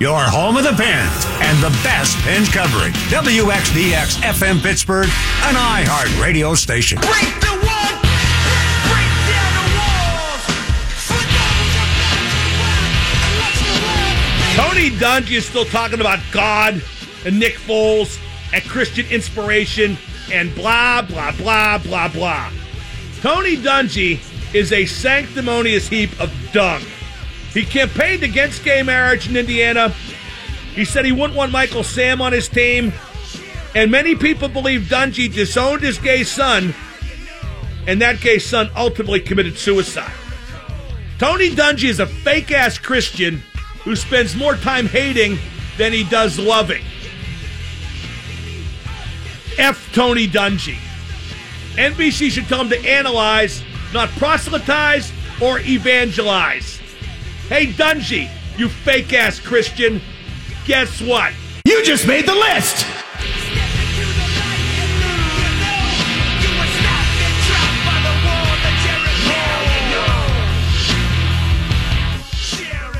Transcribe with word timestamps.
your 0.00 0.18
home 0.22 0.56
of 0.56 0.64
the 0.64 0.72
Pens 0.72 1.26
and 1.42 1.62
the 1.62 1.68
best 1.84 2.16
Pens 2.24 2.48
coverage. 2.48 2.94
WXDX 3.12 4.16
FM 4.22 4.62
Pittsburgh, 4.62 5.10
an 5.44 5.54
iHeart 5.54 6.18
radio 6.22 6.54
station. 6.54 6.96
Break 7.00 7.34
the 7.40 7.52
wall, 7.52 7.92
break 8.88 9.12
down 9.28 9.52
the 9.60 9.68
walls. 9.76 10.40
For 11.04 11.20
those 11.20 11.68
who 13.60 14.56
Tony 14.56 14.88
Dungy 14.96 15.36
is 15.36 15.44
still 15.44 15.66
talking 15.66 16.00
about 16.00 16.18
God 16.32 16.82
and 17.26 17.38
Nick 17.38 17.56
Foles 17.56 18.18
and 18.54 18.64
Christian 18.64 19.04
inspiration 19.10 19.98
and 20.32 20.54
blah, 20.54 21.02
blah, 21.02 21.32
blah, 21.32 21.76
blah, 21.76 22.08
blah. 22.08 22.50
Tony 23.20 23.54
Dungy 23.58 24.18
is 24.54 24.72
a 24.72 24.86
sanctimonious 24.86 25.88
heap 25.88 26.18
of 26.18 26.32
dung. 26.52 26.80
He 27.52 27.64
campaigned 27.64 28.22
against 28.22 28.64
gay 28.64 28.82
marriage 28.82 29.28
in 29.28 29.36
Indiana. 29.36 29.88
He 30.74 30.84
said 30.84 31.04
he 31.04 31.12
wouldn't 31.12 31.36
want 31.36 31.52
Michael 31.52 31.82
Sam 31.82 32.20
on 32.20 32.32
his 32.32 32.48
team. 32.48 32.92
And 33.74 33.90
many 33.90 34.14
people 34.14 34.48
believe 34.48 34.82
Dungy 34.82 35.32
disowned 35.32 35.82
his 35.82 35.98
gay 35.98 36.24
son, 36.24 36.74
and 37.86 38.02
that 38.02 38.20
gay 38.20 38.38
son 38.38 38.70
ultimately 38.76 39.20
committed 39.20 39.56
suicide. 39.56 40.12
Tony 41.18 41.50
Dungy 41.50 41.88
is 41.88 42.00
a 42.00 42.06
fake 42.06 42.50
ass 42.50 42.78
Christian 42.78 43.42
who 43.84 43.94
spends 43.94 44.34
more 44.34 44.56
time 44.56 44.86
hating 44.86 45.38
than 45.78 45.92
he 45.92 46.04
does 46.04 46.38
loving. 46.38 46.82
F. 49.58 49.92
Tony 49.92 50.26
Dungy. 50.26 50.78
NBC 51.74 52.30
should 52.30 52.46
tell 52.46 52.62
him 52.62 52.70
to 52.70 52.88
analyze, 52.88 53.62
not 53.92 54.08
proselytize 54.10 55.12
or 55.40 55.60
evangelize. 55.60 56.79
Hey, 57.50 57.66
Dungy, 57.66 58.30
you 58.56 58.68
fake 58.68 59.12
ass 59.12 59.40
Christian, 59.40 60.00
guess 60.66 61.02
what? 61.02 61.32
You 61.64 61.84
just 61.84 62.06
made 62.06 62.24
the 62.24 62.32
list. 62.32 62.86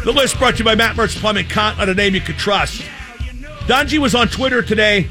The 0.02 0.11
list 0.12 0.36
brought 0.36 0.55
to 0.55 0.58
you 0.58 0.64
by 0.64 0.74
Matt 0.74 0.96
Mertz 0.96 1.17
Plumbing, 1.17 1.46
Count 1.46 1.78
on 1.78 1.89
a 1.89 1.94
name 1.94 2.17
you 2.17 2.20
could 2.20 2.36
trust. 2.36 2.83
Dungy 3.69 3.98
was 3.98 4.17
on 4.17 4.27
Twitter 4.27 4.62
today 4.62 5.08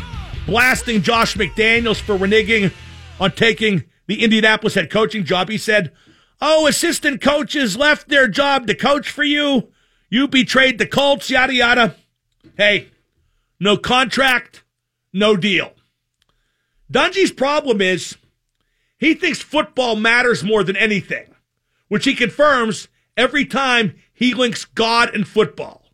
blasting 0.47 1.01
Josh 1.01 1.35
McDaniels 1.35 2.01
for 2.01 2.17
reneging 2.17 2.73
on 3.21 3.31
taking 3.31 3.85
the 4.07 4.21
Indianapolis 4.21 4.73
head 4.73 4.89
coaching 4.89 5.23
job. 5.23 5.47
He 5.47 5.57
said, 5.57 5.93
Oh, 6.41 6.67
assistant 6.67 7.21
coaches 7.21 7.75
left 7.75 8.07
their 8.07 8.27
job 8.27 8.67
to 8.67 8.75
coach 8.75 9.09
for 9.09 9.23
you. 9.23 9.69
You 10.09 10.27
betrayed 10.27 10.79
the 10.79 10.87
Colts, 10.87 11.29
yada, 11.29 11.53
yada. 11.53 11.95
Hey, 12.57 12.89
no 13.59 13.77
contract, 13.77 14.63
no 15.13 15.35
deal. 15.35 15.73
Dungy's 16.91 17.31
problem 17.31 17.81
is 17.81 18.17
he 18.97 19.13
thinks 19.13 19.41
football 19.41 19.95
matters 19.95 20.43
more 20.43 20.63
than 20.63 20.75
anything, 20.75 21.35
which 21.87 22.05
he 22.05 22.15
confirms 22.15 22.87
every 23.15 23.45
time 23.45 23.95
he 24.13 24.33
links 24.33 24.65
God 24.65 25.13
and 25.13 25.27
football. 25.27 25.85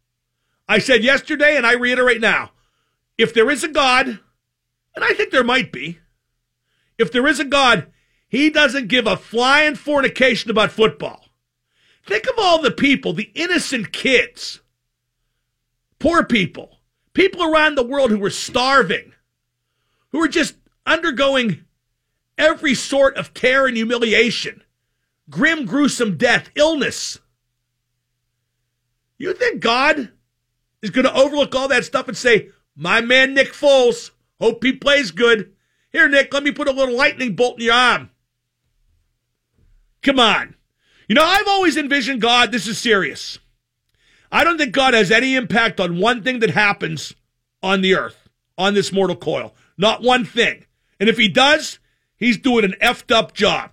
I 0.68 0.80
said 0.80 1.04
yesterday, 1.04 1.58
and 1.58 1.66
I 1.66 1.74
reiterate 1.74 2.22
now 2.22 2.52
if 3.18 3.34
there 3.34 3.50
is 3.50 3.64
a 3.64 3.68
God, 3.68 4.08
and 4.08 5.04
I 5.04 5.14
think 5.14 5.32
there 5.32 5.44
might 5.44 5.72
be, 5.72 6.00
if 6.98 7.12
there 7.12 7.28
is 7.28 7.40
a 7.40 7.46
God, 7.46 7.88
he 8.36 8.50
doesn't 8.50 8.90
give 8.90 9.08
a 9.08 9.16
flying 9.16 9.76
fornication 9.76 10.52
about 10.52 10.72
football. 10.72 11.26
Think 12.06 12.28
of 12.28 12.36
all 12.38 12.62
the 12.62 12.72
people, 12.72 13.14
the 13.14 13.32
innocent 13.34 13.94
kids, 13.94 14.60
poor 16.00 16.24
people, 16.24 16.80
people 17.14 17.44
around 17.44 17.76
the 17.76 17.88
world 17.88 18.12
who 18.12 18.20
were 18.20 18.30
starving, 18.30 19.14
who 20.10 20.20
were 20.20 20.28
just 20.28 20.56
undergoing 20.86 21.64
every 22.38 22.76
sort 22.76 23.16
of 23.16 23.34
care 23.34 23.68
and 23.68 23.78
humiliation, 23.78 24.62
grim, 25.30 25.66
gruesome 25.66 26.18
death, 26.18 26.50
illness. 26.56 27.20
You 29.18 29.34
think 29.34 29.62
God 29.62 30.12
is 30.82 30.90
going 30.90 31.06
to 31.06 31.16
overlook 31.16 31.56
all 31.56 31.70
that 31.70 31.86
stuff 31.86 32.10
and 32.10 32.18
say, 32.18 32.50
my 32.76 33.00
man 33.00 33.34
Nick 33.34 33.54
Foles, 33.54 34.12
hope 34.42 34.62
he 34.62 34.74
plays 34.74 35.12
good. 35.12 35.54
Here, 35.92 36.10
Nick, 36.10 36.34
let 36.34 36.44
me 36.44 36.52
put 36.52 36.68
a 36.68 36.74
little 36.74 36.96
lightning 36.96 37.36
bolt 37.36 37.60
in 37.60 37.68
your 37.68 37.74
arm. 37.74 38.10
Come 40.06 40.20
on. 40.20 40.54
You 41.10 41.16
know, 41.16 41.26
I've 41.26 41.48
always 41.48 41.76
envisioned 41.76 42.22
God, 42.22 42.52
this 42.52 42.68
is 42.68 42.78
serious. 42.78 43.40
I 44.32 44.44
don't 44.44 44.58
think 44.60 44.72
God 44.72 44.94
has 44.94 45.12
any 45.12 45.36
impact 45.36 45.80
on 45.80 46.00
one 46.00 46.22
thing 46.22 46.40
that 46.40 46.52
happens 46.52 47.16
on 47.64 47.82
the 47.82 47.96
earth, 47.96 48.30
on 48.56 48.76
this 48.76 48.92
mortal 48.92 49.16
coil. 49.16 49.56
Not 49.78 50.04
one 50.04 50.24
thing. 50.24 50.66
And 51.00 51.10
if 51.10 51.18
he 51.18 51.28
does, 51.28 51.80
he's 52.18 52.38
doing 52.38 52.64
an 52.64 52.76
effed 52.82 53.12
up 53.12 53.34
job. 53.34 53.72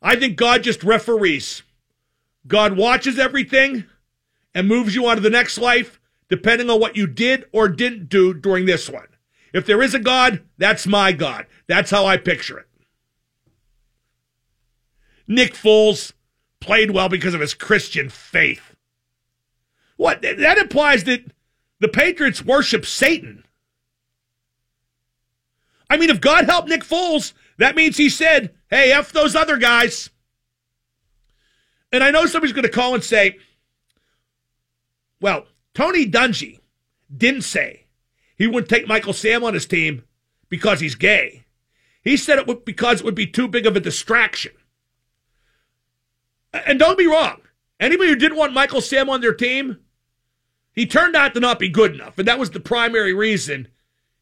I 0.00 0.14
think 0.14 0.36
God 0.36 0.62
just 0.62 0.84
referees. 0.84 1.62
God 2.46 2.76
watches 2.76 3.18
everything 3.18 3.84
and 4.54 4.68
moves 4.68 4.94
you 4.94 5.06
on 5.06 5.16
to 5.16 5.22
the 5.22 5.28
next 5.30 5.58
life 5.58 6.00
depending 6.28 6.70
on 6.70 6.78
what 6.78 6.96
you 6.96 7.08
did 7.08 7.46
or 7.52 7.68
didn't 7.68 8.08
do 8.08 8.32
during 8.32 8.66
this 8.66 8.88
one. 8.88 9.08
If 9.52 9.66
there 9.66 9.82
is 9.82 9.92
a 9.92 9.98
God, 9.98 10.42
that's 10.56 10.86
my 10.86 11.10
God. 11.10 11.46
That's 11.66 11.90
how 11.90 12.06
I 12.06 12.16
picture 12.16 12.60
it. 12.60 12.68
Nick 15.26 15.54
Foles 15.54 16.12
played 16.60 16.90
well 16.90 17.08
because 17.08 17.34
of 17.34 17.40
his 17.40 17.54
Christian 17.54 18.08
faith. 18.08 18.74
What? 19.96 20.22
That 20.22 20.58
implies 20.58 21.04
that 21.04 21.24
the 21.80 21.88
Patriots 21.88 22.44
worship 22.44 22.86
Satan. 22.86 23.44
I 25.90 25.96
mean, 25.96 26.10
if 26.10 26.20
God 26.20 26.46
helped 26.46 26.68
Nick 26.68 26.84
Foles, 26.84 27.32
that 27.58 27.76
means 27.76 27.96
he 27.96 28.08
said, 28.08 28.54
hey, 28.70 28.92
F 28.92 29.12
those 29.12 29.36
other 29.36 29.58
guys. 29.58 30.10
And 31.92 32.02
I 32.02 32.10
know 32.10 32.24
somebody's 32.26 32.54
going 32.54 32.62
to 32.62 32.70
call 32.70 32.94
and 32.94 33.04
say, 33.04 33.38
well, 35.20 35.46
Tony 35.74 36.06
Dungy 36.06 36.60
didn't 37.14 37.42
say 37.42 37.84
he 38.36 38.46
wouldn't 38.46 38.70
take 38.70 38.88
Michael 38.88 39.12
Sam 39.12 39.44
on 39.44 39.54
his 39.54 39.66
team 39.66 40.04
because 40.48 40.80
he's 40.80 40.94
gay. 40.94 41.44
He 42.02 42.16
said 42.16 42.38
it 42.38 42.64
because 42.64 43.00
it 43.00 43.04
would 43.04 43.14
be 43.14 43.26
too 43.26 43.46
big 43.46 43.66
of 43.66 43.76
a 43.76 43.80
distraction. 43.80 44.52
And 46.52 46.78
don't 46.78 46.98
be 46.98 47.06
wrong. 47.06 47.40
Anybody 47.80 48.10
who 48.10 48.16
didn't 48.16 48.38
want 48.38 48.52
Michael 48.52 48.80
Sam 48.80 49.10
on 49.10 49.20
their 49.20 49.34
team, 49.34 49.78
he 50.72 50.86
turned 50.86 51.16
out 51.16 51.34
to 51.34 51.40
not 51.40 51.58
be 51.58 51.68
good 51.68 51.94
enough. 51.94 52.18
And 52.18 52.28
that 52.28 52.38
was 52.38 52.50
the 52.50 52.60
primary 52.60 53.12
reason 53.12 53.68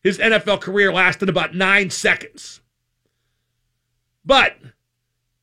his 0.02 0.18
NFL 0.18 0.60
career 0.60 0.92
lasted 0.92 1.28
about 1.28 1.54
nine 1.54 1.90
seconds. 1.90 2.60
But 4.24 4.56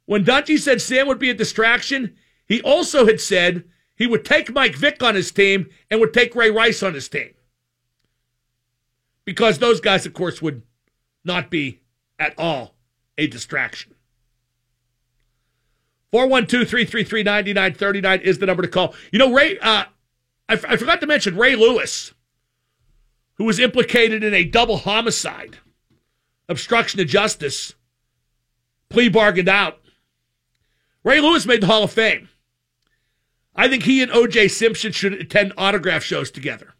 when 0.06 0.24
Dungy 0.26 0.58
said 0.58 0.82
Sam 0.82 1.08
would 1.08 1.20
be 1.20 1.30
a 1.30 1.36
distraction, 1.36 2.16
he 2.46 2.62
also 2.62 3.06
had 3.06 3.20
said 3.20 3.66
he 3.96 4.08
would 4.08 4.26
take 4.26 4.54
Mike 4.54 4.76
Vick 4.76 5.04
on 5.04 5.16
his 5.16 5.32
team 5.32 5.70
and 5.92 6.00
would 6.00 6.14
take 6.14 6.36
Ray 6.36 6.50
Rice 6.50 6.82
on 6.82 6.94
his 6.94 7.10
team. 7.10 7.34
Because 9.26 9.60
those 9.60 9.82
guys, 9.82 10.06
of 10.06 10.14
course, 10.14 10.42
would 10.42 10.64
not 11.26 11.50
be 11.50 11.82
at 12.18 12.34
all 12.38 12.76
a 13.18 13.28
distraction. 13.28 13.94
412-333-9939 16.14 18.22
is 18.22 18.40
the 18.40 18.46
number 18.46 18.64
to 18.64 18.70
call. 18.70 18.96
You 19.12 19.20
know, 19.20 19.34
Ray, 19.34 19.60
uh, 19.60 19.84
I, 20.50 20.54
f- 20.54 20.66
I 20.68 20.78
forgot 20.78 21.02
to 21.02 21.08
mention 21.08 21.36
Ray 21.36 21.56
Lewis, 21.56 22.14
who 23.36 23.44
was 23.44 23.60
implicated 23.60 24.24
in 24.24 24.34
a 24.34 24.46
double 24.46 24.78
homicide, 24.78 25.58
obstruction 26.48 27.02
of 27.02 27.08
justice, 27.08 27.76
plea 28.90 29.10
bargained 29.10 29.50
out. 29.50 29.80
Ray 31.04 31.20
Lewis 31.20 31.46
made 31.46 31.62
the 31.62 31.68
Hall 31.68 31.84
of 31.84 31.92
Fame. 31.92 32.30
I 33.56 33.68
think 33.68 33.84
he 33.84 34.04
and 34.04 34.12
O.J. 34.12 34.50
Simpson 34.50 34.92
should 34.92 35.14
attend 35.14 35.54
autograph 35.58 36.04
shows 36.04 36.30
together. 36.30 36.76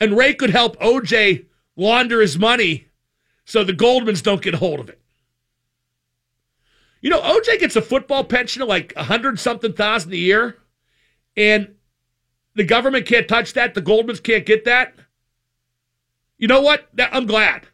And 0.00 0.16
Ray 0.16 0.32
could 0.34 0.50
help 0.50 0.76
O.J. 0.80 1.44
launder 1.76 2.20
his 2.20 2.38
money 2.38 2.86
so 3.44 3.62
the 3.62 3.74
Goldmans 3.74 4.22
don't 4.22 4.42
get 4.42 4.54
a 4.54 4.58
hold 4.58 4.80
of 4.80 4.88
it. 4.88 5.01
You 7.02 7.10
know, 7.10 7.20
OJ 7.20 7.58
gets 7.58 7.76
a 7.76 7.82
football 7.82 8.24
pension 8.24 8.62
of 8.62 8.68
like 8.68 8.92
a 8.96 9.02
hundred 9.02 9.38
something 9.38 9.72
thousand 9.72 10.12
a 10.12 10.16
year, 10.16 10.56
and 11.36 11.74
the 12.54 12.64
government 12.64 13.06
can't 13.06 13.28
touch 13.28 13.52
that. 13.54 13.74
The 13.74 13.82
Goldmans 13.82 14.22
can't 14.22 14.46
get 14.46 14.64
that. 14.64 14.94
You 16.38 16.48
know 16.48 16.62
what? 16.62 16.88
I'm 16.98 17.26
glad. 17.26 17.66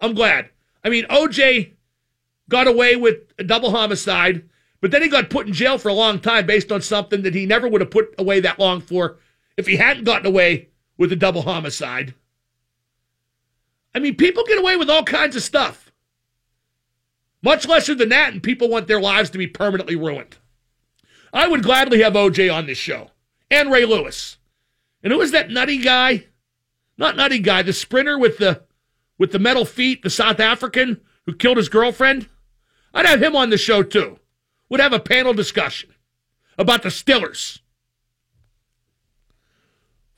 I'm 0.00 0.14
glad. 0.14 0.48
I 0.82 0.88
mean, 0.88 1.04
OJ 1.06 1.72
got 2.48 2.66
away 2.66 2.96
with 2.96 3.16
a 3.38 3.44
double 3.44 3.70
homicide, 3.70 4.48
but 4.80 4.90
then 4.90 5.02
he 5.02 5.08
got 5.08 5.30
put 5.30 5.46
in 5.46 5.52
jail 5.52 5.78
for 5.78 5.88
a 5.88 5.94
long 5.94 6.18
time 6.18 6.46
based 6.46 6.72
on 6.72 6.80
something 6.80 7.22
that 7.22 7.34
he 7.34 7.46
never 7.46 7.68
would 7.68 7.80
have 7.80 7.90
put 7.90 8.14
away 8.18 8.40
that 8.40 8.58
long 8.58 8.80
for 8.80 9.18
if 9.56 9.66
he 9.66 9.76
hadn't 9.76 10.04
gotten 10.04 10.26
away 10.26 10.68
with 10.96 11.12
a 11.12 11.16
double 11.16 11.42
homicide. 11.42 12.14
I 13.94 13.98
mean, 13.98 14.16
people 14.16 14.44
get 14.44 14.58
away 14.58 14.76
with 14.76 14.90
all 14.90 15.04
kinds 15.04 15.36
of 15.36 15.42
stuff. 15.42 15.83
Much 17.44 17.68
lesser 17.68 17.94
than 17.94 18.08
that, 18.08 18.32
and 18.32 18.42
people 18.42 18.70
want 18.70 18.88
their 18.88 19.00
lives 19.00 19.28
to 19.28 19.36
be 19.36 19.46
permanently 19.46 19.94
ruined. 19.94 20.38
I 21.30 21.46
would 21.46 21.62
gladly 21.62 22.00
have 22.00 22.14
OJ 22.14 22.52
on 22.52 22.64
this 22.66 22.78
show 22.78 23.10
and 23.50 23.70
Ray 23.70 23.84
Lewis. 23.84 24.38
And 25.02 25.12
who 25.12 25.18
was 25.18 25.30
that 25.32 25.50
nutty 25.50 25.76
guy? 25.76 26.24
Not 26.96 27.16
nutty 27.16 27.40
guy, 27.40 27.60
the 27.60 27.74
sprinter 27.74 28.18
with 28.18 28.38
the 28.38 28.62
with 29.18 29.30
the 29.30 29.38
metal 29.38 29.66
feet, 29.66 30.02
the 30.02 30.08
South 30.08 30.40
African 30.40 31.02
who 31.26 31.34
killed 31.34 31.58
his 31.58 31.68
girlfriend. 31.68 32.30
I'd 32.94 33.04
have 33.04 33.22
him 33.22 33.36
on 33.36 33.50
the 33.50 33.58
show 33.58 33.82
too. 33.82 34.18
Would 34.70 34.80
have 34.80 34.94
a 34.94 34.98
panel 34.98 35.34
discussion 35.34 35.90
about 36.56 36.82
the 36.82 36.88
Stillers. 36.88 37.60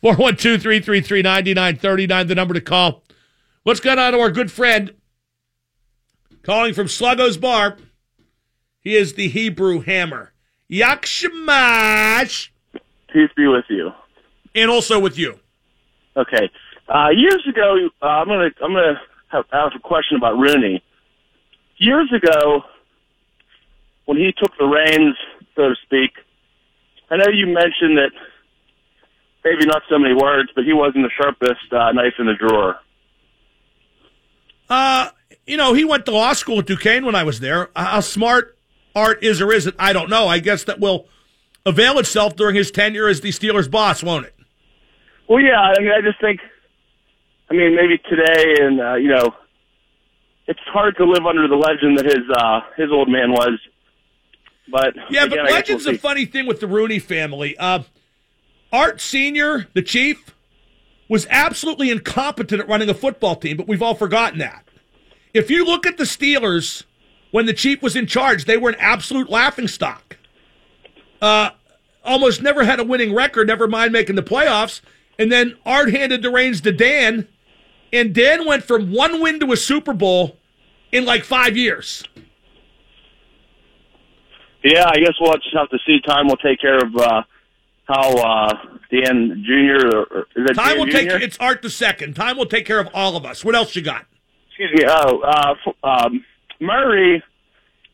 412 0.00 0.62
333 0.62 1.22
9939, 1.22 2.26
the 2.28 2.34
number 2.36 2.54
to 2.54 2.60
call. 2.60 3.02
What's 3.64 3.80
going 3.80 3.98
on 3.98 4.12
to 4.12 4.20
our 4.20 4.30
good 4.30 4.52
friend 4.52 4.94
calling 6.46 6.72
from 6.72 6.86
Sluggo's 6.86 7.36
Bar? 7.36 7.76
He 8.80 8.96
is 8.96 9.14
the 9.14 9.28
Hebrew 9.28 9.80
Hammer. 9.80 10.32
Yakshamash. 10.70 12.50
Peace 13.12 13.30
be 13.36 13.48
with 13.48 13.64
you. 13.68 13.90
And 14.54 14.70
also 14.70 15.00
with 15.00 15.18
you. 15.18 15.38
Okay. 16.16 16.48
Uh, 16.88 17.08
years 17.10 17.44
ago, 17.48 17.88
uh, 18.00 18.06
I'm 18.06 18.28
gonna 18.28 18.50
I'm 18.62 18.72
gonna 18.72 19.00
have, 19.28 19.44
ask 19.52 19.74
a 19.74 19.80
question 19.80 20.16
about 20.16 20.38
Rooney. 20.38 20.82
Years 21.78 22.10
ago, 22.12 22.62
when 24.06 24.16
he 24.16 24.32
took 24.32 24.56
the 24.56 24.64
reins, 24.64 25.16
so 25.56 25.70
to 25.70 25.74
speak, 25.84 26.12
I 27.10 27.16
know 27.16 27.26
you 27.28 27.46
mentioned 27.46 27.98
that 27.98 28.12
maybe 29.44 29.66
not 29.66 29.82
so 29.90 29.98
many 29.98 30.14
words, 30.14 30.50
but 30.54 30.64
he 30.64 30.72
wasn't 30.72 31.04
the 31.04 31.10
sharpest 31.20 31.72
uh, 31.72 31.90
knife 31.92 32.14
in 32.18 32.26
the 32.26 32.34
drawer. 32.34 32.76
Uh, 34.70 35.10
you 35.46 35.56
know, 35.56 35.74
he 35.74 35.84
went 35.84 36.06
to 36.06 36.12
law 36.12 36.32
school 36.32 36.58
at 36.58 36.66
Duquesne 36.66 37.04
when 37.04 37.14
I 37.14 37.22
was 37.22 37.40
there. 37.40 37.70
How 37.76 38.00
smart 38.00 38.56
Art 38.94 39.22
is 39.22 39.40
or 39.40 39.52
isn't, 39.52 39.76
I 39.78 39.92
don't 39.92 40.10
know. 40.10 40.26
I 40.26 40.38
guess 40.38 40.64
that 40.64 40.80
will 40.80 41.06
avail 41.64 41.98
itself 41.98 42.36
during 42.36 42.56
his 42.56 42.70
tenure 42.70 43.08
as 43.08 43.20
the 43.20 43.30
Steelers 43.30 43.70
boss, 43.70 44.02
won't 44.02 44.26
it? 44.26 44.34
Well, 45.28 45.40
yeah. 45.40 45.60
I 45.60 45.80
mean, 45.80 45.90
I 45.90 46.00
just 46.00 46.20
think, 46.20 46.40
I 47.50 47.54
mean, 47.54 47.76
maybe 47.76 47.98
today, 47.98 48.64
and 48.64 48.80
uh, 48.80 48.94
you 48.94 49.08
know, 49.08 49.34
it's 50.46 50.60
hard 50.66 50.96
to 50.96 51.04
live 51.04 51.26
under 51.26 51.48
the 51.48 51.56
legend 51.56 51.98
that 51.98 52.04
his 52.06 52.24
uh, 52.36 52.60
his 52.76 52.90
old 52.90 53.08
man 53.08 53.32
was. 53.32 53.58
But 54.70 54.94
Yeah, 55.10 55.24
again, 55.24 55.44
but 55.44 55.52
legend's 55.52 55.86
we'll 55.86 55.94
a 55.94 55.98
funny 55.98 56.24
thing 56.24 56.46
with 56.46 56.60
the 56.60 56.66
Rooney 56.66 56.98
family. 56.98 57.56
Uh, 57.56 57.82
Art 58.72 59.00
Sr., 59.00 59.68
the 59.74 59.82
chief, 59.82 60.34
was 61.08 61.26
absolutely 61.30 61.90
incompetent 61.90 62.60
at 62.60 62.68
running 62.68 62.88
a 62.88 62.94
football 62.94 63.36
team, 63.36 63.56
but 63.56 63.68
we've 63.68 63.82
all 63.82 63.94
forgotten 63.94 64.40
that. 64.40 64.65
If 65.34 65.50
you 65.50 65.64
look 65.64 65.86
at 65.86 65.98
the 65.98 66.04
Steelers 66.04 66.84
when 67.30 67.46
the 67.46 67.52
chief 67.52 67.82
was 67.82 67.96
in 67.96 68.06
charge, 68.06 68.44
they 68.44 68.56
were 68.56 68.70
an 68.70 68.76
absolute 68.78 69.28
laughing 69.28 69.68
stock. 69.68 70.16
Uh, 71.20 71.50
almost 72.04 72.42
never 72.42 72.64
had 72.64 72.80
a 72.80 72.84
winning 72.84 73.14
record, 73.14 73.46
never 73.46 73.68
mind 73.68 73.92
making 73.92 74.16
the 74.16 74.22
playoffs. 74.22 74.80
And 75.18 75.32
then 75.32 75.56
Art 75.64 75.90
handed 75.90 76.22
the 76.22 76.30
reins 76.30 76.60
to 76.62 76.72
Dan, 76.72 77.26
and 77.92 78.14
Dan 78.14 78.46
went 78.46 78.64
from 78.64 78.92
one 78.92 79.20
win 79.20 79.40
to 79.40 79.52
a 79.52 79.56
Super 79.56 79.92
Bowl 79.92 80.36
in 80.92 81.04
like 81.04 81.24
five 81.24 81.56
years. 81.56 82.04
Yeah, 84.62 84.84
I 84.88 84.96
guess 84.96 85.14
we'll 85.20 85.32
just 85.34 85.54
have 85.54 85.70
to 85.70 85.78
see. 85.86 86.00
Time 86.06 86.26
will 86.26 86.36
take 86.36 86.60
care 86.60 86.78
of 86.78 86.96
uh, 86.96 87.22
how 87.84 88.16
uh, 88.18 88.52
Dan 88.90 89.44
Jr. 89.46 89.86
Or, 89.86 90.02
or 90.02 90.26
is 90.34 90.46
that 90.46 90.54
Time 90.54 90.68
Dan 90.70 90.78
will 90.78 90.86
Jr.? 90.86 90.92
take 90.92 91.22
it's 91.22 91.38
Art 91.38 91.62
the 91.62 91.70
second. 91.70 92.14
Time 92.16 92.36
will 92.36 92.46
take 92.46 92.66
care 92.66 92.80
of 92.80 92.88
all 92.92 93.16
of 93.16 93.24
us. 93.24 93.44
What 93.44 93.54
else 93.54 93.76
you 93.76 93.82
got? 93.82 94.06
Excuse 94.58 94.72
me. 94.74 94.84
Oh, 94.88 95.20
uh, 95.20 95.86
um, 95.86 96.24
Murray. 96.60 97.22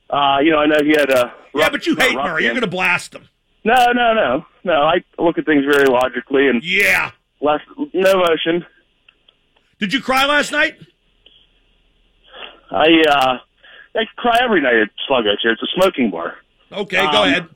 Uh, 0.09 0.39
you 0.43 0.51
know, 0.53 0.59
I 0.59 0.67
know 0.67 0.79
he 0.85 0.91
had 0.91 1.11
a. 1.11 1.33
Yeah, 1.55 1.71
but 1.71 1.87
you 1.87 1.97
hate 1.97 2.15
rough 2.15 2.27
Murray. 2.27 2.45
You're 2.45 2.53
going 2.53 2.63
to 2.63 2.67
blast 2.69 3.15
him. 3.15 3.29
No, 3.65 3.75
no, 3.93 4.15
no, 4.15 4.45
no. 4.65 4.73
I 4.83 4.97
look 5.19 5.39
at 5.39 5.47
things 5.47 5.65
very 5.65 5.87
logically 5.87 6.49
and 6.49 6.63
Yeah. 6.65 7.11
less 7.41 7.61
no 7.93 8.11
emotion. 8.13 8.65
Did 9.79 9.93
you 9.93 10.01
cry 10.01 10.27
last 10.27 10.53
night? 10.53 10.77
I 12.71 12.87
uh, 13.09 13.39
I 13.99 14.05
cry 14.17 14.39
every 14.43 14.61
night 14.63 14.77
at 14.77 14.89
Sluggo's 15.09 15.41
here. 15.43 15.53
It's 15.53 15.63
a 15.63 15.67
smoking 15.81 16.11
bar. 16.11 16.35
Okay, 16.71 16.97
go 17.13 17.23
Um, 17.23 17.29
ahead. 17.29 17.49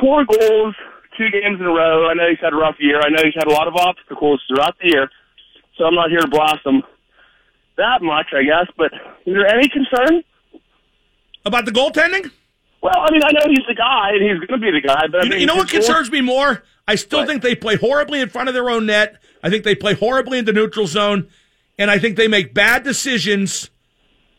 Four 0.00 0.24
goals, 0.24 0.74
two 1.16 1.30
games 1.30 1.60
in 1.60 1.66
a 1.66 1.70
row. 1.72 2.08
I 2.08 2.14
know 2.14 2.28
he's 2.28 2.40
had 2.40 2.52
a 2.52 2.56
rough 2.56 2.76
year. 2.80 3.00
I 3.00 3.08
know 3.10 3.22
he's 3.22 3.34
had 3.34 3.46
a 3.46 3.52
lot 3.52 3.68
of 3.68 3.76
obstacles 3.76 4.42
throughout 4.48 4.76
the 4.80 4.88
year. 4.88 5.10
So 5.78 5.84
I'm 5.84 5.94
not 5.94 6.10
here 6.10 6.20
to 6.20 6.28
blast 6.28 6.66
him 6.66 6.82
that 7.76 8.02
much, 8.02 8.26
I 8.32 8.42
guess. 8.42 8.66
But 8.76 8.92
is 9.26 9.34
there 9.34 9.46
any 9.46 9.68
concern? 9.68 10.22
About 11.44 11.64
the 11.64 11.72
goaltending? 11.72 12.30
Well, 12.82 12.94
I 12.96 13.12
mean, 13.12 13.22
I 13.24 13.30
know 13.32 13.46
he's 13.48 13.66
the 13.68 13.74
guy, 13.74 14.10
and 14.10 14.22
he's 14.22 14.46
going 14.48 14.60
to 14.60 14.64
be 14.64 14.72
the 14.72 14.86
guy. 14.86 15.06
But 15.10 15.24
You 15.24 15.28
know, 15.28 15.34
mean, 15.34 15.40
you 15.40 15.46
know 15.46 15.56
what 15.56 15.68
concerns 15.68 16.10
me 16.10 16.20
more? 16.20 16.62
I 16.86 16.96
still 16.96 17.24
think 17.24 17.42
they 17.42 17.54
play 17.54 17.76
horribly 17.76 18.20
in 18.20 18.28
front 18.28 18.48
of 18.48 18.54
their 18.54 18.68
own 18.68 18.86
net. 18.86 19.22
I 19.42 19.50
think 19.50 19.64
they 19.64 19.74
play 19.74 19.94
horribly 19.94 20.38
in 20.38 20.44
the 20.44 20.52
neutral 20.52 20.86
zone. 20.86 21.28
And 21.78 21.90
I 21.90 21.98
think 21.98 22.16
they 22.16 22.28
make 22.28 22.54
bad 22.54 22.82
decisions 22.82 23.70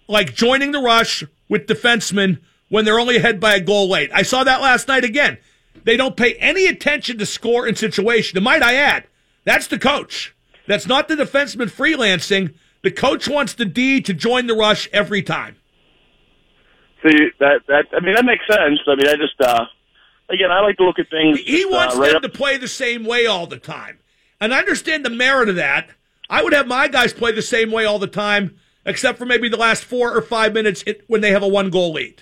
like 0.08 0.36
joining 0.36 0.72
the 0.72 0.80
rush 0.80 1.24
with 1.50 1.68
defensemen 1.68 2.40
when 2.70 2.86
they're 2.86 3.00
only 3.00 3.18
ahead 3.18 3.40
by 3.40 3.56
a 3.56 3.60
goal 3.60 3.90
late. 3.90 4.12
I 4.14 4.24
saw 4.24 4.44
that 4.44 4.62
last 4.62 4.88
night 4.88 5.04
again. 5.04 5.38
They 5.84 5.98
don't 5.98 6.18
pay 6.18 6.34
any 6.36 6.68
attention 6.68 7.18
to 7.18 7.26
score 7.26 7.66
and 7.66 7.78
situation. 7.78 8.38
And 8.38 8.44
might 8.44 8.62
I 8.62 8.76
add, 8.76 9.08
that's 9.46 9.68
the 9.68 9.80
coach. 9.80 10.36
That's 10.68 10.88
not 10.88 11.08
the 11.08 11.16
defenseman 11.16 11.70
freelancing. 11.70 12.54
The 12.84 12.92
coach 12.92 13.28
wants 13.28 13.54
the 13.54 13.66
D 13.66 14.02
to 14.02 14.14
join 14.14 14.48
the 14.48 14.54
rush 14.54 14.90
every 14.92 15.24
time. 15.24 15.56
See 17.02 17.30
that 17.40 17.62
that 17.68 17.86
I 17.96 18.00
mean 18.02 18.14
that 18.16 18.26
makes 18.26 18.46
sense. 18.48 18.80
I 18.88 18.96
mean, 18.96 19.08
I 19.08 19.16
just 19.16 19.40
uh, 19.42 19.66
again, 20.30 20.52
I 20.52 20.60
like 20.62 20.78
to 20.78 20.84
look 20.84 21.00
at 21.00 21.10
things. 21.10 21.40
He 21.40 21.64
uh, 21.66 21.70
wants 21.70 21.96
right 21.96 22.08
them 22.08 22.18
up- 22.18 22.22
to 22.24 22.30
play 22.30 22.58
the 22.58 22.68
same 22.68 23.06
way 23.06 23.26
all 23.26 23.48
the 23.48 23.58
time. 23.58 24.00
And 24.40 24.54
I 24.54 24.60
understand 24.60 25.06
the 25.06 25.10
merit 25.10 25.50
of 25.50 25.56
that. 25.56 25.90
I 26.30 26.44
would 26.44 26.54
have 26.54 26.68
my 26.68 26.88
guys 26.88 27.14
play 27.14 27.32
the 27.32 27.42
same 27.42 27.72
way 27.72 27.86
all 27.86 28.00
the 28.00 28.08
time, 28.08 28.58
except 28.86 29.18
for 29.18 29.26
maybe 29.26 29.48
the 29.48 29.58
last 29.58 29.84
four 29.86 30.16
or 30.16 30.22
five 30.22 30.54
minutes 30.54 30.84
when 31.08 31.22
they 31.22 31.32
have 31.32 31.44
a 31.44 31.48
one 31.48 31.70
goal 31.70 31.94
lead. 31.94 32.22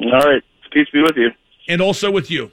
All 0.00 0.20
right, 0.20 0.42
peace 0.72 0.88
be 0.92 1.02
with 1.02 1.16
you. 1.16 1.30
And 1.68 1.80
also 1.80 2.10
with 2.10 2.30
you. 2.30 2.50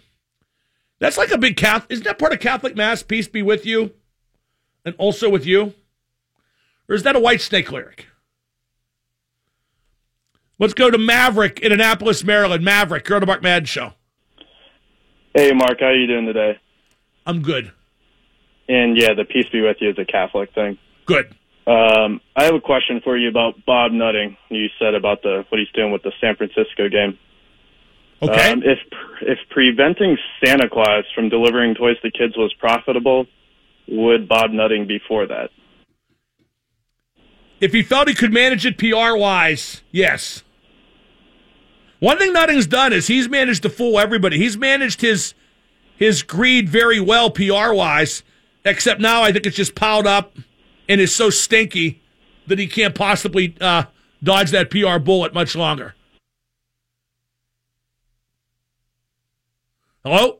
That's 1.00 1.18
like 1.18 1.32
a 1.32 1.38
big 1.38 1.58
Catholic. 1.58 1.92
Isn't 1.92 2.06
that 2.06 2.20
part 2.20 2.34
of 2.34 2.40
Catholic 2.40 2.76
Mass? 2.76 3.02
Peace 3.04 3.28
be 3.28 3.42
with 3.42 3.66
you. 3.66 3.94
And 4.84 4.96
also 4.98 5.30
with 5.30 5.46
you? 5.46 5.74
Or 6.88 6.96
is 6.96 7.04
that 7.04 7.16
a 7.16 7.20
Whitesnake 7.20 7.72
lyric? 7.72 8.08
Let's 10.58 10.74
go 10.74 10.90
to 10.90 10.98
Maverick 10.98 11.60
in 11.60 11.72
Annapolis, 11.72 12.24
Maryland. 12.24 12.64
Maverick, 12.64 13.08
you're 13.10 13.18
on 13.18 13.22
the 13.22 13.26
Mark 13.26 13.42
Madden 13.42 13.66
Show. 13.66 13.94
Hey, 15.34 15.52
Mark, 15.52 15.80
how 15.82 15.90
you 15.90 16.08
doing 16.08 16.26
today? 16.26 16.58
I'm 17.26 17.42
good. 17.42 17.72
And 18.70 18.98
yeah, 18.98 19.14
the 19.14 19.26
peace 19.26 19.48
be 19.52 19.62
with 19.62 19.78
you 19.82 19.90
is 19.90 20.00
a 20.00 20.06
Catholic 20.06 20.54
thing. 20.54 20.78
Good. 21.06 21.36
Um, 21.68 22.22
I 22.36 22.46
have 22.46 22.54
a 22.54 22.62
question 22.62 23.02
for 23.04 23.18
you 23.18 23.28
about 23.28 23.66
Bob 23.66 23.92
Nutting. 23.92 24.38
You 24.50 24.68
said 24.80 24.94
about 24.94 25.24
the 25.24 25.46
what 25.50 25.60
he's 25.60 25.72
doing 25.74 25.92
with 25.92 26.04
the 26.04 26.12
San 26.22 26.36
Francisco 26.36 26.90
game. 26.90 27.18
Okay. 28.22 28.52
Um, 28.52 28.64
if 28.64 28.80
if 29.22 29.40
preventing 29.50 30.18
Santa 30.44 30.70
Claus 30.70 31.04
from 31.14 31.30
delivering 31.30 31.76
toys 31.76 32.00
to 32.02 32.12
kids 32.12 32.38
was 32.38 32.54
profitable, 32.54 33.26
would 33.88 34.28
Bob 34.28 34.52
Nutting 34.52 34.88
be 34.88 35.00
for 35.08 35.28
that? 35.28 35.50
If 37.62 37.72
he 37.74 37.84
felt 37.84 38.08
he 38.08 38.14
could 38.14 38.34
manage 38.34 38.66
it 38.66 38.78
PR 38.78 39.16
wise, 39.16 39.82
yes. 39.92 40.44
One 42.00 42.18
thing 42.18 42.34
Nutting's 42.34 42.68
done 42.68 42.94
is 42.94 43.08
he's 43.08 43.30
managed 43.30 43.64
to 43.64 43.70
fool 43.70 44.00
everybody. 44.00 44.38
He's 44.38 44.58
managed 44.58 45.02
his 45.02 45.34
his 45.96 46.24
greed 46.24 46.68
very 46.68 47.00
well 47.00 47.32
PR 47.32 47.72
wise, 47.74 48.22
except 48.66 49.00
now 49.00 49.24
I 49.24 49.32
think 49.32 49.46
it's 49.46 49.56
just 49.56 49.76
piled 49.76 50.06
up 50.06 50.36
and 50.90 51.00
is 51.00 51.16
so 51.16 51.30
stinky 51.30 52.02
that 52.48 52.60
he 52.60 52.68
can't 52.68 52.94
possibly 52.94 53.56
uh, 53.62 53.86
dodge 54.22 54.52
that 54.52 54.70
PR 54.70 55.00
bullet 55.00 55.34
much 55.34 55.56
longer. 55.56 55.96
Hello? 60.04 60.40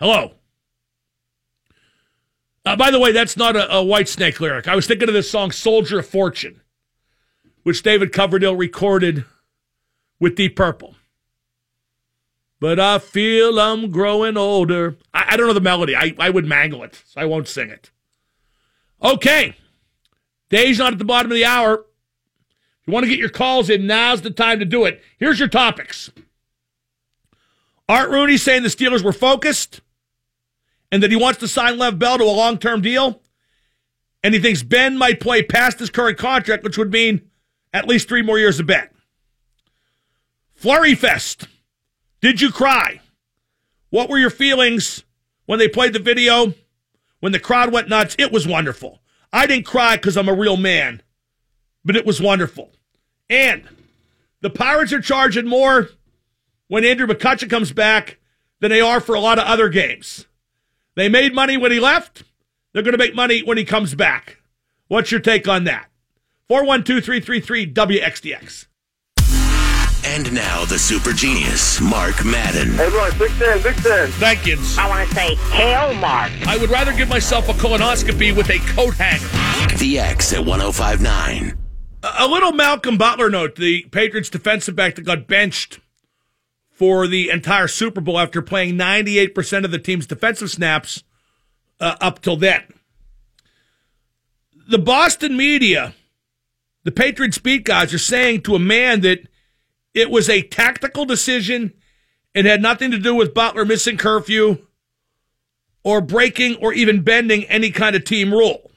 Hello? 0.00 0.32
Uh, 2.66 2.74
by 2.74 2.90
the 2.90 2.98
way, 2.98 3.12
that's 3.12 3.36
not 3.36 3.54
a, 3.54 3.70
a 3.76 3.84
Whitesnake 3.84 4.40
lyric. 4.40 4.66
I 4.66 4.74
was 4.74 4.88
thinking 4.88 5.08
of 5.08 5.14
this 5.14 5.30
song 5.30 5.52
"Soldier 5.52 6.00
of 6.00 6.06
Fortune," 6.06 6.60
which 7.62 7.82
David 7.82 8.12
Coverdale 8.12 8.56
recorded 8.56 9.24
with 10.18 10.34
Deep 10.34 10.56
Purple. 10.56 10.96
But 12.58 12.80
I 12.80 12.98
feel 12.98 13.60
I'm 13.60 13.92
growing 13.92 14.36
older. 14.36 14.96
I, 15.14 15.26
I 15.30 15.36
don't 15.36 15.46
know 15.46 15.52
the 15.52 15.60
melody. 15.60 15.94
I, 15.94 16.14
I 16.18 16.30
would 16.30 16.44
mangle 16.44 16.82
it, 16.82 17.00
so 17.06 17.20
I 17.20 17.24
won't 17.24 17.46
sing 17.46 17.70
it. 17.70 17.90
Okay. 19.00 19.54
Day's 20.48 20.78
not 20.78 20.92
at 20.92 20.98
the 20.98 21.04
bottom 21.04 21.30
of 21.30 21.36
the 21.36 21.44
hour. 21.44 21.74
If 21.74 22.86
you 22.86 22.92
want 22.92 23.04
to 23.04 23.10
get 23.10 23.18
your 23.18 23.28
calls 23.28 23.70
in, 23.70 23.86
now's 23.86 24.22
the 24.22 24.30
time 24.30 24.58
to 24.58 24.64
do 24.64 24.84
it. 24.84 25.02
Here's 25.18 25.38
your 25.38 25.48
topics. 25.48 26.10
Art 27.88 28.10
Rooney 28.10 28.36
saying 28.36 28.62
the 28.62 28.68
Steelers 28.68 29.04
were 29.04 29.12
focused 29.12 29.80
and 30.90 31.02
that 31.02 31.10
he 31.10 31.16
wants 31.16 31.40
to 31.40 31.48
sign 31.48 31.78
Lev 31.78 31.98
Bell 31.98 32.18
to 32.18 32.24
a 32.24 32.26
long 32.26 32.58
term 32.58 32.80
deal. 32.80 33.20
And 34.22 34.34
he 34.34 34.40
thinks 34.40 34.62
Ben 34.62 34.96
might 34.98 35.20
play 35.20 35.42
past 35.42 35.78
his 35.78 35.90
current 35.90 36.18
contract, 36.18 36.64
which 36.64 36.78
would 36.78 36.90
mean 36.90 37.30
at 37.72 37.86
least 37.86 38.08
three 38.08 38.22
more 38.22 38.38
years 38.38 38.58
of 38.58 38.66
Ben. 38.66 38.88
Fleury 40.54 40.94
Fest. 40.94 41.48
Did 42.20 42.40
you 42.40 42.50
cry? 42.50 43.00
What 43.90 44.08
were 44.08 44.18
your 44.18 44.30
feelings 44.30 45.04
when 45.44 45.58
they 45.58 45.68
played 45.68 45.92
the 45.92 45.98
video? 45.98 46.54
When 47.20 47.32
the 47.32 47.38
crowd 47.38 47.72
went 47.72 47.88
nuts? 47.88 48.16
It 48.18 48.32
was 48.32 48.46
wonderful. 48.46 49.00
I 49.32 49.46
didn't 49.46 49.66
cry 49.66 49.96
because 49.96 50.16
I'm 50.16 50.28
a 50.28 50.34
real 50.34 50.56
man, 50.56 51.02
but 51.84 51.96
it 51.96 52.06
was 52.06 52.20
wonderful. 52.20 52.72
And 53.28 53.68
the 54.40 54.50
Pirates 54.50 54.92
are 54.92 55.00
charging 55.00 55.46
more 55.46 55.90
when 56.68 56.84
Andrew 56.84 57.06
McCutchen 57.06 57.50
comes 57.50 57.72
back 57.72 58.18
than 58.60 58.70
they 58.70 58.80
are 58.80 59.00
for 59.00 59.14
a 59.14 59.20
lot 59.20 59.38
of 59.38 59.44
other 59.44 59.68
games. 59.68 60.26
They 60.96 61.10
made 61.10 61.34
money 61.34 61.58
when 61.58 61.70
he 61.70 61.78
left. 61.78 62.24
They're 62.72 62.82
going 62.82 62.92
to 62.92 62.98
make 62.98 63.14
money 63.14 63.42
when 63.42 63.58
he 63.58 63.64
comes 63.64 63.94
back. 63.94 64.38
What's 64.88 65.10
your 65.10 65.20
take 65.20 65.46
on 65.46 65.64
that? 65.64 65.88
412 66.48 67.04
333 67.04 67.72
WXDX. 67.72 68.66
And 70.06 70.32
now 70.32 70.64
the 70.64 70.78
super 70.78 71.12
genius, 71.12 71.80
Mark 71.80 72.24
Madden. 72.24 72.72
Hey, 72.74 72.88
Mark, 72.90 73.18
Big 73.18 73.30
Ten, 73.32 73.60
Big 73.60 73.74
Ten. 73.76 74.08
Thank 74.12 74.46
you. 74.46 74.56
I 74.78 74.88
want 74.88 75.08
to 75.08 75.14
say, 75.14 75.34
hail 75.34 75.92
Mark. 75.94 76.32
I 76.46 76.56
would 76.56 76.70
rather 76.70 76.94
give 76.94 77.08
myself 77.08 77.48
a 77.48 77.52
colonoscopy 77.52 78.34
with 78.34 78.48
a 78.48 78.58
coat 78.74 78.94
hanger. 78.94 79.76
The 79.76 79.98
X 79.98 80.32
at 80.32 80.46
1059. 80.46 81.58
A 82.02 82.12
a 82.20 82.28
little 82.28 82.52
Malcolm 82.52 82.96
Butler 82.96 83.28
note 83.28 83.56
the 83.56 83.82
Patriots 83.90 84.30
defensive 84.30 84.76
back 84.76 84.94
that 84.94 85.02
got 85.02 85.26
benched 85.26 85.80
for 86.76 87.06
the 87.06 87.30
entire 87.30 87.68
Super 87.68 88.02
Bowl 88.02 88.18
after 88.18 88.42
playing 88.42 88.74
98% 88.74 89.64
of 89.64 89.70
the 89.70 89.78
team's 89.78 90.06
defensive 90.06 90.50
snaps 90.50 91.02
uh, 91.80 91.96
up 92.02 92.20
till 92.20 92.36
then. 92.36 92.64
The 94.68 94.78
Boston 94.78 95.38
media, 95.38 95.94
the 96.84 96.92
Patriots 96.92 97.38
beat 97.38 97.64
guys, 97.64 97.94
are 97.94 97.98
saying 97.98 98.42
to 98.42 98.54
a 98.54 98.58
man 98.58 99.00
that 99.00 99.26
it 99.94 100.10
was 100.10 100.28
a 100.28 100.42
tactical 100.42 101.06
decision 101.06 101.72
and 102.34 102.46
had 102.46 102.60
nothing 102.60 102.90
to 102.90 102.98
do 102.98 103.14
with 103.14 103.32
Butler 103.32 103.64
missing 103.64 103.96
curfew 103.96 104.58
or 105.82 106.02
breaking 106.02 106.56
or 106.56 106.74
even 106.74 107.00
bending 107.00 107.44
any 107.44 107.70
kind 107.70 107.96
of 107.96 108.04
team 108.04 108.32
rule. 108.34 108.70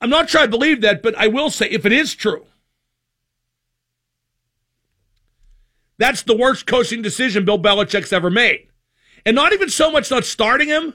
I'm 0.00 0.08
not 0.08 0.30
sure 0.30 0.40
I 0.40 0.46
believe 0.46 0.80
that, 0.80 1.02
but 1.02 1.14
I 1.18 1.26
will 1.26 1.50
say 1.50 1.68
if 1.68 1.84
it 1.84 1.92
is 1.92 2.14
true, 2.14 2.46
that's 5.98 6.22
the 6.22 6.36
worst 6.36 6.66
coaching 6.66 7.02
decision 7.02 7.44
Bill 7.44 7.58
Belichick's 7.58 8.12
ever 8.12 8.30
made. 8.30 8.68
And 9.26 9.34
not 9.34 9.52
even 9.52 9.68
so 9.68 9.90
much 9.90 10.10
not 10.10 10.24
starting 10.24 10.68
him, 10.68 10.94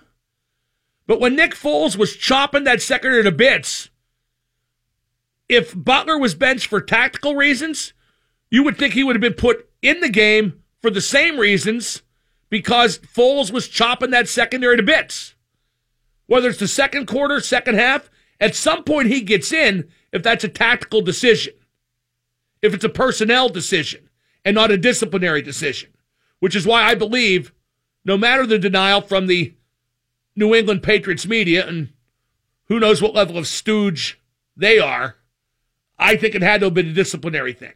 but 1.06 1.20
when 1.20 1.36
Nick 1.36 1.54
Foles 1.54 1.98
was 1.98 2.16
chopping 2.16 2.64
that 2.64 2.82
secondary 2.82 3.24
to 3.24 3.32
bits, 3.32 3.90
if 5.50 5.74
Butler 5.76 6.18
was 6.18 6.34
benched 6.34 6.68
for 6.68 6.80
tactical 6.82 7.36
reasons, 7.36 7.94
you 8.50 8.64
would 8.64 8.78
think 8.78 8.94
he 8.94 9.04
would 9.04 9.16
have 9.16 9.22
been 9.22 9.34
put 9.34 9.70
in 9.82 10.00
the 10.00 10.10
game 10.10 10.64
for 10.82 10.90
the 10.90 11.02
same 11.02 11.38
reasons 11.38 12.02
because 12.50 13.00
Foles 13.00 13.52
was 13.52 13.68
chopping 13.68 14.12
that 14.12 14.30
secondary 14.30 14.78
to 14.78 14.84
bits. 14.84 15.36
Whether 16.28 16.50
it's 16.50 16.60
the 16.60 16.68
second 16.68 17.08
quarter, 17.08 17.42
second 17.42 17.76
half, 17.76 18.10
at 18.40 18.56
some 18.56 18.86
point 18.86 19.10
he 19.10 19.22
gets 19.22 19.52
in 19.52 19.90
if 20.14 20.24
that's 20.24 20.46
a 20.46 20.50
tactical 20.50 21.02
decision, 21.02 21.54
if 22.62 22.74
it's 22.74 22.86
a 22.86 22.90
personnel 22.90 23.50
decision 23.50 24.03
and 24.46 24.56
not 24.56 24.72
a 24.72 24.78
disciplinary 24.78 25.42
decision, 25.42 25.92
which 26.40 26.56
is 26.56 26.66
why 26.66 26.84
I 26.84 26.96
believe 26.96 27.54
no 28.06 28.18
matter 28.18 28.46
the 28.46 28.60
denial 28.60 29.02
from 29.02 29.28
the 29.28 29.54
New 30.36 30.54
England 30.54 30.84
Patriots 30.84 31.28
media, 31.28 31.68
and 31.68 31.90
who 32.66 32.80
knows 32.80 33.02
what 33.02 33.14
level 33.14 33.38
of 33.38 33.48
stooge 33.48 34.20
they 34.58 34.80
are, 34.80 35.16
I 35.98 36.16
think 36.16 36.36
it 36.36 36.42
had 36.42 36.62
to 36.62 36.68
have 36.68 36.74
been 36.74 36.90
a 36.90 36.94
disciplinary 36.94 37.54
thing. 37.54 37.74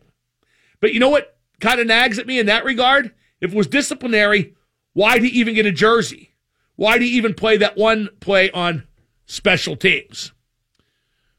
But 0.79 0.93
you 0.93 0.99
know 0.99 1.09
what 1.09 1.37
kind 1.59 1.79
of 1.79 1.87
nags 1.87 2.19
at 2.19 2.27
me 2.27 2.39
in 2.39 2.45
that 2.47 2.65
regard? 2.65 3.13
If 3.39 3.53
it 3.53 3.57
was 3.57 3.67
disciplinary, 3.67 4.55
why'd 4.93 5.21
he 5.21 5.29
even 5.29 5.53
get 5.53 5.65
a 5.65 5.71
jersey? 5.71 6.33
Why'd 6.75 7.01
he 7.01 7.07
even 7.09 7.33
play 7.33 7.57
that 7.57 7.77
one 7.77 8.09
play 8.19 8.51
on 8.51 8.87
special 9.25 9.75
teams? 9.75 10.33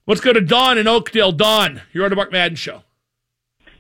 Let's 0.07 0.21
go 0.21 0.33
to 0.33 0.41
Don 0.41 0.79
in 0.79 0.89
Oakdale. 0.89 1.33
Don, 1.33 1.83
you're 1.93 2.05
on 2.05 2.11
the 2.11 2.17
Mark 2.17 2.33
Madden 2.33 2.57
Show. 2.57 2.83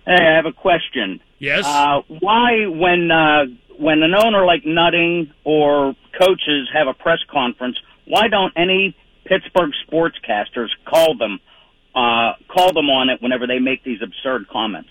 Hey, 0.04 0.16
I 0.20 0.36
have 0.36 0.46
a 0.46 0.52
question. 0.52 1.20
Yes? 1.38 1.64
Uh, 1.64 2.02
why, 2.20 2.66
when 2.66 3.10
uh, 3.10 3.44
when 3.78 4.02
an 4.02 4.14
owner 4.14 4.44
like 4.44 4.64
Nutting 4.66 5.32
or 5.44 5.94
coaches 6.18 6.68
have 6.72 6.88
a 6.88 6.94
press 6.94 7.18
conference, 7.30 7.76
why 8.06 8.28
don't 8.28 8.52
any 8.56 8.96
Pittsburgh 9.24 9.70
sportscasters 9.88 10.68
call 10.86 11.16
them 11.16 11.38
uh, 11.94 12.32
call 12.48 12.72
them 12.72 12.90
on 12.90 13.08
it 13.08 13.22
whenever 13.22 13.46
they 13.46 13.58
make 13.58 13.84
these 13.84 14.00
absurd 14.02 14.48
comments? 14.48 14.90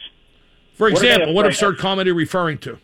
For 0.73 0.85
what 0.89 0.93
example, 0.93 1.33
what 1.33 1.41
afraid 1.45 1.53
absurd 1.53 1.75
of? 1.75 1.79
comment 1.79 2.07
are 2.07 2.11
you 2.11 2.17
referring 2.17 2.59
to? 2.59 2.79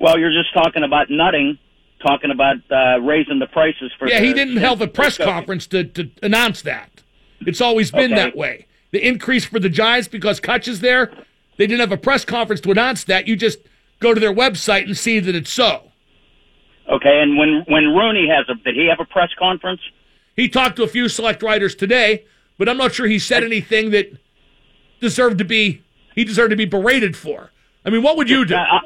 Well, 0.00 0.18
you're 0.18 0.32
just 0.32 0.52
talking 0.52 0.82
about 0.82 1.10
Nutting, 1.10 1.58
talking 2.04 2.30
about 2.30 2.56
uh, 2.70 3.00
raising 3.00 3.38
the 3.38 3.46
prices 3.46 3.92
for. 3.98 4.08
Yeah, 4.08 4.20
the, 4.20 4.26
he 4.26 4.32
didn't 4.32 4.56
have 4.56 4.80
a 4.80 4.88
press 4.88 5.16
conference 5.16 5.66
to, 5.68 5.84
to 5.84 6.10
announce 6.22 6.62
that. 6.62 7.02
It's 7.40 7.60
always 7.60 7.90
been 7.90 8.12
Okay. 8.12 8.14
that 8.14 8.36
way. 8.36 8.66
The 8.92 9.06
increase 9.06 9.44
for 9.44 9.58
the 9.60 9.68
Giants 9.68 10.08
because 10.08 10.40
Kutch 10.40 10.66
is 10.68 10.80
there, 10.80 11.12
they 11.56 11.66
didn't 11.66 11.80
have 11.80 11.92
a 11.92 11.96
press 11.96 12.24
conference 12.24 12.60
to 12.62 12.70
announce 12.70 13.04
that. 13.04 13.26
You 13.26 13.36
just 13.36 13.58
go 14.00 14.14
to 14.14 14.20
their 14.20 14.32
website 14.32 14.84
and 14.84 14.96
see 14.96 15.20
that 15.20 15.34
it's 15.34 15.52
so. 15.52 15.90
Okay, 16.88 17.20
and 17.20 17.36
when 17.36 17.64
when 17.66 17.94
Rooney 17.94 18.28
has 18.28 18.46
a, 18.48 18.54
did 18.62 18.76
he 18.76 18.86
have 18.88 19.00
a 19.00 19.04
press 19.04 19.30
conference? 19.38 19.80
He 20.36 20.48
talked 20.48 20.76
to 20.76 20.82
a 20.82 20.88
few 20.88 21.08
select 21.08 21.42
writers 21.42 21.74
today, 21.74 22.24
but 22.58 22.68
I'm 22.68 22.76
not 22.76 22.94
sure 22.94 23.06
he 23.06 23.18
said 23.18 23.42
anything 23.42 23.90
that 23.90 24.12
deserved 25.00 25.38
to 25.38 25.44
be 25.44 25.82
he 26.14 26.24
deserved 26.24 26.50
to 26.50 26.56
be 26.56 26.64
berated 26.64 27.16
for. 27.16 27.50
I 27.84 27.90
mean, 27.90 28.02
what 28.02 28.16
would 28.16 28.30
you 28.30 28.44
do? 28.44 28.54
I, 28.54 28.80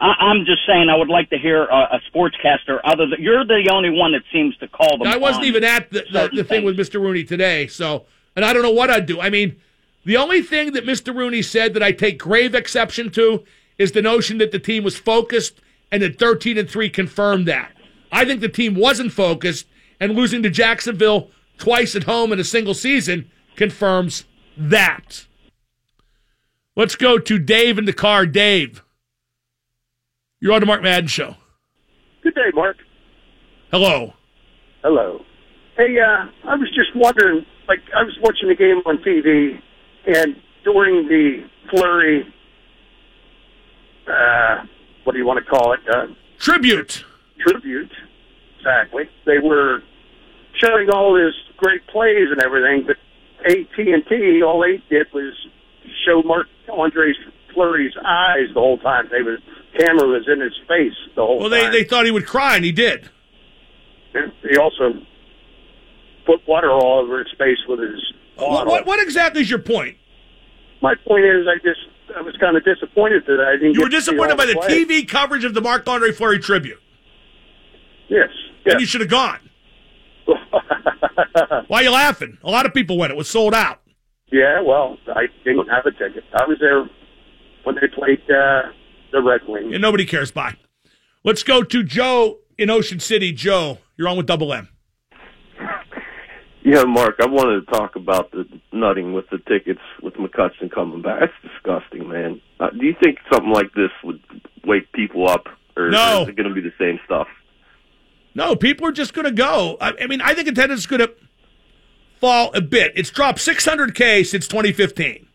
I'm 0.00 0.44
just 0.44 0.66
saying, 0.66 0.88
I 0.90 0.96
would 0.96 1.08
like 1.08 1.30
to 1.30 1.38
hear 1.38 1.64
a, 1.64 1.96
a 1.96 2.00
sportscaster 2.10 2.78
other 2.84 3.06
than 3.06 3.22
you're 3.22 3.44
the 3.44 3.70
only 3.72 3.90
one 3.90 4.12
that 4.12 4.22
seems 4.32 4.56
to 4.58 4.68
call 4.68 4.98
them. 4.98 5.06
I 5.06 5.16
wasn't 5.16 5.46
even 5.46 5.64
at 5.64 5.90
the, 5.90 6.04
the, 6.12 6.30
the 6.34 6.44
thing 6.44 6.64
with. 6.64 6.76
Mr. 6.76 7.00
Rooney 7.00 7.24
today, 7.24 7.66
so 7.66 8.04
and 8.36 8.44
I 8.44 8.52
don't 8.52 8.62
know 8.62 8.70
what 8.70 8.90
I'd 8.90 9.06
do. 9.06 9.20
I 9.20 9.30
mean, 9.30 9.56
the 10.04 10.16
only 10.16 10.42
thing 10.42 10.72
that 10.72 10.84
Mr. 10.86 11.14
Rooney 11.14 11.42
said 11.42 11.74
that 11.74 11.82
I 11.82 11.92
take 11.92 12.18
grave 12.18 12.54
exception 12.54 13.10
to 13.12 13.44
is 13.78 13.92
the 13.92 14.02
notion 14.02 14.38
that 14.38 14.52
the 14.52 14.58
team 14.58 14.84
was 14.84 14.96
focused 14.96 15.60
and 15.90 16.02
that 16.02 16.18
13 16.18 16.58
and 16.58 16.68
3 16.68 16.90
confirmed 16.90 17.46
that. 17.46 17.72
I 18.12 18.24
think 18.24 18.40
the 18.40 18.48
team 18.48 18.74
wasn't 18.74 19.12
focused 19.12 19.66
and 20.00 20.14
losing 20.14 20.42
to 20.42 20.50
Jacksonville 20.50 21.30
twice 21.58 21.96
at 21.96 22.04
home 22.04 22.32
in 22.32 22.40
a 22.40 22.44
single 22.44 22.74
season 22.74 23.30
confirms 23.56 24.24
that. 24.56 25.26
Let's 26.76 26.96
go 26.96 27.18
to 27.18 27.38
Dave 27.38 27.78
in 27.78 27.84
the 27.84 27.92
car. 27.92 28.26
Dave, 28.26 28.82
you're 30.40 30.52
on 30.52 30.60
the 30.60 30.66
Mark 30.66 30.82
Madden 30.82 31.08
show. 31.08 31.36
Good 32.22 32.34
day, 32.34 32.50
Mark. 32.52 32.76
Hello. 33.70 34.14
Hello. 34.82 35.20
Hey, 35.76 35.96
uh, 35.98 36.26
I 36.48 36.54
was 36.56 36.68
just 36.74 36.94
wondering, 36.94 37.44
like, 37.68 37.80
I 37.96 38.02
was 38.02 38.16
watching 38.22 38.48
the 38.48 38.54
game 38.54 38.82
on 38.86 38.98
TV, 38.98 39.60
and 40.06 40.36
during 40.64 41.08
the 41.08 41.44
Fleury, 41.70 42.32
uh, 44.08 44.64
what 45.04 45.12
do 45.12 45.18
you 45.18 45.26
want 45.26 45.44
to 45.44 45.50
call 45.50 45.72
it? 45.72 45.80
Uh, 45.88 46.06
Tribute. 46.38 47.04
tribute. 47.38 47.92
Exactly. 48.58 49.04
They 49.26 49.38
were 49.38 49.82
showing 50.62 50.90
all 50.90 51.16
his 51.16 51.34
great 51.56 51.86
plays 51.86 52.28
and 52.30 52.40
everything, 52.42 52.86
but 52.86 52.96
AT 53.46 53.78
and 53.78 54.06
T, 54.08 54.42
all 54.42 54.60
they 54.60 54.82
did 54.88 55.06
was 55.12 55.34
show 56.06 56.22
Mark 56.22 56.46
Andre's 56.72 57.18
Fleury's 57.52 57.94
eyes 58.04 58.48
the 58.54 58.60
whole 58.60 58.78
time. 58.78 59.08
They 59.10 59.22
was 59.22 59.38
camera 59.78 60.06
was 60.06 60.26
in 60.28 60.40
his 60.40 60.54
face 60.68 60.96
the 61.14 61.22
whole 61.22 61.40
time. 61.40 61.50
Well, 61.50 61.70
they, 61.70 61.78
they 61.82 61.84
thought 61.84 62.04
he 62.04 62.10
would 62.10 62.26
cry, 62.26 62.56
and 62.56 62.64
he 62.64 62.72
did. 62.72 63.10
And 64.14 64.32
he 64.48 64.56
also 64.56 64.94
put 66.26 66.46
water 66.46 66.70
all 66.70 67.00
over 67.00 67.18
his 67.18 67.32
face 67.38 67.58
with 67.68 67.80
his 67.80 68.00
What, 68.36 68.66
what, 68.66 68.86
what 68.86 69.00
exactly 69.00 69.42
is 69.42 69.50
your 69.50 69.58
point? 69.60 69.96
My 70.82 70.94
point 71.06 71.24
is, 71.24 71.46
I 71.48 71.56
just 71.62 71.80
I 72.16 72.20
was 72.20 72.36
kind 72.38 72.56
of 72.56 72.64
disappointed 72.64 73.24
that 73.26 73.40
I 73.40 73.52
didn't. 73.56 73.74
You 73.74 73.80
were 73.82 73.88
get 73.88 73.96
to 73.98 74.02
see 74.02 74.10
disappointed 74.12 74.32
all 74.32 74.36
by 74.38 74.46
the 74.46 74.54
play. 74.54 74.84
TV 74.84 75.08
coverage 75.08 75.44
of 75.44 75.54
the 75.54 75.60
Marc-Andre 75.60 76.12
Fleury 76.12 76.38
tribute, 76.38 76.80
Yes. 78.08 78.28
and 78.66 78.80
you 78.80 78.86
should 78.86 79.00
have 79.00 79.10
gone. 79.10 79.38
Why 81.68 81.80
are 81.80 81.82
you 81.82 81.90
laughing? 81.90 82.38
A 82.42 82.50
lot 82.50 82.66
of 82.66 82.74
people 82.74 82.98
went. 82.98 83.10
It 83.12 83.16
was 83.16 83.28
sold 83.28 83.54
out. 83.54 83.80
yeah. 84.30 84.60
Well, 84.60 84.98
I 85.14 85.26
didn't 85.44 85.68
have 85.68 85.86
a 85.86 85.90
ticket. 85.92 86.24
I 86.34 86.44
was 86.46 86.58
there 86.60 86.88
when 87.64 87.74
they 87.76 87.88
played 87.94 88.20
uh, 88.30 88.70
the 89.12 89.22
Red 89.22 89.40
Wings. 89.48 89.72
And 89.72 89.80
nobody 89.82 90.04
cares. 90.04 90.30
Bye. 90.30 90.56
Let's 91.24 91.42
go 91.42 91.62
to 91.62 91.82
Joe 91.82 92.38
in 92.58 92.68
Ocean 92.70 93.00
City. 93.00 93.32
Joe, 93.32 93.78
you're 93.96 94.08
on 94.08 94.16
with 94.16 94.26
Double 94.26 94.52
M. 94.52 94.68
Yeah, 96.64 96.84
Mark, 96.84 97.16
I 97.20 97.26
wanted 97.26 97.66
to 97.66 97.70
talk 97.72 97.94
about 97.94 98.30
the 98.30 98.46
nutting 98.72 99.12
with 99.12 99.28
the 99.30 99.36
tickets 99.36 99.80
with 100.02 100.14
McCutchen 100.14 100.70
coming 100.74 101.02
back. 101.02 101.20
That's 101.20 101.54
disgusting, 101.54 102.08
man. 102.08 102.40
Uh, 102.58 102.70
do 102.70 102.86
you 102.86 102.94
think 103.02 103.18
something 103.30 103.52
like 103.52 103.72
this 103.74 103.90
would 104.02 104.20
wake 104.64 104.90
people 104.92 105.28
up, 105.28 105.44
or, 105.76 105.90
No. 105.90 106.22
is 106.22 106.28
it 106.28 106.36
going 106.36 106.48
to 106.48 106.54
be 106.54 106.62
the 106.62 106.72
same 106.78 106.98
stuff? 107.04 107.28
No, 108.34 108.56
people 108.56 108.86
are 108.86 108.92
just 108.92 109.12
going 109.12 109.26
to 109.26 109.30
go. 109.32 109.76
I, 109.78 109.92
I 110.00 110.06
mean, 110.06 110.22
I 110.22 110.32
think 110.32 110.48
attendance 110.48 110.80
is 110.80 110.86
going 110.86 111.00
to 111.02 111.12
fall 112.18 112.50
a 112.54 112.62
bit. 112.62 112.92
It's 112.96 113.10
dropped 113.10 113.38
600K 113.40 114.24
since 114.24 114.48
2015. 114.48 115.26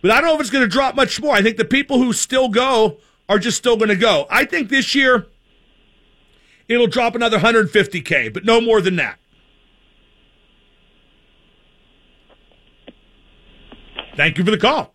But 0.00 0.12
I 0.12 0.20
don't 0.20 0.26
know 0.30 0.34
if 0.36 0.40
it's 0.40 0.50
going 0.50 0.62
to 0.64 0.68
drop 0.68 0.94
much 0.94 1.20
more. 1.20 1.34
I 1.34 1.42
think 1.42 1.56
the 1.56 1.64
people 1.64 1.98
who 1.98 2.12
still 2.12 2.48
go 2.48 2.98
are 3.28 3.38
just 3.40 3.56
still 3.58 3.76
going 3.76 3.88
to 3.88 3.96
go. 3.96 4.26
I 4.30 4.44
think 4.44 4.68
this 4.68 4.94
year 4.94 5.26
it'll 6.68 6.86
drop 6.86 7.16
another 7.16 7.38
150K, 7.40 8.32
but 8.32 8.44
no 8.44 8.60
more 8.60 8.80
than 8.80 8.96
that. 8.96 9.18
Thank 14.16 14.38
you 14.38 14.44
for 14.44 14.50
the 14.50 14.58
call. 14.58 14.94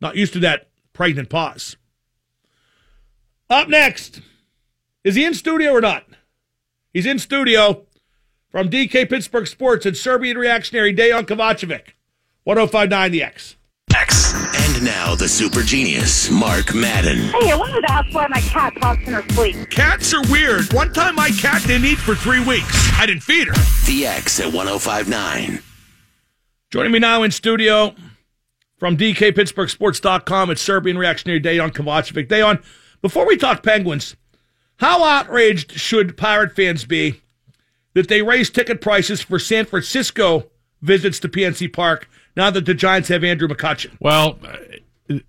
Not 0.00 0.16
used 0.16 0.32
to 0.34 0.40
that 0.40 0.68
pregnant 0.92 1.28
pause. 1.28 1.76
Up 3.50 3.68
next, 3.68 4.20
is 5.04 5.14
he 5.14 5.24
in 5.24 5.34
studio 5.34 5.72
or 5.72 5.80
not? 5.80 6.04
He's 6.92 7.06
in 7.06 7.18
studio 7.18 7.86
from 8.50 8.68
DK 8.68 9.08
Pittsburgh 9.08 9.46
Sports 9.46 9.86
and 9.86 9.96
Serbian 9.96 10.38
reactionary 10.38 10.94
Dejan 10.94 11.24
Kovacevic. 11.24 11.94
1059 12.44 13.12
The 13.12 13.22
X. 13.22 13.56
X. 13.94 14.34
And 14.34 14.84
now 14.84 15.14
the 15.14 15.28
super 15.28 15.62
genius, 15.62 16.30
Mark 16.30 16.74
Madden. 16.74 17.18
Hey, 17.18 17.50
I 17.50 17.56
wanted 17.56 17.82
to 17.82 17.92
ask 17.92 18.14
why 18.14 18.26
my 18.28 18.40
cat 18.40 18.72
talks 18.80 19.06
in 19.06 19.12
her 19.12 19.22
sleep. 19.30 19.70
Cats 19.70 20.12
are 20.14 20.22
weird. 20.30 20.72
One 20.72 20.92
time 20.92 21.14
my 21.14 21.30
cat 21.30 21.62
didn't 21.62 21.86
eat 21.86 21.98
for 21.98 22.14
three 22.14 22.44
weeks. 22.44 22.90
I 22.94 23.06
didn't 23.06 23.22
feed 23.22 23.48
her. 23.48 23.54
The 23.86 24.06
X 24.06 24.40
at 24.40 24.52
1059. 24.52 25.62
Joining 26.70 26.92
me 26.92 26.98
now 26.98 27.22
in 27.22 27.30
studio 27.30 27.94
from 28.82 28.96
DKPittsburghSports.com, 28.96 30.50
it's 30.50 30.60
Serbian 30.60 30.98
reactionary 30.98 31.40
Dejan 31.40 31.70
Kovacevic. 31.70 32.44
on. 32.44 32.60
before 33.00 33.24
we 33.24 33.36
talk 33.36 33.62
Penguins, 33.62 34.16
how 34.78 35.04
outraged 35.04 35.70
should 35.70 36.16
Pirate 36.16 36.56
fans 36.56 36.84
be 36.84 37.20
that 37.94 38.08
they 38.08 38.22
raised 38.22 38.56
ticket 38.56 38.80
prices 38.80 39.22
for 39.22 39.38
San 39.38 39.66
Francisco 39.66 40.50
visits 40.80 41.20
to 41.20 41.28
PNC 41.28 41.72
Park 41.72 42.10
now 42.36 42.50
that 42.50 42.66
the 42.66 42.74
Giants 42.74 43.08
have 43.08 43.22
Andrew 43.22 43.46
McCutchen? 43.46 43.92
Well, 44.00 44.40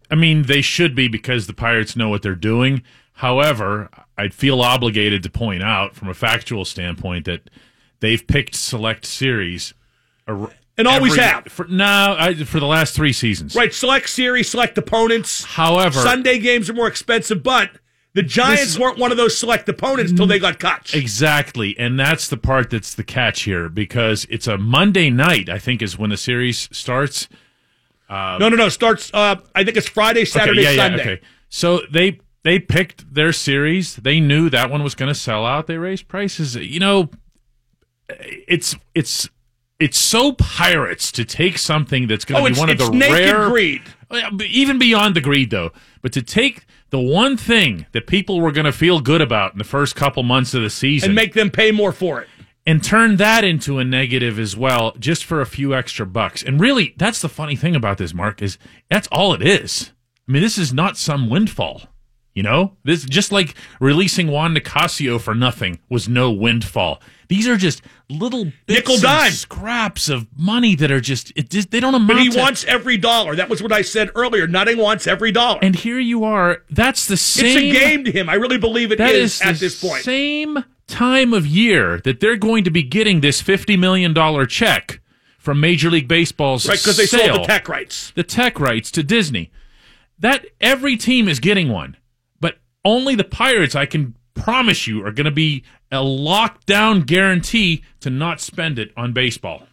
I 0.09 0.15
mean, 0.15 0.41
they 0.47 0.63
should 0.63 0.95
be 0.95 1.07
because 1.07 1.45
the 1.45 1.53
Pirates 1.53 1.95
know 1.95 2.09
what 2.09 2.23
they're 2.23 2.33
doing. 2.33 2.81
However, 3.17 3.87
I'd 4.17 4.33
feel 4.33 4.61
obligated 4.61 5.21
to 5.21 5.29
point 5.29 5.61
out 5.61 5.95
from 5.95 6.09
a 6.09 6.15
factual 6.15 6.65
standpoint 6.65 7.25
that 7.25 7.51
they've 7.99 8.25
picked 8.25 8.55
select 8.55 9.05
series. 9.05 9.75
And 10.77 10.87
always 10.87 11.13
every- 11.13 11.23
have. 11.23 11.45
For, 11.45 11.65
no, 11.67 12.15
I, 12.17 12.33
for 12.45 12.59
the 12.59 12.65
last 12.65 12.95
three 12.95 13.13
seasons. 13.13 13.55
Right, 13.55 13.73
select 13.73 14.09
series, 14.09 14.49
select 14.49 14.77
opponents. 14.77 15.43
However, 15.43 15.99
Sunday 15.99 16.39
games 16.39 16.69
are 16.69 16.73
more 16.73 16.87
expensive, 16.87 17.43
but 17.43 17.71
the 18.15 18.23
Giants 18.23 18.61
This- 18.73 18.79
weren't 18.79 18.97
one 18.97 19.11
of 19.11 19.17
those 19.17 19.37
select 19.37 19.69
opponents 19.69 20.11
until 20.11 20.25
they 20.25 20.39
got 20.39 20.59
cut. 20.59 20.93
Exactly. 20.95 21.77
And 21.77 21.99
that's 21.99 22.27
the 22.27 22.37
part 22.37 22.71
that's 22.71 22.95
the 22.95 23.03
catch 23.03 23.43
here 23.43 23.69
because 23.69 24.25
it's 24.29 24.47
a 24.47 24.57
Monday 24.57 25.09
night, 25.11 25.47
I 25.49 25.59
think, 25.59 25.81
is 25.81 25.97
when 25.97 26.09
the 26.09 26.17
series 26.17 26.69
starts. 26.71 27.27
no, 28.09 28.37
no, 28.39 28.49
no. 28.49 28.69
Starts. 28.69 29.11
Uh, 29.13 29.35
I 29.55 29.63
think 29.63 29.77
it's 29.77 29.89
Friday, 29.89 30.25
Saturday, 30.25 30.61
okay, 30.61 30.75
yeah, 30.75 30.81
Sunday. 30.83 30.97
Yeah, 31.05 31.11
okay. 31.13 31.21
So 31.49 31.81
they 31.91 32.19
they 32.43 32.59
picked 32.59 33.13
their 33.13 33.31
series. 33.31 33.95
They 33.95 34.19
knew 34.19 34.49
that 34.49 34.69
one 34.69 34.83
was 34.83 34.95
going 34.95 35.07
to 35.09 35.15
sell 35.15 35.45
out. 35.45 35.67
They 35.67 35.77
raised 35.77 36.07
prices. 36.07 36.55
You 36.55 36.79
know, 36.79 37.09
it's 38.09 38.75
it's 38.93 39.29
it's 39.79 39.97
so 39.97 40.31
pirates 40.33 41.11
to 41.11 41.25
take 41.25 41.57
something 41.57 42.07
that's 42.07 42.25
going 42.25 42.41
to 42.43 42.49
Oh, 42.49 42.53
be 42.53 42.59
one 42.59 42.69
of 42.69 42.75
it's 42.79 42.89
the 42.89 42.95
naked 42.95 43.13
rare 43.13 43.49
greed. 43.49 43.81
Oh, 44.11 44.21
even 44.47 44.77
beyond 44.77 45.15
the 45.15 45.21
greed 45.21 45.49
though 45.49 45.71
but 46.01 46.11
to 46.13 46.21
take 46.21 46.65
the 46.91 46.99
one 46.99 47.37
thing 47.37 47.87
that 47.93 48.05
people 48.07 48.39
were 48.39 48.51
going 48.51 48.65
to 48.65 48.71
feel 48.71 48.99
good 48.99 49.21
about 49.21 49.53
in 49.53 49.57
the 49.57 49.63
first 49.63 49.95
couple 49.95 50.21
months 50.23 50.53
of 50.53 50.61
the 50.61 50.69
season 50.69 51.09
and 51.09 51.15
make 51.15 51.33
them 51.33 51.49
pay 51.49 51.71
more 51.71 51.91
for 51.91 52.21
it. 52.21 52.27
and 52.67 52.83
turn 52.83 53.15
that 53.17 53.43
into 53.43 53.79
a 53.79 53.83
negative 53.83 54.37
as 54.37 54.55
well 54.55 54.93
just 54.99 55.25
for 55.25 55.41
a 55.41 55.45
few 55.45 55.73
extra 55.73 56.05
bucks 56.05 56.43
and 56.43 56.59
really 56.61 56.93
that's 56.97 57.21
the 57.21 57.29
funny 57.29 57.55
thing 57.55 57.75
about 57.75 57.97
this 57.97 58.13
mark 58.13 58.41
is 58.41 58.57
that's 58.91 59.07
all 59.11 59.33
it 59.33 59.41
is 59.41 59.91
i 60.27 60.31
mean 60.31 60.43
this 60.43 60.57
is 60.59 60.71
not 60.71 60.95
some 60.97 61.29
windfall 61.29 61.83
you 62.33 62.43
know 62.43 62.75
this 62.83 63.03
just 63.05 63.31
like 63.31 63.55
releasing 63.79 64.27
juan 64.27 64.53
nicasio 64.55 65.19
for 65.19 65.35
nothing 65.35 65.79
was 65.89 66.09
no 66.09 66.31
windfall 66.31 67.01
these 67.27 67.47
are 67.47 67.57
just 67.57 67.81
little 68.09 68.51
Nickel 68.67 68.97
dime. 68.97 69.31
scraps 69.31 70.07
of 70.09 70.27
money 70.37 70.75
that 70.75 70.91
are 70.91 70.99
just 71.01 71.31
it 71.35 71.49
just 71.49 71.71
they 71.71 71.79
don't 71.79 71.95
amount 71.95 72.09
But 72.09 72.21
he 72.21 72.29
to 72.29 72.37
wants 72.37 72.63
every 72.65 72.97
dollar. 72.97 73.35
That 73.35 73.49
was 73.49 73.63
what 73.63 73.71
I 73.71 73.81
said 73.81 74.11
earlier. 74.13 74.45
Nutting 74.45 74.77
wants 74.77 75.07
every 75.07 75.31
dollar. 75.31 75.57
and 75.63 75.75
here 75.75 75.97
you 75.99 76.23
are 76.25 76.63
that's 76.69 77.07
the 77.07 77.17
same 77.17 77.57
it's 77.69 77.77
a 77.77 77.79
game 77.79 78.03
to 78.03 78.11
him. 78.11 78.29
I 78.29 78.35
really 78.35 78.59
believe 78.59 78.91
it 78.91 78.97
That 78.97 79.15
is 79.15 79.35
is 79.35 79.41
at 79.41 79.55
this 79.55 79.81
point. 79.81 80.03
Same 80.03 80.63
time 80.85 81.33
of 81.33 81.47
year 81.47 81.99
that 82.01 82.19
they're 82.19 82.37
going 82.37 82.65
to 82.65 82.69
be 82.69 82.83
getting 82.83 83.21
this 83.21 83.41
fifty 83.41 83.77
million 83.77 84.13
dollar 84.13 84.45
check 84.45 84.99
from 85.39 85.59
Major 85.59 85.89
League 85.89 86.07
Baseball's 86.07 86.67
Right, 86.67 86.77
because 86.77 86.97
they 86.97 87.05
sale, 87.05 87.35
sold 87.35 87.43
the 87.43 87.47
tech 87.47 87.67
rights. 87.67 88.11
the 88.15 88.23
tech 88.23 88.59
rights 88.59 88.91
to 88.91 89.01
Disney. 89.01 89.49
That 90.19 90.45
every 90.61 90.97
team 90.97 91.27
is 91.27 91.39
getting 91.39 91.69
one, 91.69 91.97
only 92.85 93.15
the 93.15 93.23
Pirates, 93.23 93.75
I 93.75 93.85
can 93.85 94.15
promise 94.33 94.87
you, 94.87 95.05
are 95.05 95.11
going 95.11 95.25
to 95.25 95.31
be 95.31 95.63
a 95.91 95.97
lockdown 95.97 97.05
guarantee 97.05 97.83
to 98.01 98.09
not 98.09 98.41
spend 98.41 98.79
it 98.79 98.91
on 98.97 99.13
baseball. 99.13 99.63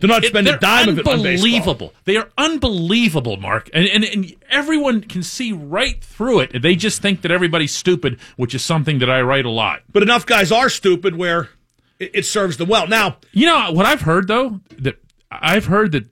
Do 0.00 0.08
not 0.08 0.24
It- 0.24 0.34
a 0.34 0.58
dime 0.58 0.88
of 0.88 0.98
it 0.98 1.06
on 1.06 1.22
baseball. 1.22 1.44
unbelievable. 1.46 1.94
They 2.04 2.16
are 2.16 2.28
unbelievable, 2.36 3.36
Mark, 3.36 3.70
and, 3.72 3.86
and 3.86 4.04
and 4.04 4.34
everyone 4.50 5.02
can 5.02 5.22
see 5.22 5.52
right 5.52 6.02
through 6.02 6.40
it. 6.40 6.60
They 6.62 6.74
just 6.74 7.00
think 7.00 7.22
that 7.22 7.30
everybody's 7.30 7.72
stupid, 7.74 8.18
which 8.36 8.54
is 8.54 8.62
something 8.64 8.98
that 8.98 9.08
I 9.08 9.22
write 9.22 9.44
a 9.46 9.50
lot. 9.50 9.82
But 9.92 10.02
enough 10.02 10.26
guys 10.26 10.50
are 10.50 10.68
stupid 10.68 11.14
where 11.16 11.48
it, 12.00 12.10
it 12.14 12.26
serves 12.26 12.56
them 12.56 12.68
well. 12.68 12.88
Now, 12.88 13.18
You 13.32 13.46
know 13.46 13.70
what 13.72 13.86
I've 13.86 14.02
heard 14.02 14.26
though 14.26 14.60
that 14.78 14.96
I've 15.30 15.66
heard 15.66 15.92
that, 15.92 16.06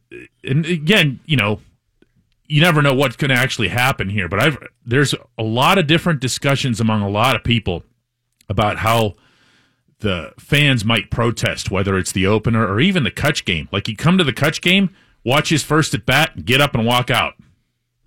and 0.45 0.65
again, 0.65 1.19
you 1.27 1.37
know, 1.37 1.61
you 2.47 2.61
never 2.61 2.83
know 2.83 2.95
what's 2.95 3.17
going 3.17 3.31
to 3.31 3.35
actually 3.37 3.69
happen 3.69 4.09
here. 4.09 4.29
But 4.29 4.41
I've 4.41 4.59
there's 4.85 5.15
a 5.39 5.43
lot 5.43 5.79
of 5.79 5.87
different 5.87 6.21
discussions 6.21 6.81
among 6.81 7.03
a 7.03 7.09
lot 7.09 7.37
of 7.37 7.45
people 7.45 7.85
about 8.49 8.79
how 8.79 9.15
the 10.01 10.33
fans 10.39 10.85
might 10.85 11.11
protest, 11.11 11.71
whether 11.71 11.97
it's 11.97 12.13
the 12.13 12.27
opener 12.27 12.67
or 12.67 12.81
even 12.81 13.05
the 13.05 13.11
Kutch 13.11 13.45
game. 13.45 13.69
Like 13.73 13.89
you 13.89 13.97
come 13.97 14.19
to 14.19 14.25
the 14.25 14.33
Kutch 14.33 14.61
game, 14.61 14.91
watch 15.25 15.49
his 15.51 15.63
first 15.63 15.95
at 15.95 16.05
bat, 16.05 16.45
get 16.45 16.61
up 16.61 16.75
and 16.75 16.85
walk 16.85 17.11
out. 17.11 17.35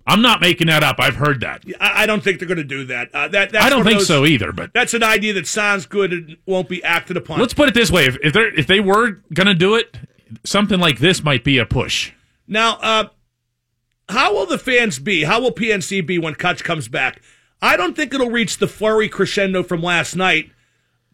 I'm 0.08 0.22
not 0.22 0.40
making 0.40 0.68
that 0.68 0.84
up. 0.84 0.96
I've 1.00 1.16
heard 1.16 1.40
that. 1.40 1.64
I, 1.80 2.06
don't 2.06 2.22
think 2.22 2.38
they're 2.38 2.46
going 2.46 2.58
to 2.58 2.64
do 2.64 2.84
that. 2.84 3.12
Uh, 3.12 3.26
that 3.26 3.50
that's 3.50 3.64
I 3.64 3.68
don't 3.68 3.82
think 3.82 3.98
those- 3.98 4.06
so 4.06 4.24
either. 4.24 4.52
But 4.52 4.72
That's 4.72 4.94
an 4.94 5.02
idea 5.02 5.32
that 5.32 5.48
sounds 5.48 5.84
good 5.86 6.12
and 6.12 6.36
won't 6.46 6.68
be 6.68 6.82
acted 6.84 7.16
upon. 7.16 7.40
let's 7.40 7.54
put 7.54 7.68
it 7.68 7.74
this 7.74 7.90
way: 7.90 8.06
if 8.06 8.16
if, 8.22 8.36
if 8.36 8.66
they 8.68 8.78
were 8.78 9.22
going 9.34 9.48
to 9.48 9.54
do 9.54 9.74
it, 9.74 9.96
something 10.44 10.78
like 10.78 11.00
this 11.00 11.24
might 11.24 11.42
be 11.42 11.58
a 11.58 11.66
push. 11.66 12.12
Now, 12.46 12.76
uh, 12.76 13.08
how 14.08 14.34
will 14.34 14.46
the 14.46 14.58
fans 14.58 14.98
be? 14.98 15.24
How 15.24 15.40
will 15.40 15.52
PNC 15.52 16.06
be 16.06 16.18
when 16.18 16.34
Kutch 16.34 16.62
comes 16.62 16.88
back? 16.88 17.20
I 17.62 17.76
don't 17.76 17.96
think 17.96 18.12
it'll 18.14 18.30
reach 18.30 18.58
the 18.58 18.68
Fleury 18.68 19.08
crescendo 19.08 19.62
from 19.62 19.82
last 19.82 20.14
night 20.14 20.50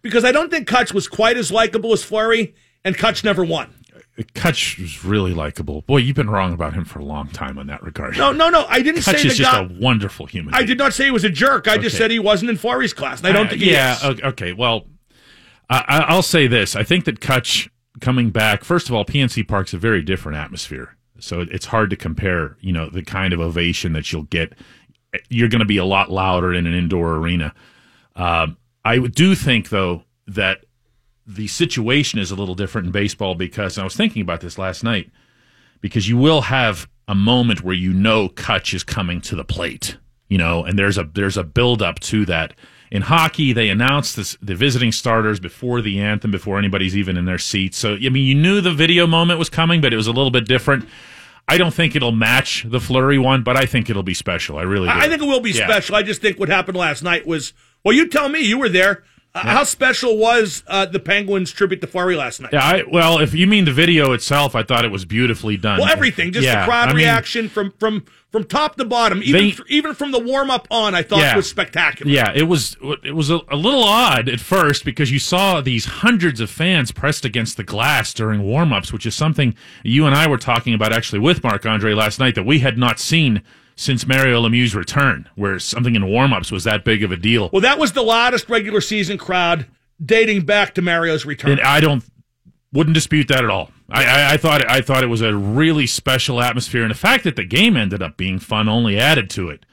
because 0.02 0.24
I 0.24 0.32
don't 0.32 0.50
think 0.50 0.68
Kutch 0.68 0.92
was 0.92 1.06
quite 1.08 1.36
as 1.36 1.52
likable 1.52 1.92
as 1.92 2.02
Fleury, 2.02 2.54
and 2.84 2.96
Kutch 2.96 3.22
never 3.24 3.44
won. 3.44 3.74
Kutch 4.34 4.78
was 4.78 5.04
really 5.04 5.32
likable. 5.32 5.82
Boy, 5.82 5.98
you've 5.98 6.16
been 6.16 6.28
wrong 6.28 6.52
about 6.52 6.74
him 6.74 6.84
for 6.84 6.98
a 6.98 7.04
long 7.04 7.28
time 7.28 7.58
on 7.58 7.68
that 7.68 7.82
regard. 7.82 8.16
No, 8.18 8.30
no, 8.32 8.50
no. 8.50 8.66
I 8.68 8.82
didn't 8.82 9.00
Kutch 9.02 9.20
say 9.22 9.28
is 9.28 9.38
just 9.38 9.50
guy. 9.50 9.62
a 9.62 9.68
wonderful 9.80 10.26
human. 10.26 10.52
I 10.52 10.58
being. 10.58 10.66
did 10.68 10.78
not 10.78 10.92
say 10.92 11.04
he 11.06 11.10
was 11.10 11.24
a 11.24 11.30
jerk. 11.30 11.66
I 11.66 11.78
just 11.78 11.96
said 11.96 12.10
he 12.10 12.18
wasn't 12.18 12.50
in 12.50 12.56
Fleury's 12.58 12.92
class, 12.92 13.18
and 13.20 13.28
I 13.28 13.32
don't 13.32 13.46
Uh, 13.46 13.50
think 13.50 13.62
he 13.62 13.70
yeah, 13.72 13.96
is. 14.10 14.20
okay. 14.20 14.52
Well, 14.52 14.86
I- 15.70 16.04
I'll 16.08 16.22
say 16.22 16.46
this. 16.46 16.76
I 16.76 16.82
think 16.82 17.04
that 17.06 17.20
Kutch 17.20 17.70
coming 18.00 18.30
back, 18.30 18.64
first 18.64 18.88
of 18.90 18.94
all, 18.94 19.04
PNC 19.06 19.44
Park's 19.48 19.72
a 19.72 19.78
very 19.78 20.02
different 20.02 20.36
atmosphere. 20.36 20.96
So 21.22 21.46
it's 21.48 21.66
hard 21.66 21.90
to 21.90 21.96
compare, 21.96 22.56
you 22.60 22.72
know, 22.72 22.88
the 22.90 23.02
kind 23.02 23.32
of 23.32 23.40
ovation 23.40 23.92
that 23.92 24.12
you'll 24.12 24.24
get. 24.24 24.54
You're 25.28 25.48
going 25.48 25.60
to 25.60 25.66
be 25.66 25.76
a 25.76 25.84
lot 25.84 26.10
louder 26.10 26.52
in 26.52 26.66
an 26.66 26.74
indoor 26.74 27.14
arena. 27.14 27.54
Um, 28.16 28.56
I 28.84 28.98
do 28.98 29.34
think, 29.34 29.68
though, 29.68 30.02
that 30.26 30.64
the 31.26 31.46
situation 31.46 32.18
is 32.18 32.30
a 32.30 32.34
little 32.34 32.54
different 32.54 32.86
in 32.86 32.92
baseball 32.92 33.34
because 33.34 33.78
I 33.78 33.84
was 33.84 33.94
thinking 33.94 34.22
about 34.22 34.40
this 34.40 34.58
last 34.58 34.82
night 34.82 35.10
because 35.80 36.08
you 36.08 36.16
will 36.16 36.42
have 36.42 36.88
a 37.06 37.14
moment 37.14 37.62
where 37.62 37.74
you 37.74 37.92
know 37.92 38.28
Kutch 38.28 38.74
is 38.74 38.82
coming 38.82 39.20
to 39.22 39.36
the 39.36 39.44
plate, 39.44 39.96
you 40.28 40.38
know, 40.38 40.64
and 40.64 40.78
there's 40.78 40.98
a 40.98 41.04
there's 41.04 41.36
a 41.36 41.44
build 41.44 41.82
up 41.82 42.00
to 42.00 42.24
that. 42.26 42.54
In 42.90 43.02
hockey, 43.02 43.54
they 43.54 43.70
announce 43.70 44.14
this, 44.14 44.36
the 44.42 44.54
visiting 44.54 44.92
starters 44.92 45.40
before 45.40 45.80
the 45.80 45.98
anthem, 46.00 46.30
before 46.30 46.58
anybody's 46.58 46.94
even 46.94 47.16
in 47.16 47.24
their 47.24 47.38
seats. 47.38 47.78
So 47.78 47.94
I 47.94 48.08
mean, 48.08 48.26
you 48.26 48.34
knew 48.34 48.60
the 48.60 48.72
video 48.72 49.06
moment 49.06 49.38
was 49.38 49.48
coming, 49.48 49.80
but 49.80 49.92
it 49.92 49.96
was 49.96 50.06
a 50.06 50.12
little 50.12 50.30
bit 50.30 50.46
different. 50.46 50.86
I 51.48 51.58
don't 51.58 51.74
think 51.74 51.94
it'll 51.96 52.12
match 52.12 52.64
the 52.68 52.80
Fleury 52.80 53.18
one, 53.18 53.42
but 53.42 53.56
I 53.56 53.66
think 53.66 53.90
it'll 53.90 54.02
be 54.02 54.14
special. 54.14 54.58
I 54.58 54.62
really 54.62 54.88
do. 54.88 54.94
I 54.94 55.04
I 55.04 55.08
think 55.08 55.20
it 55.22 55.26
will 55.26 55.40
be 55.40 55.50
Yeah. 55.50 55.66
special. 55.66 55.96
I 55.96 56.02
just 56.02 56.22
think 56.22 56.38
what 56.38 56.48
happened 56.48 56.76
last 56.76 57.02
night 57.02 57.26
was 57.26 57.52
well. 57.84 57.94
You 57.94 58.08
tell 58.08 58.28
me. 58.28 58.40
You 58.40 58.58
were 58.58 58.68
there. 58.68 59.02
Uh, 59.34 59.40
How 59.40 59.64
special 59.64 60.18
was 60.18 60.62
uh, 60.66 60.84
the 60.84 61.00
Penguins 61.00 61.50
tribute 61.52 61.80
to 61.80 61.86
Fleury 61.86 62.16
last 62.16 62.38
night? 62.40 62.52
Yeah, 62.52 62.62
I, 62.62 62.82
well, 62.86 63.18
if 63.18 63.32
you 63.32 63.46
mean 63.46 63.64
the 63.64 63.72
video 63.72 64.12
itself, 64.12 64.54
I 64.54 64.62
thought 64.62 64.84
it 64.84 64.90
was 64.90 65.06
beautifully 65.06 65.56
done. 65.56 65.80
Well, 65.80 65.88
everything, 65.88 66.32
just 66.32 66.44
Yeah, 66.44 66.60
the 66.60 66.66
crowd 66.70 66.88
I 66.90 66.92
mean, 66.92 66.96
reaction 66.98 67.48
from 67.48 67.72
from 67.78 68.04
from 68.32 68.44
top 68.44 68.76
to 68.76 68.84
bottom, 68.84 69.22
even 69.22 69.40
They- 69.50 69.56
even 69.68 69.94
from 69.94 70.10
the 70.10 70.18
warm 70.18 70.50
up 70.50 70.66
on, 70.70 70.94
I 70.94 71.02
thought 71.02 71.18
Yeah. 71.20 71.36
was 71.36 71.48
spectacular. 71.48 72.10
Yeah, 72.10 72.32
it 72.34 72.44
was 72.44 72.76
it 73.04 73.14
was 73.14 73.30
a, 73.30 73.40
a 73.50 73.56
little 73.56 73.84
odd 73.84 74.28
at 74.28 74.40
first 74.40 74.84
because 74.84 75.12
you 75.12 75.18
saw 75.18 75.60
these 75.60 75.84
hundreds 75.84 76.40
of 76.40 76.48
fans 76.50 76.90
pressed 76.92 77.24
against 77.26 77.56
the 77.58 77.62
glass 77.62 78.12
during 78.14 78.42
warm-ups, 78.42 78.92
which 78.92 79.04
is 79.06 79.14
something 79.14 79.54
you 79.84 80.06
and 80.06 80.14
I 80.14 80.26
were 80.26 80.38
talking 80.38 80.72
about 80.74 80.92
actually 80.92 81.18
with 81.20 81.44
Marc 81.44 81.66
Andre 81.66 81.92
last 81.92 82.18
night 82.18 82.34
that 82.34 82.44
we 82.46 82.60
had 82.60 82.78
not 82.78 82.98
seen 82.98 83.42
since 83.76 84.06
Mario 84.06 84.40
Lemieux's 84.42 84.74
return, 84.74 85.28
where 85.34 85.58
something 85.58 85.94
in 85.94 86.06
warm-ups 86.06 86.50
was 86.50 86.64
that 86.64 86.84
big 86.84 87.02
of 87.02 87.12
a 87.12 87.16
deal. 87.16 87.48
Well, 87.52 87.62
that 87.62 87.78
was 87.78 87.92
the 87.92 88.02
loudest 88.02 88.48
regular 88.48 88.80
season 88.80 89.18
crowd 89.18 89.66
dating 90.04 90.42
back 90.42 90.74
to 90.74 90.82
Mario's 90.82 91.24
return. 91.26 91.52
And 91.52 91.60
I 91.60 91.80
don't 91.80 92.02
wouldn't 92.72 92.94
dispute 92.94 93.28
that 93.28 93.44
at 93.44 93.50
all. 93.50 93.70
I, 93.92 94.04
I, 94.04 94.32
I 94.32 94.36
thought 94.36 94.68
I 94.68 94.80
thought 94.80 95.04
it 95.04 95.08
was 95.08 95.20
a 95.20 95.34
really 95.34 95.86
special 95.86 96.40
atmosphere, 96.40 96.82
and 96.82 96.90
the 96.90 96.96
fact 96.98 97.24
that 97.24 97.36
the 97.36 97.44
game 97.44 97.76
ended 97.76 98.02
up 98.02 98.16
being 98.16 98.38
fun 98.38 98.68
only 98.68 98.98
added 98.98 99.30
to 99.30 99.50
it. 99.50 99.66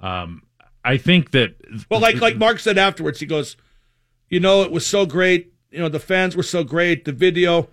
Um, 0.00 0.42
I 0.84 0.96
think 0.96 1.32
that 1.32 1.56
Well, 1.90 2.00
like 2.00 2.20
like 2.20 2.36
Mark 2.36 2.58
said 2.58 2.78
afterwards, 2.78 3.20
he 3.20 3.26
goes, 3.26 3.56
you 4.28 4.40
know, 4.40 4.62
it 4.62 4.70
was 4.70 4.86
so 4.86 5.04
great. 5.06 5.52
You 5.70 5.80
know, 5.80 5.88
the 5.88 6.00
fans 6.00 6.36
were 6.36 6.42
so 6.42 6.64
great. 6.64 7.04
The 7.04 7.12
video, 7.12 7.68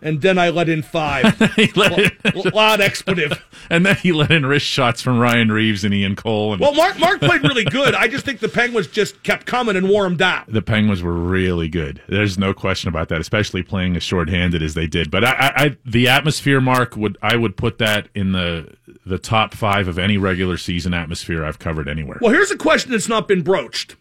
and 0.00 0.20
then 0.20 0.38
I 0.38 0.50
let 0.50 0.68
in 0.68 0.82
five. 0.82 1.24
L- 1.76 2.42
loud 2.52 2.80
expletive. 2.80 3.44
and 3.70 3.84
then 3.84 3.96
he 3.96 4.12
let 4.12 4.30
in 4.30 4.46
wrist 4.46 4.66
shots 4.66 5.02
from 5.02 5.18
Ryan 5.18 5.50
Reaves 5.50 5.84
and 5.84 5.92
Ian 5.94 6.16
Cole, 6.16 6.52
and 6.52 6.60
Well, 6.60 6.74
Mark 6.74 6.98
Mark 6.98 7.20
played 7.20 7.42
really 7.42 7.64
good. 7.64 7.94
I 7.94 8.08
just 8.08 8.24
think 8.24 8.40
the 8.40 8.48
Penguins 8.48 8.86
just 8.86 9.22
kept 9.22 9.46
coming 9.46 9.76
and 9.76 9.88
wore 9.88 10.06
him 10.06 10.16
down. 10.16 10.44
the 10.48 10.62
Penguins 10.62 11.02
were 11.02 11.12
really 11.12 11.68
good. 11.68 12.02
There's 12.08 12.38
no 12.38 12.54
question 12.54 12.88
about 12.88 13.08
that, 13.08 13.20
especially 13.20 13.62
playing 13.62 13.96
as 13.96 14.02
shorthanded 14.02 14.62
as 14.62 14.74
they 14.74 14.86
did. 14.86 15.10
But 15.10 15.24
I, 15.24 15.30
I, 15.32 15.52
I 15.64 15.76
the 15.84 16.08
atmosphere, 16.08 16.60
Mark, 16.60 16.96
would 16.96 17.18
I 17.22 17.36
would 17.36 17.56
put 17.56 17.78
that 17.78 18.08
in 18.14 18.32
the 18.32 18.76
the 19.04 19.18
top 19.18 19.54
five 19.54 19.88
of 19.88 19.98
any 19.98 20.18
regular 20.18 20.56
season 20.56 20.92
atmosphere 20.94 21.44
I've 21.44 21.58
covered 21.58 21.88
anywhere. 21.88 22.18
Well, 22.20 22.32
here's 22.32 22.50
a 22.50 22.56
question 22.56 22.92
that's 22.92 23.08
not 23.08 23.26
been 23.26 23.42
broached. 23.42 23.96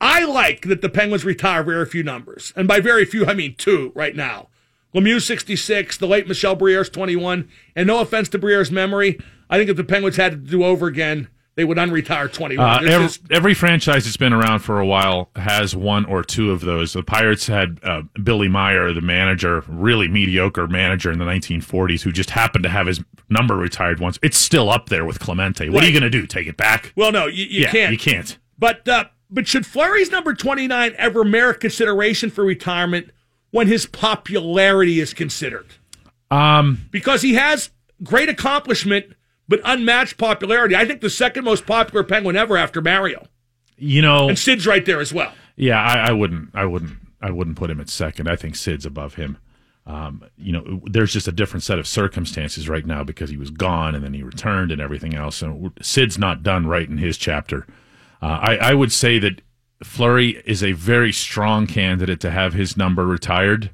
I 0.00 0.24
like 0.24 0.62
that 0.68 0.80
the 0.80 0.88
Penguins 0.88 1.24
retire 1.24 1.62
very 1.64 1.84
few 1.86 2.02
numbers, 2.02 2.52
and 2.54 2.68
by 2.68 2.80
very 2.80 3.04
few 3.04 3.26
I 3.26 3.34
mean 3.34 3.54
two 3.56 3.90
right 3.94 4.14
now. 4.14 4.48
Lemieux 4.98 5.20
66, 5.20 5.96
the 5.98 6.06
late 6.06 6.26
Michel 6.26 6.56
Briere's 6.56 6.90
21, 6.90 7.48
and 7.76 7.86
no 7.86 8.00
offense 8.00 8.28
to 8.30 8.38
Briere's 8.38 8.70
memory, 8.70 9.18
I 9.50 9.56
think 9.56 9.70
if 9.70 9.76
the 9.76 9.84
Penguins 9.84 10.16
had 10.16 10.32
to 10.32 10.36
do 10.38 10.64
over 10.64 10.86
again, 10.86 11.28
they 11.54 11.64
would 11.64 11.76
unretire 11.76 12.32
21. 12.32 12.64
Uh, 12.64 12.88
every, 12.88 13.06
just- 13.06 13.22
every 13.32 13.52
franchise 13.54 14.04
that's 14.04 14.16
been 14.16 14.32
around 14.32 14.60
for 14.60 14.78
a 14.78 14.86
while 14.86 15.30
has 15.34 15.74
one 15.74 16.04
or 16.04 16.22
two 16.22 16.52
of 16.52 16.60
those. 16.60 16.92
The 16.92 17.02
Pirates 17.02 17.48
had 17.48 17.80
uh, 17.82 18.02
Billy 18.22 18.46
Meyer, 18.46 18.92
the 18.92 19.00
manager, 19.00 19.64
really 19.66 20.06
mediocre 20.06 20.68
manager 20.68 21.10
in 21.10 21.18
the 21.18 21.24
1940s, 21.24 22.02
who 22.02 22.12
just 22.12 22.30
happened 22.30 22.62
to 22.62 22.68
have 22.70 22.86
his 22.86 23.02
number 23.28 23.56
retired 23.56 23.98
once. 23.98 24.20
It's 24.22 24.38
still 24.38 24.70
up 24.70 24.88
there 24.88 25.04
with 25.04 25.18
Clemente. 25.18 25.68
What 25.68 25.82
are 25.82 25.86
you 25.88 25.92
going 25.92 26.10
to 26.10 26.10
do? 26.10 26.26
Take 26.26 26.46
it 26.46 26.56
back? 26.56 26.92
well, 26.94 27.10
no, 27.10 27.26
you, 27.26 27.44
you 27.44 27.62
yeah, 27.62 27.72
can't. 27.72 27.92
You 27.92 27.98
can't. 27.98 28.38
But 28.56 28.86
uh, 28.88 29.06
but 29.30 29.46
should 29.48 29.66
Fleury's 29.66 30.10
number 30.10 30.34
29 30.34 30.94
ever 30.96 31.24
merit 31.24 31.60
consideration 31.60 32.30
for 32.30 32.44
retirement 32.44 33.10
when 33.50 33.66
his 33.66 33.86
popularity 33.86 35.00
is 35.00 35.14
considered? 35.14 35.66
Um, 36.30 36.86
Because 36.90 37.22
he 37.22 37.34
has 37.34 37.70
great 38.02 38.28
accomplishment 38.28 39.06
but 39.48 39.60
unmatched 39.64 40.18
popularity. 40.18 40.76
I 40.76 40.84
think 40.84 41.00
the 41.00 41.08
second 41.10 41.44
most 41.44 41.64
popular 41.66 42.04
Penguin 42.04 42.36
ever 42.36 42.56
after 42.56 42.82
Mario. 42.82 43.26
you 43.78 44.02
know, 44.02 44.28
And 44.28 44.38
Sid's 44.38 44.66
right 44.66 44.84
there 44.84 45.00
as 45.00 45.12
well. 45.12 45.32
Yeah, 45.56 45.80
I, 45.82 46.08
I 46.10 46.12
wouldn't. 46.12 46.50
I 46.54 46.64
wouldn't. 46.66 46.98
I 47.20 47.30
wouldn't 47.30 47.56
put 47.56 47.70
him 47.70 47.80
at 47.80 47.88
second. 47.88 48.28
I 48.28 48.36
think 48.36 48.54
Sid's 48.56 48.84
above 48.86 49.14
him. 49.14 49.38
Um, 49.86 50.22
you 50.36 50.52
know, 50.52 50.82
there's 50.84 51.12
just 51.14 51.26
a 51.28 51.32
different 51.32 51.62
set 51.64 51.78
of 51.78 51.86
circumstances 51.88 52.68
right 52.68 52.84
now 52.84 53.02
because 53.02 53.30
he 53.30 53.38
was 53.38 53.50
gone 53.50 53.94
and 53.94 54.04
then 54.04 54.12
he 54.12 54.22
returned 54.22 54.70
and 54.70 54.80
everything 54.82 55.14
else. 55.14 55.40
And 55.40 55.72
Sid's 55.80 56.18
not 56.18 56.42
done 56.42 56.66
right 56.66 56.86
in 56.88 56.98
his 56.98 57.16
chapter. 57.16 57.66
Uh, 58.20 58.26
I, 58.42 58.56
I 58.58 58.74
would 58.74 58.92
say 58.92 59.18
that 59.18 59.40
Fleury 59.82 60.42
is 60.44 60.62
a 60.62 60.72
very 60.72 61.12
strong 61.12 61.66
candidate 61.66 62.20
to 62.20 62.30
have 62.30 62.52
his 62.52 62.76
number 62.76 63.06
retired, 63.06 63.70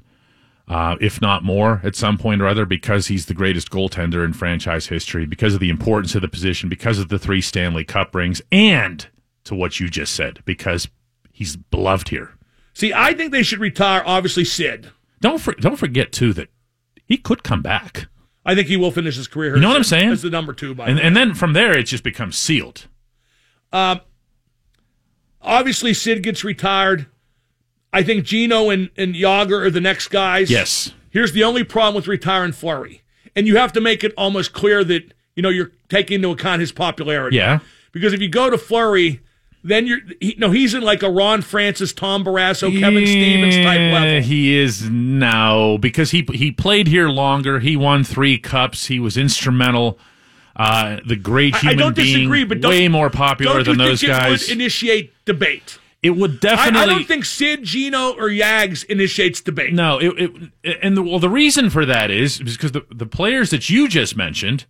uh, 0.67 0.95
if 1.01 1.21
not 1.21 1.43
more, 1.43 1.81
at 1.83 1.95
some 1.95 2.17
point 2.17 2.41
or 2.41 2.47
other, 2.47 2.65
because 2.65 3.07
he's 3.07 3.25
the 3.25 3.33
greatest 3.33 3.71
goaltender 3.71 4.23
in 4.23 4.33
franchise 4.33 4.87
history, 4.87 5.25
because 5.25 5.53
of 5.53 5.59
the 5.59 5.69
importance 5.69 6.15
of 6.15 6.21
the 6.21 6.27
position, 6.27 6.69
because 6.69 6.99
of 6.99 7.09
the 7.09 7.19
three 7.19 7.41
Stanley 7.41 7.83
Cup 7.83 8.13
rings, 8.13 8.41
and 8.51 9.07
to 9.45 9.55
what 9.55 9.79
you 9.79 9.89
just 9.89 10.13
said, 10.13 10.41
because 10.45 10.87
he's 11.31 11.55
beloved 11.55 12.09
here. 12.09 12.33
See, 12.73 12.93
I 12.93 13.13
think 13.13 13.31
they 13.31 13.43
should 13.43 13.59
retire, 13.59 14.03
obviously, 14.05 14.45
Sid. 14.45 14.91
Don't 15.21 15.39
for, 15.39 15.53
don't 15.53 15.77
forget 15.77 16.11
too 16.11 16.33
that 16.33 16.49
he 17.05 17.17
could 17.17 17.43
come 17.43 17.61
back, 17.61 18.07
I 18.45 18.53
think 18.53 18.67
he 18.67 18.77
will 18.77 18.91
finish 18.91 19.15
his 19.15 19.27
career. 19.27 19.55
You 19.55 19.61
know 19.61 19.69
what 19.69 19.77
I'm 19.77 19.83
saying? 19.83 20.09
As 20.09 20.21
the 20.21 20.29
number 20.29 20.53
two, 20.53 20.75
by 20.75 20.87
and 20.87 20.97
the 20.97 21.01
way. 21.01 21.07
and 21.07 21.17
then 21.17 21.33
from 21.33 21.53
there 21.53 21.75
it 21.75 21.83
just 21.83 22.03
becomes 22.03 22.37
sealed. 22.37 22.87
Um, 23.73 24.01
obviously, 25.45 25.93
Sid 25.93 26.23
gets 26.23 26.43
retired. 26.43 27.07
I 27.93 28.03
think 28.03 28.25
Gino 28.25 28.69
and, 28.69 28.89
and 28.97 29.15
Jagr 29.15 29.65
are 29.65 29.69
the 29.69 29.79
next 29.79 30.09
guys. 30.09 30.51
Yes. 30.51 30.93
Here's 31.09 31.31
the 31.31 31.45
only 31.45 31.63
problem 31.63 31.95
with 31.95 32.07
retiring 32.07 32.51
Fleury. 32.51 33.03
And 33.35 33.47
you 33.47 33.57
have 33.57 33.71
to 33.73 33.81
make 33.81 34.03
it 34.03 34.13
almost 34.17 34.51
clear 34.51 34.83
that, 34.83 35.13
you 35.35 35.41
know, 35.41 35.49
you're 35.49 35.71
taking 35.87 36.15
into 36.15 36.29
account 36.31 36.59
his 36.59 36.71
popularity. 36.71 37.37
Yeah. 37.37 37.59
Because 37.93 38.11
if 38.11 38.21
you 38.21 38.27
go 38.27 38.49
to 38.49 38.57
Fleury, 38.57 39.21
then 39.63 39.87
you're, 39.87 39.99
he, 40.19 40.35
no, 40.37 40.51
he's 40.51 40.73
in 40.73 40.83
like 40.83 41.03
a 41.03 41.09
Ron 41.09 41.41
Francis, 41.41 41.93
Tom 41.93 42.23
Barrasso, 42.23 42.77
Kevin 42.77 43.07
Stevens 43.07 43.55
type 43.55 43.93
level. 43.93 44.21
He 44.21 44.55
is 44.55 44.89
now 44.89 45.77
because 45.77 46.11
he 46.11 46.27
he 46.33 46.51
played 46.51 46.87
here 46.87 47.09
longer. 47.09 47.59
He 47.59 47.75
won 47.75 48.03
three 48.03 48.37
cups. 48.37 48.87
He 48.87 48.99
was 48.99 49.17
instrumental. 49.17 49.97
Uh, 50.55 50.97
the 51.05 51.15
great 51.17 51.53
I- 51.53 51.57
I 51.57 51.61
human 51.61 51.77
don't 51.79 51.95
being, 51.95 52.15
disagree, 52.17 52.43
but 52.45 52.61
don't- 52.61 52.71
way 52.71 52.87
more 52.87 53.09
popular 53.09 53.61
than 53.63 53.77
those 53.77 53.99
think 54.01 54.11
guys. 54.13 54.43
It 54.43 54.49
would 54.49 54.55
initiate 54.61 55.13
debate. 55.25 55.79
it 56.01 56.11
would 56.11 56.39
definitely. 56.39 56.79
I 56.79 56.85
don't 56.85 57.05
think 57.05 57.25
Sid, 57.25 57.63
Gino, 57.63 58.11
or 58.11 58.29
Yags 58.29 58.83
initiates 58.85 59.41
debate. 59.41 59.73
No, 59.73 59.97
it, 59.99 60.13
it 60.63 60.79
and 60.81 60.95
the, 60.95 61.01
well, 61.03 61.19
the 61.19 61.29
reason 61.29 61.69
for 61.69 61.85
that 61.85 62.09
is 62.11 62.39
because 62.39 62.71
the 62.71 62.85
the 62.89 63.05
players 63.07 63.49
that 63.49 63.69
you 63.69 63.87
just 63.89 64.15
mentioned 64.15 64.65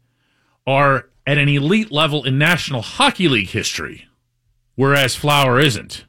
are 0.66 1.10
at 1.28 1.38
an 1.38 1.50
elite 1.50 1.92
level 1.92 2.24
in 2.24 2.38
National 2.40 2.82
Hockey 2.82 3.28
League 3.28 3.50
history, 3.50 4.08
whereas 4.76 5.16
Flower 5.16 5.60
isn't. 5.60 6.06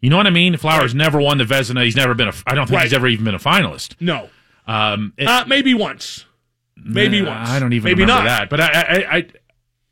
You 0.00 0.10
know 0.10 0.16
what 0.16 0.26
I 0.26 0.30
mean? 0.30 0.56
Flower's 0.56 0.94
never 0.94 1.20
won 1.20 1.38
the 1.38 1.44
Vezina. 1.44 1.84
He's 1.84 1.96
never 1.96 2.14
been 2.14 2.28
a. 2.28 2.32
I 2.46 2.54
don't 2.54 2.66
think 2.68 2.80
he's 2.82 2.92
ever 2.92 3.08
even 3.08 3.24
been 3.24 3.34
a 3.34 3.38
finalist. 3.38 3.94
No. 4.00 4.30
Um, 4.66 5.12
it- 5.16 5.26
Uh, 5.26 5.44
maybe 5.46 5.74
once. 5.74 6.24
Maybe 6.84 7.20
Nah, 7.20 7.30
once. 7.38 7.50
I 7.50 7.58
don't 7.58 7.72
even 7.72 7.90
maybe 7.90 8.02
remember 8.02 8.24
not. 8.24 8.28
that. 8.28 8.50
But 8.50 8.60
I, 8.60 8.66
I, 8.66 9.16
I, 9.16 9.26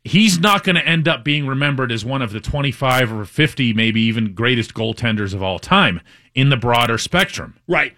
he's 0.03 0.39
not 0.39 0.63
going 0.63 0.75
to 0.75 0.85
end 0.85 1.07
up 1.07 1.23
being 1.23 1.45
remembered 1.47 1.91
as 1.91 2.03
one 2.05 2.21
of 2.21 2.31
the 2.31 2.39
25 2.39 3.11
or 3.13 3.25
50, 3.25 3.73
maybe 3.73 4.01
even 4.01 4.33
greatest 4.33 4.73
goaltenders 4.73 5.33
of 5.33 5.43
all 5.43 5.59
time 5.59 6.01
in 6.35 6.49
the 6.49 6.57
broader 6.57 6.97
spectrum. 6.97 7.55
Right. 7.67 7.93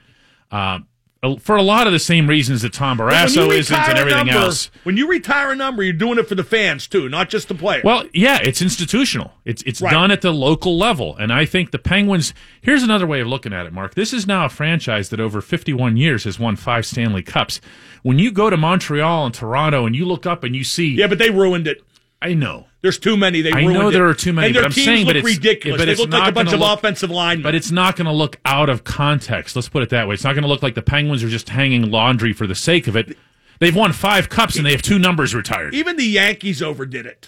Uh, 0.51 0.79
Uh, 1.21 1.35
for 1.35 1.57
a 1.57 1.61
lot 1.61 1.85
of 1.85 1.91
the 1.91 1.99
same 1.99 2.27
reasons 2.27 2.61
that 2.61 2.71
Tom 2.71 2.97
Barrasso 2.97 3.49
isn't 3.53 3.75
and 3.77 3.97
everything 3.97 4.27
number- 4.27 4.41
else. 4.41 4.71
When 4.83 4.95
you 4.95 5.05
retire 5.05 5.51
a 5.51 5.55
number, 5.55 5.83
you're 5.83 5.91
doing 5.91 6.17
it 6.17 6.29
for 6.29 6.35
the 6.35 6.45
fans 6.45 6.87
too, 6.87 7.09
not 7.09 7.29
just 7.29 7.49
the 7.49 7.55
player. 7.55 7.81
Well, 7.83 8.05
yeah, 8.13 8.39
it's 8.41 8.61
institutional. 8.61 9.33
It's 9.43 9.61
it's 9.63 9.81
Right. 9.81 9.91
done 9.91 10.11
at 10.11 10.21
the 10.21 10.31
local 10.31 10.77
level, 10.77 11.17
and 11.17 11.33
I 11.33 11.43
think 11.45 11.71
the 11.71 11.77
Penguins. 11.79 12.33
Here's 12.61 12.83
another 12.83 13.05
way 13.05 13.19
of 13.19 13.27
looking 13.27 13.51
at 13.51 13.65
it, 13.65 13.73
Mark. 13.73 13.95
This 13.95 14.13
is 14.13 14.25
now 14.27 14.45
a 14.45 14.49
franchise 14.49 15.09
that 15.09 15.19
over 15.19 15.41
51 15.41 15.97
years 15.97 16.23
has 16.23 16.39
won 16.39 16.55
five 16.55 16.85
Stanley 16.85 17.21
Cups. 17.21 17.59
When 18.01 18.17
you 18.17 18.31
go 18.31 18.49
to 18.49 18.55
Montreal 18.55 19.25
and 19.25 19.35
Toronto 19.35 19.85
and 19.85 19.93
you 19.97 20.05
look 20.05 20.25
up 20.25 20.45
and 20.45 20.55
you 20.55 20.63
see, 20.63 20.87
yeah, 20.87 21.07
but 21.07 21.17
they 21.17 21.31
ruined 21.31 21.67
it. 21.67 21.81
I 22.21 22.33
know. 22.33 22.65
There's 22.81 22.99
too 22.99 23.15
many. 23.17 23.41
They 23.41 23.51
I 23.53 23.61
know 23.65 23.87
it. 23.89 23.91
there 23.91 24.07
are 24.07 24.13
too 24.13 24.33
many, 24.33 24.47
and 24.47 24.55
their 24.55 24.63
but 24.63 24.67
I'm 24.67 24.73
teams 24.73 24.85
saying, 24.85 25.05
look 25.05 25.07
but 25.07 25.15
it's 25.17 25.25
ridiculous. 25.37 25.79
but 25.81 25.85
they 25.85 25.91
it's 25.93 26.01
look 26.01 26.09
like 26.11 26.19
not 26.19 26.29
a 26.29 26.31
bunch 26.33 26.53
of 26.53 26.59
look- 26.59 26.77
offensive 26.79 27.09
linemen. 27.09 27.43
But 27.43 27.55
it's 27.55 27.71
not 27.71 27.95
going 27.95 28.07
to 28.07 28.11
look 28.13 28.37
out 28.45 28.69
of 28.69 28.83
context. 28.83 29.55
Let's 29.55 29.69
put 29.69 29.83
it 29.83 29.89
that 29.89 30.07
way. 30.07 30.13
It's 30.15 30.23
not 30.23 30.33
going 30.33 30.43
to 30.43 30.49
look 30.49 30.61
like 30.63 30.75
the 30.75 30.81
Penguins 30.81 31.23
are 31.23 31.29
just 31.29 31.49
hanging 31.49 31.89
laundry 31.91 32.33
for 32.33 32.45
the 32.47 32.55
sake 32.55 32.87
of 32.87 32.95
it. 32.95 33.17
They've 33.59 33.75
won 33.75 33.91
five 33.93 34.29
cups 34.29 34.55
and 34.57 34.65
they 34.65 34.71
have 34.71 34.81
two 34.81 34.99
numbers 34.99 35.33
retired. 35.35 35.73
Even 35.75 35.97
the 35.97 36.05
Yankees 36.05 36.61
overdid 36.61 37.05
it. 37.05 37.27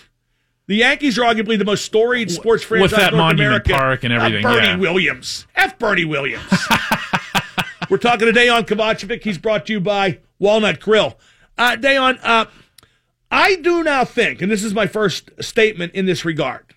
The 0.68 0.76
Yankees 0.78 1.18
are 1.18 1.24
arguably 1.24 1.58
the 1.58 1.66
most 1.66 1.84
storied 1.84 2.32
sports 2.32 2.64
franchise 2.64 2.92
With 2.92 3.00
that 3.00 3.12
in 3.12 3.18
North 3.18 3.36
Monument 3.38 3.68
America. 3.68 3.74
Park 3.74 4.04
and 4.06 4.14
Uh, 4.14 4.18
everything, 4.18 4.44
Bernie 4.44 4.68
yeah. 4.68 4.76
Williams. 4.78 5.46
F. 5.56 5.78
Bernie 5.78 6.06
Williams. 6.06 6.46
We're 7.90 7.98
talking 7.98 8.26
today 8.28 8.48
on 8.48 8.64
Kovacevic. 8.64 9.24
He's 9.24 9.38
brought 9.38 9.66
to 9.66 9.74
you 9.74 9.82
by 9.82 10.20
Walnut 10.40 10.80
Grill. 10.80 11.18
Uh, 11.58 11.76
Dejan, 11.76 12.18
uh, 12.24 12.46
I 13.32 13.56
do 13.56 13.84
now 13.84 14.04
think, 14.06 14.42
and 14.42 14.52
this 14.52 14.64
is 14.64 14.74
my 14.74 14.88
first 14.88 15.32
statement 15.40 15.94
in 15.94 16.06
this 16.06 16.26
regard, 16.26 16.76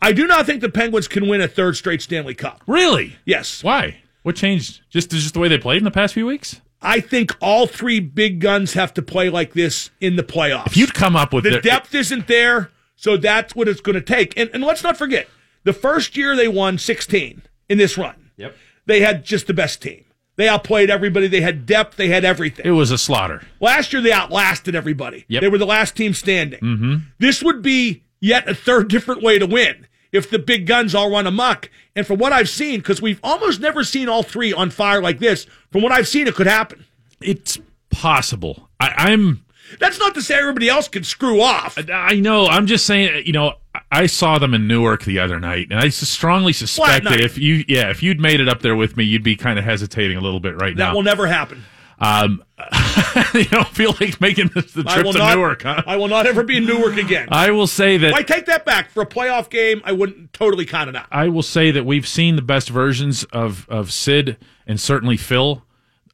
I 0.00 0.12
do 0.12 0.26
not 0.26 0.46
think 0.46 0.60
the 0.60 0.68
Penguins 0.68 1.08
can 1.08 1.28
win 1.28 1.40
a 1.40 1.48
third 1.48 1.76
straight 1.76 2.00
Stanley 2.00 2.34
Cup. 2.34 2.62
Really? 2.66 3.16
Yes. 3.24 3.64
Why? 3.64 3.98
What 4.22 4.36
changed? 4.36 4.82
Just 4.90 5.10
just 5.10 5.34
the 5.34 5.40
way 5.40 5.48
they 5.48 5.58
played 5.58 5.78
in 5.78 5.84
the 5.84 5.90
past 5.90 6.14
few 6.14 6.26
weeks? 6.26 6.60
I 6.80 7.00
think 7.00 7.36
all 7.40 7.66
three 7.66 7.98
big 7.98 8.38
guns 8.40 8.74
have 8.74 8.94
to 8.94 9.02
play 9.02 9.28
like 9.30 9.54
this 9.54 9.90
in 10.00 10.14
the 10.14 10.22
playoffs. 10.22 10.68
If 10.68 10.76
you'd 10.76 10.94
come 10.94 11.16
up 11.16 11.32
with 11.32 11.42
the 11.44 11.50
their- 11.50 11.60
depth 11.60 11.92
isn't 11.94 12.28
there, 12.28 12.70
so 12.94 13.16
that's 13.16 13.56
what 13.56 13.66
it's 13.66 13.80
going 13.80 13.94
to 13.94 14.00
take. 14.00 14.38
And, 14.38 14.48
and 14.52 14.62
let's 14.62 14.84
not 14.84 14.96
forget, 14.96 15.28
the 15.64 15.72
first 15.72 16.16
year 16.16 16.36
they 16.36 16.46
won 16.46 16.78
16 16.78 17.42
in 17.68 17.78
this 17.78 17.98
run. 17.98 18.30
Yep. 18.36 18.54
They 18.86 19.00
had 19.00 19.24
just 19.24 19.48
the 19.48 19.54
best 19.54 19.82
team. 19.82 20.04
They 20.38 20.48
outplayed 20.48 20.88
everybody. 20.88 21.26
They 21.26 21.40
had 21.40 21.66
depth. 21.66 21.96
They 21.96 22.06
had 22.08 22.24
everything. 22.24 22.64
It 22.64 22.70
was 22.70 22.92
a 22.92 22.96
slaughter. 22.96 23.42
Last 23.60 23.92
year 23.92 24.00
they 24.00 24.12
outlasted 24.12 24.76
everybody. 24.76 25.24
Yep. 25.26 25.40
They 25.40 25.48
were 25.48 25.58
the 25.58 25.66
last 25.66 25.96
team 25.96 26.14
standing. 26.14 26.60
Mm-hmm. 26.60 26.94
This 27.18 27.42
would 27.42 27.60
be 27.60 28.04
yet 28.20 28.48
a 28.48 28.54
third 28.54 28.86
different 28.88 29.20
way 29.20 29.40
to 29.40 29.46
win 29.46 29.88
if 30.12 30.30
the 30.30 30.38
big 30.38 30.66
guns 30.66 30.94
all 30.94 31.10
run 31.10 31.26
amok. 31.26 31.68
And 31.96 32.06
from 32.06 32.20
what 32.20 32.32
I've 32.32 32.48
seen, 32.48 32.78
because 32.78 33.02
we've 33.02 33.18
almost 33.24 33.60
never 33.60 33.82
seen 33.82 34.08
all 34.08 34.22
three 34.22 34.52
on 34.52 34.70
fire 34.70 35.02
like 35.02 35.18
this, 35.18 35.48
from 35.72 35.82
what 35.82 35.90
I've 35.90 36.06
seen, 36.06 36.28
it 36.28 36.36
could 36.36 36.46
happen. 36.46 36.84
It's 37.20 37.58
possible. 37.90 38.68
I, 38.78 38.92
I'm 38.96 39.44
That's 39.80 39.98
not 39.98 40.14
to 40.14 40.22
say 40.22 40.36
everybody 40.36 40.68
else 40.68 40.86
can 40.86 41.02
screw 41.02 41.40
off. 41.40 41.76
I 41.92 42.14
know. 42.20 42.46
I'm 42.46 42.68
just 42.68 42.86
saying. 42.86 43.26
You 43.26 43.32
know, 43.32 43.54
I 43.90 44.06
saw 44.06 44.38
them 44.38 44.52
in 44.52 44.68
Newark 44.68 45.04
the 45.04 45.18
other 45.18 45.40
night, 45.40 45.68
and 45.70 45.80
I 45.80 45.88
strongly 45.88 46.52
suspect 46.52 47.04
that 47.04 47.20
if 47.20 47.38
you, 47.38 47.64
yeah, 47.68 47.90
if 47.90 48.02
you'd 48.02 48.20
made 48.20 48.40
it 48.40 48.48
up 48.48 48.60
there 48.60 48.76
with 48.76 48.96
me, 48.96 49.04
you'd 49.04 49.22
be 49.22 49.34
kind 49.34 49.58
of 49.58 49.64
hesitating 49.64 50.16
a 50.16 50.20
little 50.20 50.40
bit 50.40 50.60
right 50.60 50.76
That 50.76 50.82
now. 50.82 50.90
That 50.90 50.94
will 50.96 51.02
never 51.02 51.26
happen. 51.26 51.64
Um, 52.00 52.44
you 53.34 53.44
don't 53.46 53.68
feel 53.68 53.94
like 54.00 54.20
making 54.20 54.48
the, 54.48 54.60
the 54.60 54.84
trip 54.84 55.06
to 55.06 55.18
not. 55.18 55.34
Newark, 55.34 55.62
huh? 55.62 55.82
I 55.86 55.96
will 55.96 56.08
not 56.08 56.26
ever 56.26 56.44
be 56.44 56.56
in 56.56 56.66
Newark 56.66 56.96
again. 56.96 57.28
I 57.30 57.50
will 57.50 57.66
say 57.66 57.96
that 57.98 58.14
I 58.14 58.22
take 58.22 58.46
that 58.46 58.64
back. 58.64 58.90
For 58.90 59.02
a 59.02 59.06
playoff 59.06 59.50
game, 59.50 59.80
I 59.84 59.92
wouldn't 59.92 60.32
totally 60.32 60.64
count 60.64 60.90
it 60.90 60.96
out. 60.96 61.06
I 61.10 61.28
will 61.28 61.42
say 61.42 61.70
that 61.70 61.84
we've 61.84 62.06
seen 62.06 62.36
the 62.36 62.42
best 62.42 62.68
versions 62.68 63.24
of 63.24 63.68
of 63.68 63.92
Sid 63.92 64.36
and 64.66 64.80
certainly 64.80 65.16
Phil 65.16 65.64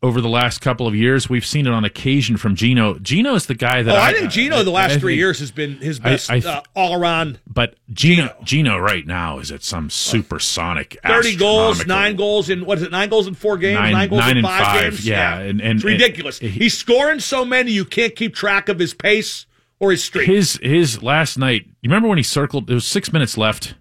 over 0.05 0.21
the 0.21 0.29
last 0.29 0.61
couple 0.61 0.87
of 0.87 0.95
years. 0.95 1.31
We've 1.31 1.47
seen 1.47 1.67
it 1.67 1.73
on 1.73 1.83
occasion 1.83 2.37
from 2.37 2.55
Gino. 2.55 2.99
Gino 2.99 3.35
is 3.35 3.47
the 3.47 3.55
guy 3.55 3.83
that 3.83 3.91
oh, 3.91 3.99
I, 3.99 4.09
I, 4.09 4.13
think 4.13 4.31
Gino 4.31 4.63
the 4.63 4.71
last 4.71 4.97
I 4.97 4.99
three 4.99 5.17
years 5.17 5.39
has 5.39 5.51
been 5.51 5.79
his 5.79 5.99
best 5.99 6.31
I 6.31 6.41
uh, 6.41 6.61
all 6.77 7.01
around. 7.01 7.41
But 7.47 7.77
Gino, 7.91 8.37
Gino 8.45 8.77
right 8.77 9.07
now 9.07 9.39
is 9.39 9.51
at 9.51 9.63
some 9.63 9.89
supersonic, 9.89 10.99
Thirty 11.03 11.37
goals, 11.37 11.87
nine 11.87 12.17
goals 12.17 12.51
in 12.51 12.67
what 12.67 12.79
is 12.79 12.85
it? 12.85 12.91
Nine 12.91 13.09
goals 13.09 13.27
in 13.27 13.35
four 13.35 13.57
games. 13.57 13.81
Nine- 13.81 14.11
goals 14.11 14.21
nine 14.21 14.37
in 14.37 14.45
five, 14.45 14.67
five, 14.67 14.83
games. 14.91 15.07
yeah, 15.07 15.39
and- 15.39 15.63
and- 15.63 15.77
it's 15.77 15.85
ridiculous. 15.85 16.39
and- 16.41 16.51
He's 16.51 16.77
scoring 16.77 17.21
so 17.21 17.47
many 17.47 17.73
you 17.73 17.87
can't 17.87 18.15
keep 18.15 18.35
track 18.35 18.69
of 18.69 18.79
his 18.79 18.93
pace 18.93 19.47
or 19.81 19.91
his 19.91 20.05
streak. 20.05 20.29
His 20.29 20.59
his 20.63 21.03
last 21.03 21.39
night. 21.39 21.65
You 21.81 21.89
remember 21.89 22.09
when 22.09 22.19
he 22.19 22.25
circled? 22.25 22.67
There 22.67 22.75
was 22.75 22.85
six 22.85 23.11
minutes 23.11 23.39
left, 23.39 23.75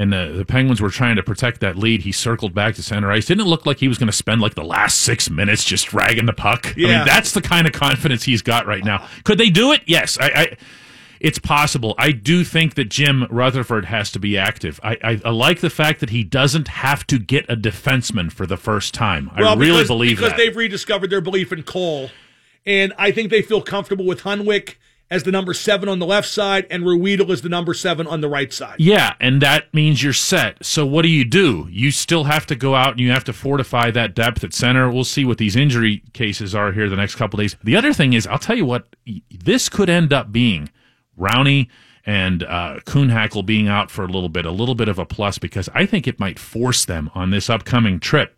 and 0.00 0.10
the 0.10 0.32
the 0.34 0.46
Penguins 0.46 0.80
were 0.80 0.88
trying 0.88 1.16
to 1.16 1.22
protect 1.22 1.60
that 1.60 1.76
lead. 1.76 2.00
He 2.02 2.10
circled 2.10 2.54
back 2.54 2.74
to 2.76 2.82
center 2.82 3.10
ice. 3.12 3.26
Didn't 3.26 3.42
it 3.46 3.48
look 3.48 3.66
like 3.66 3.78
he 3.78 3.86
was 3.86 3.98
going 3.98 4.06
to 4.06 4.16
spend 4.16 4.40
like 4.40 4.54
the 4.54 4.64
last 4.64 4.98
six 4.98 5.28
minutes 5.28 5.62
just 5.62 5.88
dragging 5.88 6.24
the 6.24 6.32
puck? 6.32 6.72
I 6.74 6.80
mean, 6.80 7.04
that's 7.04 7.32
the 7.32 7.42
kind 7.42 7.66
of 7.66 7.74
confidence 7.74 8.22
he's 8.24 8.40
got 8.40 8.66
right 8.66 8.82
now. 8.82 9.06
Could 9.24 9.36
they 9.36 9.50
do 9.50 9.72
it? 9.72 9.82
Yes, 9.86 10.18
I. 10.18 10.26
I 10.28 10.56
it's 11.20 11.38
possible. 11.38 11.94
I 11.98 12.12
do 12.12 12.44
think 12.44 12.76
that 12.76 12.86
Jim 12.86 13.26
Rutherford 13.28 13.84
has 13.84 14.10
to 14.12 14.18
be 14.18 14.38
active. 14.38 14.80
I, 14.82 14.96
I, 15.04 15.20
I 15.22 15.28
like 15.28 15.60
the 15.60 15.68
fact 15.68 16.00
that 16.00 16.08
he 16.08 16.24
doesn't 16.24 16.66
have 16.68 17.06
to 17.08 17.18
get 17.18 17.44
a 17.46 17.56
defenseman 17.56 18.32
for 18.32 18.46
the 18.46 18.56
first 18.56 18.94
time. 18.94 19.30
I 19.34 19.42
Well, 19.42 19.58
really 19.58 19.72
because, 19.72 19.88
believe 19.88 20.16
because 20.16 20.30
that. 20.30 20.38
they've 20.38 20.56
rediscovered 20.56 21.10
their 21.10 21.20
belief 21.20 21.52
in 21.52 21.62
Cole, 21.62 22.08
and 22.64 22.94
I 22.96 23.10
think 23.10 23.28
they 23.30 23.42
feel 23.42 23.60
comfortable 23.60 24.06
with 24.06 24.22
Hunwick 24.22 24.76
as 25.10 25.24
the 25.24 25.32
number 25.32 25.52
seven 25.52 25.88
on 25.88 25.98
the 25.98 26.06
left 26.06 26.28
side 26.28 26.66
and 26.70 26.84
Ruhwedel 26.84 27.30
as 27.30 27.42
the 27.42 27.48
number 27.48 27.74
seven 27.74 28.06
on 28.06 28.20
the 28.20 28.28
right 28.28 28.52
side. 28.52 28.76
Yeah, 28.78 29.14
and 29.20 29.42
that 29.42 29.72
means 29.74 30.02
you're 30.02 30.12
set. 30.12 30.64
So 30.64 30.86
what 30.86 31.02
do 31.02 31.08
you 31.08 31.24
do? 31.24 31.66
You 31.70 31.90
still 31.90 32.24
have 32.24 32.46
to 32.46 32.56
go 32.56 32.74
out 32.74 32.92
and 32.92 33.00
you 33.00 33.10
have 33.10 33.24
to 33.24 33.32
fortify 33.32 33.90
that 33.90 34.14
depth 34.14 34.44
at 34.44 34.54
center. 34.54 34.90
We'll 34.90 35.04
see 35.04 35.24
what 35.24 35.38
these 35.38 35.56
injury 35.56 36.02
cases 36.12 36.54
are 36.54 36.72
here 36.72 36.88
the 36.88 36.96
next 36.96 37.16
couple 37.16 37.38
days. 37.38 37.56
The 37.64 37.76
other 37.76 37.92
thing 37.92 38.12
is, 38.12 38.26
I'll 38.26 38.38
tell 38.38 38.56
you 38.56 38.64
what, 38.64 38.94
this 39.30 39.68
could 39.68 39.90
end 39.90 40.12
up 40.12 40.30
being 40.30 40.70
Rowney 41.18 41.68
and 42.06 42.44
uh, 42.44 42.78
Kuhnhackl 42.86 43.44
being 43.44 43.68
out 43.68 43.90
for 43.90 44.04
a 44.04 44.08
little 44.08 44.28
bit, 44.28 44.46
a 44.46 44.50
little 44.50 44.74
bit 44.74 44.88
of 44.88 44.98
a 44.98 45.04
plus 45.04 45.38
because 45.38 45.68
I 45.74 45.86
think 45.86 46.06
it 46.06 46.20
might 46.20 46.38
force 46.38 46.84
them 46.84 47.10
on 47.14 47.30
this 47.30 47.50
upcoming 47.50 48.00
trip 48.00 48.36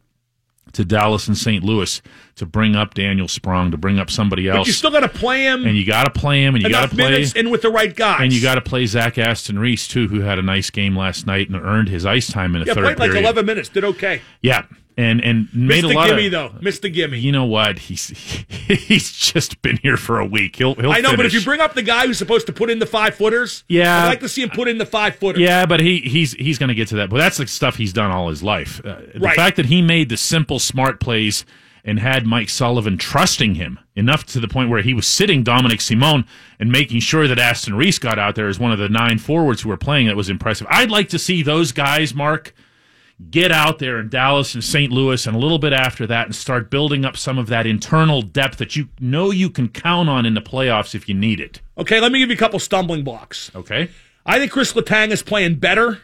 to 0.73 0.85
Dallas 0.85 1.29
and 1.29 1.37
St. 1.37 1.63
Louis 1.63 2.01
to 2.37 2.47
bring 2.47 2.75
up 2.75 2.95
Daniel 2.95 3.29
Sprong, 3.29 3.71
to 3.73 3.77
bring 3.77 3.99
up 3.99 4.11
somebody 4.11 4.49
But 4.49 4.57
else. 4.57 4.67
you 4.67 4.73
still 4.73 4.91
got 4.91 5.01
to 5.01 5.09
play 5.09 5.45
him 5.45 5.67
and 5.67 5.77
you 5.77 5.85
got 5.85 6.05
to 6.05 6.11
play 6.19 6.43
him, 6.45 6.55
and 6.55 6.65
you 6.65 6.71
got 6.71 6.89
to 6.91 6.97
play 6.97 7.27
and 7.37 7.51
with 7.51 7.63
the 7.63 7.71
right 7.71 7.95
guys. 7.95 8.23
and 8.23 8.33
you 8.33 8.41
got 8.41 8.55
to 8.55 8.63
play 8.63 8.87
Zach 8.87 9.19
Aston 9.19 9.59
Reese 9.59 9.87
too, 9.87 10.09
who 10.09 10.21
had 10.21 10.39
a 10.39 10.43
nice 10.43 10.71
game 10.71 10.97
last 10.97 11.27
night 11.27 11.49
and 11.51 11.57
earned 11.57 11.89
his 11.89 12.07
ice 12.07 12.29
time 12.33 12.55
in 12.55 12.63
the 12.63 12.67
yeah, 12.69 12.75
third 12.75 12.97
played 12.97 13.11
like 13.11 13.19
eleven 13.21 13.45
minutes, 13.45 13.69
did 13.69 13.85
okay. 13.85 14.23
Yeah, 14.41 14.65
and 14.97 15.21
and 15.23 15.49
made 15.55 15.83
Missed 15.83 15.95
a 15.95 15.97
lot 15.97 16.09
gimme 16.09 16.27
of. 16.27 16.33
though. 16.33 16.49
The 16.61 16.89
gimme. 16.91 17.19
You 17.19 17.33
know 17.33 17.45
what? 17.45 17.79
He's 17.79 18.09
he's 18.69 19.13
just 19.13 19.61
been 19.63 19.79
here 19.83 19.97
for 19.97 20.19
a 20.19 20.27
week. 20.27 20.57
He'll 20.57 20.75
he'll. 20.75 20.93
I 20.93 21.01
know, 21.01 21.17
but 21.17 21.27
if 21.27 21.33
you 21.33 21.41
bring 21.43 21.61
up 21.61 21.75
the 21.75 21.83
guy 21.83 22.07
who's 22.07 22.19
supposed 22.19 22.47
to 22.47 22.53
put 22.53 22.71
in 22.71 22.79
the 22.79 22.87
five 22.87 23.15
footers, 23.15 23.65
Yeah. 23.69 24.05
I'd 24.05 24.09
like 24.09 24.21
to 24.21 24.29
see 24.29 24.43
him 24.43 24.51
put 24.51 24.69
in 24.69 24.79
the 24.79 24.87
five 24.87 25.17
footers. 25.17 25.41
Yeah, 25.43 25.67
but 25.67 25.81
he 25.81 25.99
he's 26.01 26.33
he's 26.35 26.59
going 26.59 26.69
to 26.69 26.75
get 26.75 26.89
to 26.89 26.97
that. 26.97 27.11
But 27.11 27.19
that's 27.19 27.37
the 27.39 27.47
stuff 27.47 27.77
he's 27.77 27.93
done 27.93 28.11
all 28.11 28.29
his 28.29 28.43
life. 28.43 28.81
Uh, 28.85 28.97
the 29.15 29.21
Right. 29.21 29.37
fact 29.37 29.57
that 29.57 29.67
he 29.67 29.83
made 29.83 30.09
the 30.09 30.17
simple, 30.17 30.59
smart 30.59 31.01
plays 31.01 31.45
and 31.85 31.99
had 31.99 32.25
Mike 32.27 32.49
Sullivan 32.49 32.97
trusting 32.97 33.57
him 33.57 33.79
enough 33.97 34.25
to 34.27 34.39
the 34.39 34.47
point 34.47 34.71
where 34.71 34.83
he 34.83 34.95
was 34.95 35.05
sitting 35.07 35.43
Dominik 35.43 35.81
Simon 35.81 36.25
and 36.61 36.71
making 36.71 37.01
sure 37.01 37.27
that 37.27 37.41
Aston 37.41 37.75
Reese 37.75 37.99
got 37.99 38.21
out 38.21 38.37
there 38.37 38.47
as 38.49 38.57
one 38.59 38.71
of 38.71 38.79
the 38.79 38.89
nine 38.89 39.19
forwards 39.19 39.63
who 39.63 39.69
were 39.69 39.77
playing. 39.77 40.07
That 40.07 40.15
was 40.17 40.31
impressive. 40.31 40.67
I'd 40.71 40.93
like 40.93 41.09
to 41.09 41.19
see 41.19 41.43
those 41.43 41.73
guys, 41.73 42.15
Mark, 42.15 42.55
get 43.31 43.53
out 43.53 43.79
there 43.79 43.99
in 43.99 44.09
Dallas 44.09 44.55
and 44.55 44.63
St. 44.63 44.93
Louis 44.93 45.27
and 45.27 45.37
a 45.37 45.39
little 45.39 45.59
bit 45.59 45.73
after 45.73 46.07
that 46.07 46.27
and 46.27 46.35
start 46.35 46.71
building 46.71 47.05
up 47.05 47.17
some 47.17 47.39
of 47.39 47.47
that 47.49 47.67
internal 47.67 48.23
depth 48.23 48.59
that 48.59 48.77
you 48.77 48.89
know 49.01 49.31
you 49.31 49.51
can 49.51 49.69
count 49.69 50.09
on 50.09 50.27
in 50.27 50.35
the 50.35 50.41
playoffs 50.41 50.95
if 50.95 51.09
you 51.09 51.15
need 51.15 51.41
it. 51.41 51.61
Okay, 51.79 52.01
let 52.01 52.13
me 52.13 52.19
give 52.19 52.31
you 52.31 52.37
a 52.37 52.39
couple 52.39 52.59
stumbling 52.59 53.05
blocks. 53.05 53.51
Okay. 53.55 53.91
I 54.25 54.39
think 54.39 54.53
Chris 54.53 54.73
Letang 54.73 55.11
is 55.11 55.23
playing 55.23 55.57
better, 55.57 56.01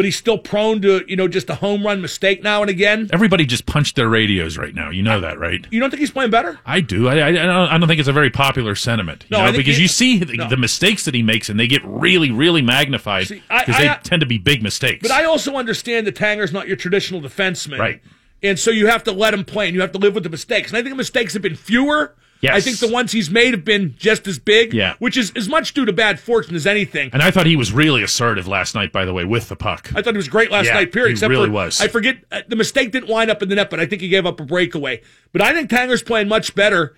but 0.00 0.06
he's 0.06 0.16
still 0.16 0.38
prone 0.38 0.80
to 0.80 1.04
you 1.06 1.14
know 1.14 1.28
just 1.28 1.50
a 1.50 1.54
home 1.56 1.84
run 1.84 2.00
mistake 2.00 2.42
now 2.42 2.62
and 2.62 2.70
again. 2.70 3.06
Everybody 3.12 3.44
just 3.44 3.66
punched 3.66 3.96
their 3.96 4.08
radios 4.08 4.56
right 4.56 4.74
now. 4.74 4.88
You 4.88 5.02
know 5.02 5.20
that, 5.20 5.38
right? 5.38 5.66
You 5.70 5.78
don't 5.78 5.90
think 5.90 6.00
he's 6.00 6.10
playing 6.10 6.30
better? 6.30 6.58
I 6.64 6.80
do. 6.80 7.06
I, 7.06 7.18
I, 7.18 7.26
I 7.28 7.32
don't 7.32 7.50
I 7.68 7.76
don't 7.76 7.86
think 7.86 8.00
it's 8.00 8.08
a 8.08 8.12
very 8.14 8.30
popular 8.30 8.74
sentiment. 8.74 9.26
You 9.28 9.36
No, 9.36 9.44
know, 9.44 9.52
because 9.52 9.76
he- 9.76 9.82
you 9.82 9.88
see 9.88 10.18
the, 10.20 10.38
no. 10.38 10.48
the 10.48 10.56
mistakes 10.56 11.04
that 11.04 11.12
he 11.12 11.22
makes, 11.22 11.50
and 11.50 11.60
they 11.60 11.66
get 11.66 11.82
really, 11.84 12.30
really 12.30 12.62
magnified 12.62 13.28
because 13.28 13.76
they 13.76 13.90
I- 13.90 13.98
tend 14.02 14.20
to 14.20 14.26
be 14.26 14.38
big 14.38 14.62
mistakes. 14.62 15.02
But 15.02 15.10
I 15.10 15.24
also 15.24 15.56
understand 15.56 16.06
that 16.06 16.16
Tanger's 16.16 16.50
not 16.50 16.66
your 16.66 16.78
traditional 16.78 17.20
defenseman. 17.20 17.78
Right. 17.78 18.00
And 18.42 18.58
so 18.58 18.70
you 18.70 18.86
have 18.86 19.04
to 19.04 19.12
let 19.12 19.34
him 19.34 19.44
play 19.44 19.66
and 19.66 19.74
you 19.74 19.82
have 19.82 19.92
to 19.92 19.98
live 19.98 20.14
with 20.14 20.22
the 20.24 20.30
mistakes. 20.30 20.70
And 20.70 20.78
I 20.78 20.80
think 20.80 20.94
the 20.94 20.96
mistakes 20.96 21.34
have 21.34 21.42
been 21.42 21.56
fewer. 21.56 22.14
Yes. 22.40 22.54
I 22.54 22.60
think 22.60 22.78
the 22.78 22.88
ones 22.88 23.12
he's 23.12 23.30
made 23.30 23.52
have 23.52 23.64
been 23.66 23.94
just 23.98 24.26
as 24.26 24.38
big. 24.38 24.72
Yeah. 24.72 24.94
Which 24.98 25.16
is 25.18 25.30
as 25.36 25.48
much 25.48 25.74
due 25.74 25.84
to 25.84 25.92
bad 25.92 26.18
fortune 26.18 26.54
as 26.54 26.66
anything. 26.66 27.10
and 27.12 27.22
I 27.22 27.30
thought 27.30 27.44
he 27.46 27.56
was 27.56 27.70
really 27.72 28.02
assertive 28.02 28.48
last 28.48 28.74
night. 28.74 28.92
By 28.92 29.04
the 29.04 29.12
way, 29.12 29.24
with 29.24 29.48
the 29.50 29.56
puck. 29.56 29.90
I 29.94 30.00
thought 30.00 30.14
he 30.14 30.18
was 30.18 30.28
great 30.28 30.50
last 30.50 30.66
Yeah, 30.66 30.74
night, 30.74 30.90
period. 30.92 31.08
he 31.10 31.12
except 31.12 31.30
really 31.30 31.46
for, 31.48 31.52
was. 31.52 31.80
I 31.80 31.88
forget, 31.88 32.16
uh, 32.32 32.40
the 32.48 32.56
mistake 32.56 32.92
didn't 32.92 33.10
wind 33.10 33.30
up 33.30 33.42
in 33.42 33.48
the 33.50 33.54
net, 33.56 33.68
but 33.68 33.78
I 33.78 33.86
think 33.86 34.00
he 34.00 34.08
gave 34.08 34.24
up 34.24 34.40
a 34.40 34.44
breakaway. 34.44 35.02
But 35.32 35.42
I 35.42 35.52
think 35.52 35.68
Tanger's 35.68 36.02
playing 36.02 36.28
much 36.28 36.54
better, 36.54 36.94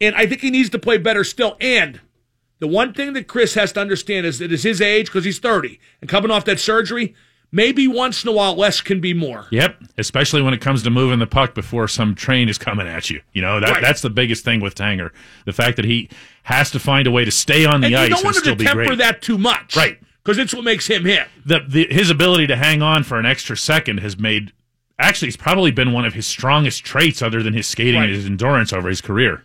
and 0.00 0.14
I 0.14 0.26
think 0.26 0.42
he 0.42 0.50
needs 0.50 0.68
to 0.70 0.78
play 0.78 0.98
better 0.98 1.24
still. 1.24 1.56
And 1.60 2.00
the 2.58 2.68
one 2.68 2.92
thing 2.92 3.14
that 3.14 3.26
Chris 3.28 3.54
has 3.54 3.72
to 3.72 3.80
understand 3.80 4.26
is 4.26 4.38
that 4.40 4.52
it's 4.52 4.62
his 4.62 4.80
age, 4.82 5.06
because 5.06 5.24
he's 5.24 5.38
30, 5.38 5.80
and 6.02 6.10
coming 6.10 6.30
off 6.30 6.44
that 6.44 6.60
surgery, 6.60 7.14
maybe 7.52 7.86
once 7.86 8.24
in 8.24 8.28
a 8.28 8.32
while 8.32 8.54
less 8.56 8.80
can 8.80 9.00
be 9.00 9.14
more. 9.14 9.46
Yep, 9.50 9.76
especially 9.98 10.42
when 10.42 10.54
it 10.54 10.60
comes 10.60 10.82
to 10.82 10.90
moving 10.90 11.18
the 11.20 11.26
puck 11.26 11.54
before 11.54 11.86
some 11.86 12.14
train 12.14 12.48
is 12.48 12.58
coming 12.58 12.88
at 12.88 13.10
you. 13.10 13.20
You 13.32 13.42
know 13.42 13.60
that 13.60 13.70
Right. 13.70 13.82
that's 13.82 14.00
the 14.00 14.10
biggest 14.10 14.44
thing 14.44 14.60
with 14.60 14.74
Tanger. 14.74 15.10
The 15.44 15.52
fact 15.52 15.76
that 15.76 15.84
he 15.84 16.08
has 16.44 16.70
to 16.72 16.80
find 16.80 17.06
a 17.06 17.10
way 17.10 17.24
to 17.24 17.30
stay 17.30 17.64
on 17.64 17.80
the 17.82 17.86
and 17.88 17.96
ice 17.96 18.08
you 18.08 18.14
don't 18.16 18.18
and 18.18 18.24
want 18.24 18.36
him 18.38 18.42
to 18.44 18.56
be 18.56 18.64
temper 18.64 18.96
that 18.96 19.22
too 19.22 19.38
much. 19.38 19.76
Right. 19.76 19.98
Because 20.24 20.38
it's 20.38 20.54
what 20.54 20.64
makes 20.64 20.86
him 20.86 21.04
him. 21.04 21.26
the, 21.44 21.60
the 21.68 21.86
his 21.90 22.08
ability 22.10 22.46
to 22.48 22.56
hang 22.56 22.80
on 22.82 23.02
for 23.04 23.18
an 23.18 23.26
extra 23.26 23.56
second 23.56 23.98
has 24.00 24.16
made 24.18 24.52
actually 24.98 25.28
it's 25.28 25.36
probably 25.36 25.70
been 25.72 25.92
one 25.92 26.04
of 26.04 26.14
his 26.14 26.26
strongest 26.26 26.84
traits 26.84 27.20
other 27.22 27.42
than 27.42 27.54
his 27.54 27.66
skating 27.66 28.00
Right. 28.00 28.06
and 28.08 28.14
his 28.16 28.26
endurance 28.26 28.72
over 28.72 28.88
his 28.88 29.00
career. 29.00 29.42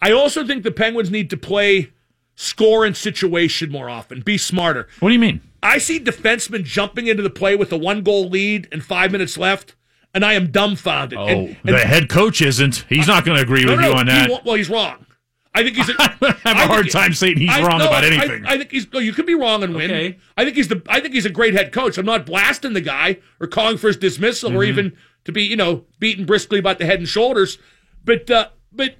I 0.00 0.12
also 0.12 0.46
think 0.46 0.62
the 0.62 0.70
Penguins 0.70 1.10
need 1.10 1.28
to 1.30 1.36
play 1.36 1.90
score 2.34 2.84
and 2.84 2.96
situation 2.96 3.70
more 3.70 3.88
often, 3.90 4.20
be 4.20 4.36
smarter. 4.38 4.88
What 5.00 5.08
do 5.08 5.12
you 5.14 5.18
mean? 5.20 5.40
I 5.66 5.78
see 5.78 5.98
defensemen 6.00 6.64
jumping 6.64 7.06
into 7.08 7.22
the 7.22 7.30
play 7.30 7.56
with 7.56 7.72
a 7.72 7.76
one 7.76 8.02
goal 8.02 8.28
lead 8.28 8.68
and 8.72 8.84
five 8.84 9.10
minutes 9.12 9.36
left, 9.36 9.74
and 10.14 10.24
I 10.24 10.34
am 10.34 10.50
dumbfounded. 10.50 11.18
Oh, 11.18 11.26
and, 11.28 11.56
the 11.64 11.78
head 11.78 12.08
coach 12.08 12.40
isn't. 12.40 12.84
He's 12.88 13.06
not 13.08 13.24
going 13.24 13.36
to 13.36 13.42
agree 13.42 13.64
no, 13.64 13.72
with 13.72 13.80
no, 13.80 13.88
you 13.88 13.94
on 13.94 14.06
that. 14.06 14.30
won't- 14.30 14.44
well, 14.44 14.54
he's 14.54 14.70
wrong. 14.70 15.04
I 15.54 15.62
think 15.62 15.76
he's. 15.76 15.88
A, 15.88 15.94
I 15.98 16.34
have 16.44 16.56
a 16.58 16.66
hard 16.66 16.90
time 16.90 17.14
saying 17.14 17.38
he's 17.38 17.48
wrong 17.58 17.80
about 17.80 18.04
I- 18.04 18.08
anything. 18.08 18.44
I, 18.46 18.58
think 18.58 18.70
he's. 18.70 18.92
No, 18.92 18.98
you 18.98 19.12
could 19.14 19.24
be 19.26 19.34
wrong 19.34 19.62
and 19.62 19.74
win. 19.74 19.90
Okay. 19.90 20.18
I 20.36 20.44
think 20.44 20.54
he's 20.56 20.68
the. 20.68 20.82
I 20.86 21.00
think 21.00 21.14
he's 21.14 21.24
a 21.26 21.30
great 21.30 21.54
head 21.54 21.72
coach. 21.72 21.96
I'm 21.96 22.04
not 22.06 22.26
blasting 22.26 22.74
the 22.74 22.80
guy 22.82 23.18
or 23.40 23.46
calling 23.46 23.78
for 23.78 23.86
his 23.86 23.96
dismissal 23.96 24.52
or 24.54 24.60
Mhm. 24.60 24.68
even 24.68 24.96
to 25.24 25.32
be, 25.32 25.42
you 25.44 25.56
know, 25.56 25.84
beaten 25.98 26.26
briskly 26.26 26.58
about 26.58 26.78
the 26.78 26.84
head 26.84 26.98
and 26.98 27.08
shoulders. 27.08 27.56
But, 28.04 28.30
uh, 28.30 28.48
but 28.70 28.96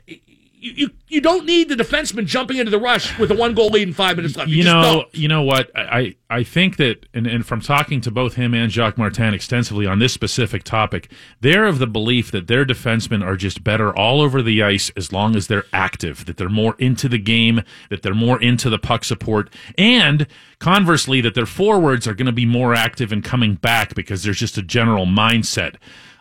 you, 0.58 0.72
you, 0.72 0.90
you 1.08 1.20
don't 1.20 1.44
need 1.44 1.68
the 1.68 1.74
defenseman 1.74 2.26
jumping 2.26 2.56
into 2.56 2.70
the 2.70 2.78
rush 2.78 3.18
with 3.18 3.30
a 3.30 3.34
one 3.34 3.54
goal 3.54 3.68
lead 3.68 3.86
and 3.86 3.94
five 3.94 4.16
minutes 4.16 4.36
left. 4.36 4.48
You, 4.48 4.58
you 4.58 4.64
know, 4.64 4.82
don't. 4.82 5.14
you 5.14 5.28
know 5.28 5.42
what? 5.42 5.70
I 5.74 6.16
I 6.30 6.42
think 6.42 6.76
that, 6.76 7.06
and, 7.14 7.26
and 7.26 7.46
from 7.46 7.60
talking 7.60 8.00
to 8.00 8.10
both 8.10 8.34
him 8.34 8.54
and 8.54 8.72
Jacques 8.72 8.98
Martin 8.98 9.34
extensively 9.34 9.86
on 9.86 9.98
this 9.98 10.12
specific 10.12 10.64
topic, 10.64 11.10
they're 11.40 11.66
of 11.66 11.78
the 11.78 11.86
belief 11.86 12.30
that 12.32 12.46
their 12.46 12.64
defensemen 12.64 13.24
are 13.24 13.36
just 13.36 13.62
better 13.62 13.96
all 13.96 14.20
over 14.20 14.42
the 14.42 14.62
ice 14.62 14.90
as 14.96 15.12
long 15.12 15.36
as 15.36 15.46
they're 15.46 15.66
active, 15.72 16.24
that 16.24 16.36
they're 16.36 16.48
more 16.48 16.74
into 16.78 17.08
the 17.08 17.18
game, 17.18 17.62
that 17.90 18.02
they're 18.02 18.14
more 18.14 18.40
into 18.40 18.70
the 18.70 18.78
puck 18.78 19.04
support, 19.04 19.52
and 19.76 20.26
conversely, 20.58 21.20
that 21.20 21.34
their 21.34 21.46
forwards 21.46 22.08
are 22.08 22.14
going 22.14 22.26
to 22.26 22.32
be 22.32 22.46
more 22.46 22.74
active 22.74 23.12
and 23.12 23.22
coming 23.22 23.54
back 23.54 23.94
because 23.94 24.22
there's 24.22 24.38
just 24.38 24.58
a 24.58 24.62
general 24.62 25.06
mindset. 25.06 25.76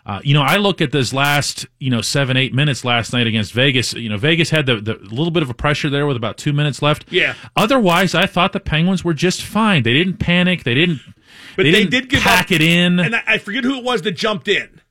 Uh, 0.05 0.21
you 0.23 0.35
know, 0.35 0.43
I 0.43 0.57
look 0.57 0.81
at 0.81 0.91
this 0.91 1.13
last, 1.13 1.65
you 1.79 1.89
know, 1.89 2.01
seven, 2.01 2.37
eight 2.37 2.53
minutes 2.53 2.85
last 2.85 3.11
night 3.11 3.25
against 3.25 3.53
Vegas. 3.53 3.93
You 3.93 4.09
know, 4.09 4.17
Vegas 4.17 4.51
had 4.51 4.67
the, 4.67 4.75
the 4.75 4.93
little 4.95 5.31
bit 5.31 5.41
of 5.41 5.49
a 5.49 5.53
pressure 5.55 5.89
there 5.89 6.05
with 6.05 6.15
about 6.15 6.37
two 6.37 6.53
minutes 6.53 6.81
left. 6.83 7.05
Yeah. 7.09 7.33
Otherwise, 7.55 8.13
I 8.13 8.27
thought 8.27 8.53
the 8.53 8.59
Penguins 8.59 9.03
were 9.03 9.15
just 9.15 9.41
fine. 9.41 9.81
They 9.81 9.93
didn't 9.93 10.17
panic. 10.17 10.63
They 10.63 10.75
didn't. 10.75 10.99
But 11.55 11.63
they, 11.63 11.71
they, 11.71 11.85
did 11.85 12.09
give 12.09 12.21
pack 12.21 12.47
up, 12.47 12.51
it 12.51 12.61
in. 12.61 12.99
and 12.99 13.15
I, 13.15 13.23
I 13.25 13.37
forget 13.39 13.63
who 13.63 13.77
it 13.77 13.83
was 13.83 14.03
that 14.03 14.11
jumped 14.11 14.47
in. 14.47 14.81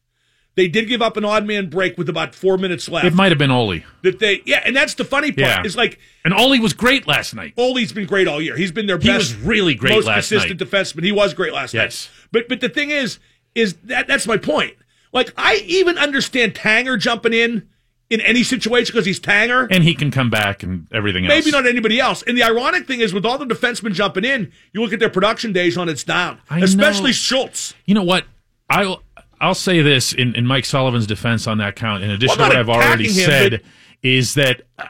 They 0.57 0.69
did 0.69 0.89
give 0.89 1.03
up 1.03 1.17
an 1.17 1.25
odd 1.25 1.47
man 1.47 1.69
break 1.69 1.99
with 1.99 2.09
about 2.09 2.35
four 2.35 2.57
minutes 2.59 2.89
left. 2.89 3.07
It 3.07 3.15
might 3.15 3.33
have 3.33 3.39
been 3.39 3.51
Olli. 3.51 3.85
that 4.03 4.21
they 4.21 4.41
yeah, 4.45 4.63
and 4.65 4.75
that's 4.75 4.95
the 4.95 5.05
funny 5.05 5.33
part. 5.33 5.39
Yeah. 5.39 5.63
Is 5.65 5.77
like 5.77 5.99
And 6.25 6.33
Olli 6.33 6.61
was 6.61 6.73
great 6.73 7.07
last 7.09 7.35
night. 7.35 7.55
Olli's 7.57 7.93
been 7.93 8.07
great 8.07 8.29
all 8.29 8.41
year. 8.41 8.57
He's 8.57 8.71
been 8.71 8.87
their 8.87 8.99
He 8.99 9.09
best, 9.09 9.33
He 9.33 9.37
was 9.37 9.47
really 9.47 9.75
great 9.75 9.95
most 9.95 10.07
last 10.07 10.29
consistent 10.29 10.61
defenseman. 10.61 11.03
He 11.03 11.13
was 11.13 11.35
great 11.35 11.53
last 11.53 11.75
Yes. 11.75 12.09
night. 12.09 12.29
But 12.31 12.49
but 12.49 12.61
the 12.61 12.69
thing 12.69 12.91
is, 12.91 13.19
is 13.55 13.75
that 13.85 14.07
that's 14.07 14.27
my 14.29 14.37
point. 14.37 14.75
Like 15.15 15.33
I 15.37 15.63
even 15.67 15.97
understand 15.97 16.55
Tanger 16.55 16.99
jumping 16.99 17.33
in 17.33 17.69
in 18.11 18.21
any 18.21 18.43
situation 18.43 18.93
because 18.93 19.07
he's 19.07 19.21
Tanger. 19.21 19.67
And 19.71 19.83
he 19.83 19.95
can 19.95 20.11
come 20.11 20.29
back 20.29 20.63
and 20.63 20.87
everything 20.93 21.25
else. 21.25 21.31
Maybe 21.31 21.51
not 21.51 21.67
anybody 21.67 22.01
else. 22.01 22.23
And 22.23 22.37
the 22.37 22.43
ironic 22.43 22.87
thing 22.87 23.01
is, 23.01 23.15
with 23.15 23.25
all 23.25 23.39
the 23.39 23.47
defensemen 23.47 23.95
jumping 23.95 24.25
in, 24.25 24.53
you 24.73 24.83
look 24.83 24.93
at 24.93 25.01
their 25.01 25.09
production 25.09 25.53
days 25.53 25.79
on 25.79 25.89
it's 25.89 26.05
down, 26.05 26.41
I 26.51 26.61
especially 26.61 27.11
know. 27.11 27.13
Schultz. 27.13 27.75
You 27.87 27.95
know 27.95 28.03
what? 28.03 28.27
I'll 28.69 29.03
I'll 29.41 29.55
say 29.55 29.83
this 29.83 30.13
in, 30.13 30.35
in 30.35 30.47
Mike 30.47 30.65
Sullivan's 30.65 31.07
defense 31.07 31.47
on 31.47 31.59
that 31.59 31.77
count. 31.77 32.03
In 32.03 32.11
addition 32.11 32.39
Well, 32.39 32.51
to 32.51 32.57
what 32.57 32.59
I've 32.59 32.69
already 32.69 33.07
him, 33.07 33.13
said, 33.13 33.63
is 34.03 34.35
that 34.35 34.63
uh, 34.79 34.87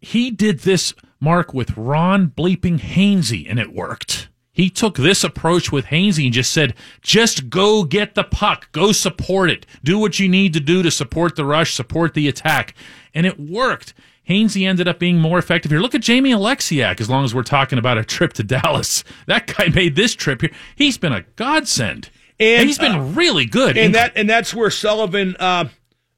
he 0.00 0.30
did 0.30 0.60
this 0.60 0.94
mark 1.20 1.54
with 1.54 1.76
Ron 1.76 2.28
bleeping 2.28 2.80
Hainsey, 2.80 3.48
and 3.48 3.58
it 3.58 3.72
worked. 3.72 4.27
He 4.58 4.70
took 4.70 4.96
this 4.96 5.22
approach 5.22 5.70
with 5.70 5.86
Hainsey 5.86 6.24
and 6.24 6.32
just 6.32 6.52
said, 6.52 6.74
"Just 7.00 7.48
go 7.48 7.84
get 7.84 8.16
the 8.16 8.24
puck, 8.24 8.72
go 8.72 8.90
support 8.90 9.50
it, 9.50 9.64
do 9.84 10.00
what 10.00 10.18
you 10.18 10.28
need 10.28 10.52
to 10.54 10.58
do 10.58 10.82
to 10.82 10.90
support 10.90 11.36
the 11.36 11.44
rush, 11.44 11.74
support 11.74 12.14
the 12.14 12.26
attack," 12.26 12.74
and 13.14 13.24
it 13.24 13.38
worked. 13.38 13.94
Hainsey 14.28 14.66
ended 14.66 14.88
up 14.88 14.98
being 14.98 15.20
more 15.20 15.38
effective 15.38 15.70
here. 15.70 15.78
Look 15.78 15.94
at 15.94 16.00
Jamie 16.00 16.32
Oleksiak. 16.32 17.00
As 17.00 17.08
long 17.08 17.24
as 17.24 17.32
we're 17.36 17.44
talking 17.44 17.78
about 17.78 17.98
a 17.98 18.04
trip 18.04 18.32
to 18.32 18.42
Dallas, 18.42 19.04
that 19.26 19.46
guy 19.46 19.68
made 19.68 19.94
this 19.94 20.12
trip 20.16 20.40
here. 20.40 20.50
He's 20.74 20.98
been 20.98 21.12
a 21.12 21.22
godsend. 21.36 22.10
And, 22.40 22.62
And 22.62 22.68
he's 22.68 22.78
been 22.78 22.96
uh, 22.96 23.04
really 23.12 23.46
good. 23.46 23.78
And 23.78 23.94
that 23.94 24.14
and 24.16 24.28
that's 24.28 24.52
where 24.52 24.70
Sullivan 24.70 25.36
uh, 25.38 25.68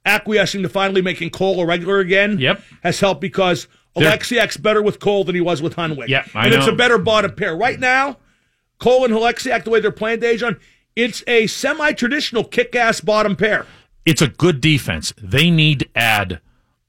acquiescing 0.06 0.62
to 0.62 0.70
finally 0.70 1.02
making 1.02 1.28
Cole 1.28 1.60
a 1.60 1.66
regular 1.66 1.98
again. 1.98 2.38
Yep. 2.38 2.62
has 2.82 3.00
helped 3.00 3.20
because 3.20 3.68
Oleksiak's 3.94 4.56
better 4.56 4.80
with 4.80 4.98
Cole 4.98 5.24
than 5.24 5.34
he 5.34 5.42
was 5.42 5.60
with 5.60 5.76
Hunwick. 5.76 6.08
Yeah, 6.08 6.24
I 6.34 6.46
and 6.46 6.54
it's 6.54 6.66
a 6.66 6.72
better 6.72 6.96
bottom 6.96 7.34
pair 7.34 7.54
right 7.54 7.78
now. 7.78 8.16
Cole 8.80 9.04
and 9.04 9.14
Oleksiak, 9.14 9.62
the 9.64 9.70
way 9.70 9.78
they're 9.80 9.92
playing, 9.92 10.20
Dejan, 10.20 10.58
it's 10.96 11.22
a 11.28 11.46
semi-traditional 11.46 12.42
kick-ass 12.44 13.00
bottom 13.00 13.36
pair. 13.36 13.66
it's 14.04 14.20
a 14.22 14.28
good 14.28 14.60
defense. 14.60 15.12
They 15.22 15.50
need 15.50 15.80
to 15.80 15.88
add 15.94 16.40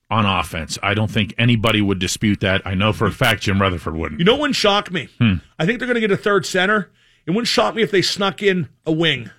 on 0.10 0.26
offense. 0.26 0.78
I 0.82 0.94
don't 0.94 1.12
think 1.12 1.34
anybody 1.38 1.82
would 1.82 2.00
dispute 2.00 2.40
that. 2.42 2.62
I 2.66 2.74
know 2.74 2.92
for 2.94 3.06
a 3.06 3.12
fact 3.12 3.44
Jim 3.44 3.62
Rutherford 3.62 3.96
wouldn't. 3.96 4.20
You 4.20 4.26
know 4.26 4.34
what 4.34 4.42
wouldn't 4.42 4.56
shock 4.56 4.92
me? 4.92 5.08
Hmm. 5.20 5.36
I 5.60 5.66
think 5.66 5.80
they're 5.80 5.88
going 5.88 5.96
to 5.96 6.02
get 6.02 6.12
a 6.12 6.18
third 6.18 6.46
center. 6.46 6.90
It 7.26 7.32
wouldn't 7.32 7.48
shock 7.48 7.76
me 7.76 7.82
if 7.84 7.92
they 7.92 8.02
snuck 8.02 8.42
in 8.42 8.68
a 8.86 8.92
wing 8.92 9.30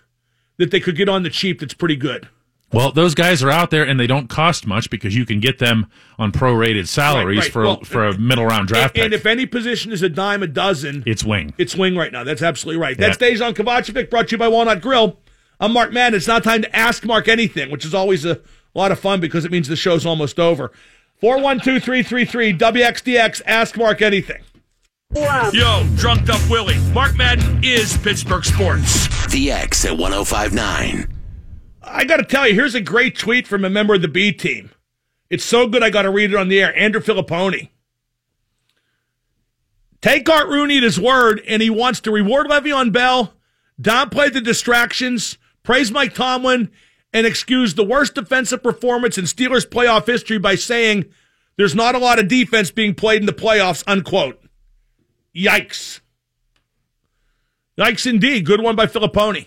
that 0.58 0.70
they 0.70 0.80
could 0.80 0.96
get 0.96 1.08
on 1.08 1.24
the 1.24 1.30
cheap. 1.30 1.60
That's 1.60 1.74
pretty 1.74 1.96
good. 1.96 2.28
Well, 2.72 2.90
those 2.90 3.14
guys 3.14 3.42
are 3.42 3.50
out 3.50 3.70
there 3.70 3.84
and 3.84 4.00
they 4.00 4.06
don't 4.06 4.28
cost 4.28 4.66
much 4.66 4.88
because 4.88 5.14
you 5.14 5.26
can 5.26 5.40
get 5.40 5.58
them 5.58 5.86
on 6.18 6.32
prorated 6.32 6.88
salaries 6.88 7.36
Right, 7.38 7.44
right. 7.44 7.52
for 7.52 7.62
Well, 7.62 7.80
for 7.84 8.06
a 8.06 8.18
middle 8.18 8.46
round 8.46 8.68
draft 8.68 8.96
And, 8.96 9.06
and 9.06 9.14
if 9.14 9.26
any 9.26 9.44
position 9.46 9.92
is 9.92 10.02
a 10.02 10.08
dime 10.08 10.42
a 10.42 10.46
dozen, 10.46 11.02
it's 11.06 11.22
wing. 11.22 11.52
It's 11.58 11.76
wing 11.76 11.96
right 11.96 12.10
now. 12.12 12.24
That's 12.24 12.42
absolutely 12.42 12.80
right. 12.80 12.98
Yeah. 12.98 13.08
That's 13.08 13.18
Dejan 13.18 13.52
Kovacevic 13.54 14.08
brought 14.10 14.28
to 14.28 14.32
you 14.32 14.38
by 14.38 14.48
Walnut 14.48 14.80
Grill. 14.80 15.18
I'm 15.60 15.72
Mark 15.72 15.92
Madden. 15.92 16.16
It's 16.16 16.26
not 16.26 16.42
time 16.42 16.62
to 16.62 16.76
ask 16.76 17.04
Mark 17.04 17.28
anything, 17.28 17.70
which 17.70 17.84
is 17.84 17.94
always 17.94 18.24
a 18.24 18.40
lot 18.74 18.90
of 18.90 18.98
fun 18.98 19.20
because 19.20 19.44
it 19.44 19.52
means 19.52 19.68
the 19.68 19.76
show's 19.76 20.06
almost 20.06 20.40
over. 20.40 20.72
412 21.20 22.04
WXDX, 22.58 23.42
ask 23.46 23.76
Mark 23.76 24.02
anything. 24.02 24.42
Yo, 25.14 25.86
drunked 25.96 26.30
up 26.30 26.40
Willie. 26.50 26.78
Mark 26.92 27.16
Madden 27.16 27.62
is 27.62 27.96
Pittsburgh 27.98 28.44
Sports. 28.44 29.26
The 29.26 29.52
X 29.52 29.84
at 29.84 29.96
1059. 29.96 31.21
I 31.82 32.04
got 32.04 32.18
to 32.18 32.24
tell 32.24 32.46
you, 32.46 32.54
here's 32.54 32.74
a 32.74 32.80
great 32.80 33.16
tweet 33.16 33.46
from 33.46 33.64
a 33.64 33.70
member 33.70 33.94
of 33.94 34.02
the 34.02 34.08
B 34.08 34.32
team. 34.32 34.70
It's 35.30 35.44
so 35.44 35.66
good 35.66 35.82
I 35.82 35.90
got 35.90 36.02
to 36.02 36.10
read 36.10 36.32
it 36.32 36.36
on 36.36 36.48
the 36.48 36.60
air. 36.60 36.76
Andrew 36.78 37.00
Fillipponi. 37.00 37.70
Take 40.00 40.28
Art 40.28 40.48
Rooney 40.48 40.78
at 40.78 40.82
his 40.82 41.00
word, 41.00 41.40
and 41.46 41.62
he 41.62 41.70
wants 41.70 42.00
to 42.00 42.10
reward 42.10 42.48
Le'Veon 42.48 42.92
Bell, 42.92 43.34
downplay 43.80 44.32
the 44.32 44.40
distractions, 44.40 45.38
praise 45.62 45.92
Mike 45.92 46.14
Tomlin, 46.14 46.70
and 47.12 47.26
excuse 47.26 47.74
the 47.74 47.84
worst 47.84 48.14
defensive 48.14 48.62
performance 48.62 49.16
in 49.16 49.26
Steelers 49.26 49.66
playoff 49.66 50.06
history 50.06 50.38
by 50.38 50.56
saying 50.56 51.04
there's 51.56 51.74
not 51.74 51.94
a 51.94 51.98
lot 51.98 52.18
of 52.18 52.28
defense 52.28 52.70
being 52.70 52.94
played 52.94 53.20
in 53.20 53.26
the 53.26 53.32
playoffs, 53.32 53.84
unquote. 53.86 54.42
Yikes. 55.34 56.00
Yikes 57.78 58.10
indeed. 58.10 58.44
Good 58.44 58.60
one 58.60 58.76
by 58.76 58.86
Filipponi. 58.86 59.46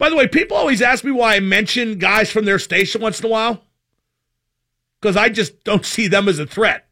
By 0.00 0.08
the 0.08 0.16
way, 0.16 0.26
people 0.26 0.56
always 0.56 0.80
ask 0.80 1.04
me 1.04 1.10
why 1.10 1.36
I 1.36 1.40
mention 1.40 1.98
guys 1.98 2.30
from 2.30 2.46
their 2.46 2.58
station 2.58 3.02
once 3.02 3.20
in 3.20 3.26
a 3.26 3.28
while. 3.28 3.64
Because 4.98 5.14
I 5.14 5.28
just 5.28 5.62
don't 5.62 5.84
see 5.84 6.08
them 6.08 6.26
as 6.26 6.38
a 6.38 6.46
threat. 6.46 6.86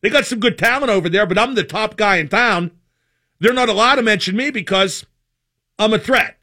They 0.00 0.10
got 0.10 0.26
some 0.26 0.40
good 0.40 0.58
talent 0.58 0.90
over 0.90 1.08
there, 1.08 1.26
but 1.26 1.38
I'm 1.38 1.54
the 1.54 1.62
top 1.62 1.96
guy 1.96 2.16
in 2.16 2.26
town. 2.26 2.72
They're 3.38 3.52
not 3.52 3.68
allowed 3.68 3.94
to 3.94 4.02
mention 4.02 4.36
me 4.36 4.50
because 4.50 5.06
I'm 5.78 5.94
a 5.94 5.98
threat. 6.00 6.38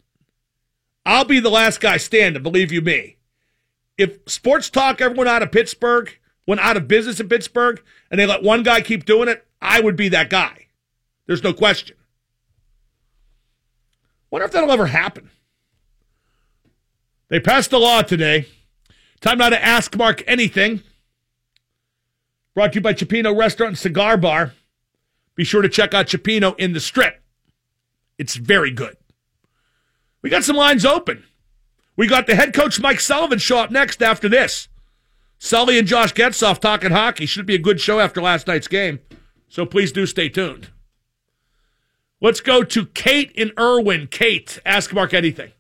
I'll 1.06 1.26
be 1.26 1.42
the 1.42 1.50
last 1.50 1.82
guy 1.82 1.98
standing, 1.98 2.42
believe 2.42 2.72
you 2.72 2.82
me. 2.82 3.18
If 3.98 4.20
sports 4.28 4.70
talk 4.70 5.02
ever 5.02 5.14
went 5.14 5.30
out 5.30 5.44
of 5.44 5.52
Pittsburgh, 5.52 6.18
went 6.46 6.62
out 6.62 6.78
of 6.78 6.88
business 6.88 7.20
in 7.20 7.28
Pittsburgh, 7.28 7.84
and 8.10 8.18
they 8.18 8.26
let 8.26 8.44
one 8.44 8.64
guy 8.64 8.80
keep 8.80 9.04
doing 9.04 9.28
it, 9.28 9.46
I 9.62 9.82
would 9.82 9.98
be 9.98 10.08
that 10.10 10.30
guy. 10.30 10.68
There's 11.26 11.44
no 11.44 11.52
question. 11.52 11.98
Wonder 14.32 14.46
if 14.46 14.54
that'll 14.54 14.72
ever 14.72 14.86
happen. 14.86 15.32
They 17.30 17.40
passed 17.40 17.74
a 17.74 17.78
law 17.78 18.02
today. 18.02 18.48
Time 19.20 19.40
now 19.40 19.50
to 19.50 19.64
ask 19.64 19.96
Mark 19.96 20.24
anything. 20.28 20.82
Brought 22.54 22.74
to 22.74 22.78
you 22.78 22.82
by 22.82 22.94
Cioppino 22.94 23.38
Restaurant 23.38 23.72
and 23.72 23.78
Cigar 23.78 24.18
Bar. 24.18 24.54
Be 25.36 25.44
sure 25.44 25.62
to 25.62 25.70
check 25.70 25.94
out 25.94 26.08
Cioppino 26.08 26.58
in 26.58 26.74
the 26.74 26.80
strip. 26.80 27.22
It's 28.18 28.36
very 28.36 28.72
good. 28.72 28.98
We 30.22 30.30
got 30.30 30.44
some 30.44 30.56
lines 30.56 30.86
open. 30.86 31.24
We 31.96 32.08
got 32.08 32.28
the 32.28 32.36
head 32.36 32.54
coach 32.54 32.80
Mike 32.80 33.00
Sullivan 33.00 33.40
show 33.40 33.60
up 33.60 33.72
next 33.72 34.02
after 34.02 34.30
this. 34.30 34.68
Sully 35.40 35.78
and 35.78 35.88
Josh 35.88 36.14
Getzoff 36.14 36.60
talking 36.60 36.92
hockey. 36.92 37.26
Should 37.26 37.46
be 37.46 37.56
a 37.56 37.60
good 37.60 37.80
show 37.80 38.00
after 38.00 38.22
last 38.22 38.48
night's 38.48 38.68
game. 38.68 39.00
So 39.50 39.66
please 39.66 39.92
do 39.92 40.06
stay 40.06 40.30
tuned. 40.30 40.70
Let's 42.20 42.42
go 42.42 42.64
to 42.64 42.86
Kate 42.88 43.32
in 43.34 43.52
Irwin. 43.60 44.08
Kate, 44.08 44.60
ask 44.66 44.92
Mark 44.94 45.14
anything. 45.14 45.52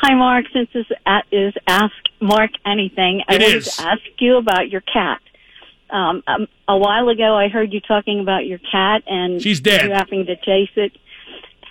Hi, 0.00 0.14
Mark. 0.14 0.46
Since 0.52 0.70
this 0.72 0.86
a- 1.06 1.22
is 1.30 1.52
Ask 1.66 1.94
Mark 2.20 2.50
Anything, 2.64 3.22
I 3.28 3.34
It 3.34 3.42
wanted 3.42 3.56
is. 3.58 3.76
to 3.76 3.82
ask 3.88 4.00
you 4.18 4.36
about 4.36 4.70
your 4.70 4.80
cat. 4.82 5.20
Um, 5.90 6.22
um, 6.26 6.46
a 6.68 6.76
while 6.78 7.08
ago, 7.08 7.34
I 7.36 7.48
heard 7.48 7.72
you 7.72 7.80
talking 7.80 8.20
about 8.20 8.46
your 8.46 8.58
cat 8.70 9.02
and 9.06 9.42
She's 9.42 9.60
dead. 9.60 9.84
You 9.84 9.90
having 9.92 10.24
to 10.26 10.36
chase 10.36 10.70
it, 10.76 10.92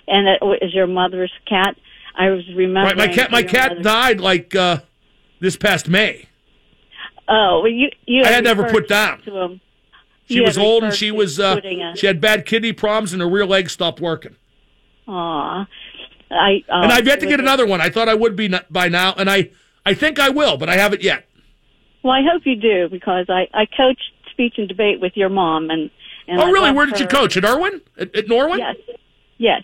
and 0.06 0.28
it 0.28 0.42
was 0.42 0.72
your 0.74 0.86
mother's 0.86 1.32
cat. 1.46 1.76
I 2.16 2.30
was 2.30 2.46
Right, 2.48 2.56
remembering. 2.56 2.96
my 2.98 3.08
cat, 3.08 3.30
my 3.30 3.42
cat 3.42 3.82
died 3.82 4.20
like 4.20 4.54
uh, 4.54 4.78
this 5.40 5.56
past 5.56 5.88
May. 5.88 6.26
Oh, 7.28 7.60
well, 7.62 7.68
you 7.70 7.88
you. 8.06 8.24
I 8.24 8.28
had 8.28 8.44
never 8.44 8.64
put 8.70 8.88
down. 8.88 9.22
To 9.22 9.36
him. 9.38 9.60
She 10.28 10.34
You 10.36 10.42
was 10.44 10.58
old 10.58 10.84
and 10.84 10.92
she 10.92 11.10
was 11.10 11.40
uh, 11.40 11.60
a- 11.64 11.96
she 11.96 12.06
had 12.06 12.20
bad 12.20 12.44
kidney 12.46 12.72
problems 12.72 13.12
and 13.12 13.22
her 13.22 13.28
rear 13.28 13.46
leg 13.46 13.70
stopped 13.70 14.00
working. 14.00 14.36
Aw, 15.08 15.66
I. 16.30 16.64
Um, 16.68 16.84
and 16.84 16.92
I've 16.92 17.06
yet 17.06 17.20
to 17.20 17.26
get 17.26 17.40
another 17.40 17.66
one. 17.66 17.80
I 17.80 17.90
thought 17.90 18.08
I 18.08 18.14
would 18.14 18.36
be 18.36 18.52
by 18.70 18.88
now, 18.88 19.14
and 19.14 19.30
I 19.30 19.50
I 19.84 19.94
think 19.94 20.18
I 20.18 20.28
will, 20.28 20.56
but 20.56 20.68
I 20.68 20.76
haven't 20.76 21.02
yet. 21.02 21.26
Well, 22.02 22.12
I 22.12 22.22
hope 22.22 22.42
you 22.44 22.56
do 22.56 22.88
because 22.88 23.26
I 23.28 23.48
I 23.52 23.66
coached 23.66 24.12
speech 24.30 24.54
and 24.58 24.68
debate 24.68 25.00
with 25.00 25.16
your 25.16 25.28
mom 25.28 25.70
and. 25.70 25.90
and 26.26 26.40
oh, 26.40 26.46
I 26.46 26.50
really? 26.50 26.72
Where 26.72 26.86
did 26.86 27.00
you 27.00 27.06
coach? 27.06 27.36
At 27.36 27.44
Irwin? 27.44 27.80
At, 27.98 28.14
at 28.14 28.26
Norwin? 28.26 28.58
Yes. 28.58 28.76
Yes. 29.38 29.62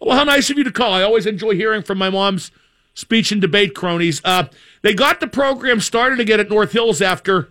Well, 0.00 0.16
how 0.16 0.24
nice 0.24 0.48
of 0.50 0.56
you 0.58 0.64
to 0.64 0.72
call. 0.72 0.92
I 0.92 1.02
always 1.02 1.26
enjoy 1.26 1.54
hearing 1.54 1.82
from 1.82 1.98
my 1.98 2.08
mom's 2.08 2.52
speech 2.94 3.32
and 3.32 3.40
debate 3.40 3.74
cronies. 3.74 4.20
Uh, 4.24 4.44
they 4.82 4.94
got 4.94 5.20
the 5.20 5.26
program 5.26 5.80
started 5.80 6.20
again 6.20 6.40
at 6.40 6.48
North 6.48 6.72
Hills 6.72 7.02
after 7.02 7.48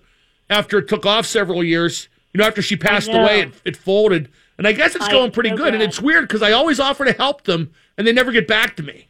after 0.50 0.78
it 0.80 0.88
took 0.88 1.06
off 1.06 1.26
several 1.26 1.64
years. 1.64 2.08
You 2.34 2.40
know, 2.40 2.48
after 2.48 2.62
she 2.62 2.76
passed 2.76 3.10
away, 3.10 3.42
it, 3.42 3.54
it 3.66 3.78
folded. 3.78 4.30
And 4.58 4.68
I 4.68 4.72
guess 4.72 4.96
it's 4.96 5.06
I 5.06 5.12
going 5.12 5.32
pretty 5.32 5.50
so 5.50 5.58
good. 5.58 5.74
And 5.74 5.84
it's 5.84 6.02
weird 6.02 6.28
because 6.28 6.42
I 6.42 6.52
always 6.52 6.80
offer 6.80 7.06
to 7.06 7.14
help 7.14 7.44
them, 7.44 7.72
and 7.98 8.08
they 8.08 8.14
never 8.14 8.32
get 8.32 8.48
back 8.48 8.76
to 8.78 8.84
me. 8.84 9.08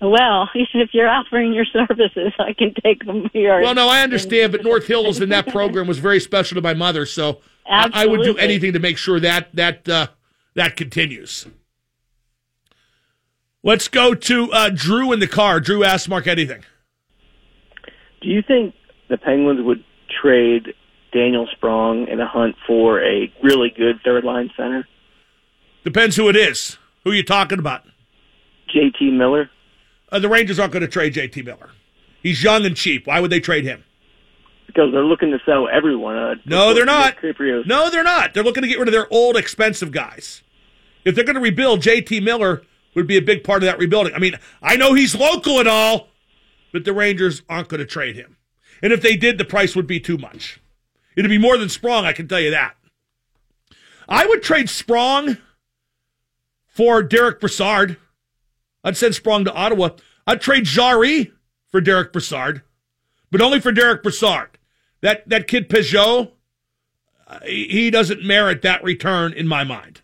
Well, 0.00 0.50
if 0.54 0.90
you're 0.92 1.08
offering 1.08 1.52
your 1.52 1.64
services, 1.64 2.32
I 2.38 2.52
can 2.52 2.74
take 2.82 3.04
them 3.06 3.30
here. 3.32 3.60
Well, 3.60 3.74
no, 3.74 3.88
I 3.88 4.02
understand, 4.02 4.52
but 4.52 4.64
North 4.64 4.86
Hills 4.86 5.20
and 5.20 5.30
that 5.32 5.46
program 5.48 5.86
was 5.86 5.98
very 5.98 6.20
special 6.20 6.56
to 6.56 6.60
my 6.60 6.74
mother, 6.74 7.06
so 7.06 7.40
I, 7.66 7.90
I 7.92 8.06
would 8.06 8.22
do 8.22 8.36
anything 8.36 8.72
to 8.72 8.78
make 8.78 8.98
sure 8.98 9.20
that 9.20 9.54
that 9.54 9.88
uh, 9.88 10.08
that 10.54 10.76
continues. 10.76 11.46
Let's 13.62 13.86
go 13.86 14.14
to 14.14 14.52
uh, 14.52 14.70
Drew 14.74 15.12
in 15.12 15.20
the 15.20 15.28
car. 15.28 15.60
Drew 15.60 15.84
asks 15.84 16.08
Mark 16.08 16.26
anything. 16.26 16.64
Do 18.20 18.28
you 18.28 18.42
think 18.42 18.74
the 19.08 19.16
Penguins 19.16 19.64
would 19.64 19.84
trade 20.20 20.74
Daniel 21.12 21.46
Sprong 21.52 22.08
in 22.08 22.20
a 22.20 22.26
hunt 22.26 22.56
for 22.66 23.02
a 23.02 23.32
really 23.42 23.70
good 23.76 24.00
third 24.04 24.24
line 24.24 24.50
center? 24.56 24.86
Depends 25.84 26.16
who 26.16 26.28
it 26.28 26.36
is. 26.36 26.78
Who 27.04 27.10
are 27.10 27.14
you 27.14 27.22
talking 27.24 27.58
about? 27.58 27.82
JT 28.74 29.12
Miller? 29.12 29.50
uh, 30.10 30.18
the 30.18 30.28
Rangers 30.28 30.58
aren't 30.58 30.72
going 30.72 30.82
to 30.82 30.88
trade 30.88 31.14
JT 31.14 31.44
Miller. 31.44 31.70
He's 32.22 32.42
young 32.42 32.64
and 32.64 32.76
cheap. 32.76 33.06
Why 33.06 33.20
would 33.20 33.30
they 33.30 33.40
trade 33.40 33.64
him? 33.64 33.84
because 34.66 34.90
they're 34.92 35.04
looking 35.04 35.30
to 35.30 35.38
sell 35.44 35.68
everyone. 35.68 36.16
Uh, 36.16 36.34
No, 36.46 36.72
they're 36.72 36.86
not. 36.86 37.16
No, 37.66 37.90
they're 37.90 38.02
not. 38.02 38.32
They're 38.32 38.42
looking 38.44 38.62
to 38.62 38.68
get 38.68 38.78
rid 38.78 38.88
of 38.88 38.92
their 38.92 39.06
old, 39.12 39.36
expensive 39.36 39.92
guys. 39.92 40.42
If 41.04 41.14
they're 41.14 41.24
going 41.24 41.34
to 41.34 41.42
rebuild, 41.42 41.80
JT 41.80 42.22
Miller 42.22 42.62
would 42.94 43.06
be 43.06 43.18
a 43.18 43.22
big 43.22 43.44
part 43.44 43.62
of 43.62 43.66
that 43.66 43.78
rebuilding. 43.78 44.14
I 44.14 44.18
mean, 44.18 44.38
I 44.62 44.76
know 44.76 44.94
he's 44.94 45.14
local 45.14 45.58
and 45.58 45.68
all, 45.68 46.08
but 46.72 46.84
the 46.84 46.94
Rangers 46.94 47.42
aren't 47.50 47.68
going 47.68 47.80
to 47.80 47.86
trade 47.86 48.16
him. 48.16 48.36
And 48.82 48.92
if 48.94 49.02
they 49.02 49.16
did, 49.16 49.36
the 49.36 49.44
price 49.44 49.76
would 49.76 49.86
be 49.86 50.00
too 50.00 50.16
much. 50.16 50.58
It'd 51.16 51.28
be 51.28 51.38
more 51.38 51.58
than 51.58 51.68
Sprong, 51.68 52.04
I 52.04 52.12
can 52.12 52.28
tell 52.28 52.40
you 52.40 52.50
that. 52.50 52.74
I 54.08 54.26
would 54.26 54.42
trade 54.42 54.68
Sprong 54.68 55.38
for 56.66 57.02
Derek 57.02 57.40
Brassard. 57.40 57.96
I'd 58.84 58.96
send 58.96 59.14
Sprong 59.14 59.44
to 59.44 59.52
Ottawa. 59.52 59.90
I'd 60.26 60.40
trade 60.40 60.64
Jarry 60.64 61.32
for 61.70 61.80
Derek 61.80 62.12
Brassard, 62.12 62.62
but 63.30 63.40
only 63.40 63.60
for 63.60 63.72
Derek 63.72 64.02
Brassard. 64.02 64.58
That 65.00 65.28
that 65.28 65.48
kid 65.48 65.68
Peugeot, 65.68 66.32
uh, 67.26 67.40
he 67.44 67.66
he 67.68 67.90
doesn't 67.90 68.24
merit 68.24 68.62
that 68.62 68.84
return 68.84 69.32
in 69.32 69.48
my 69.48 69.64
mind. 69.64 70.00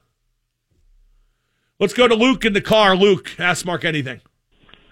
Let's 1.79 1.95
go 1.95 2.09
to 2.09 2.15
Luke 2.15 2.45
in 2.45 2.53
the 2.53 2.61
car. 2.61 2.97
Luke, 2.97 3.39
ask 3.39 3.65
Mark 3.65 3.85
anything. 3.85 4.21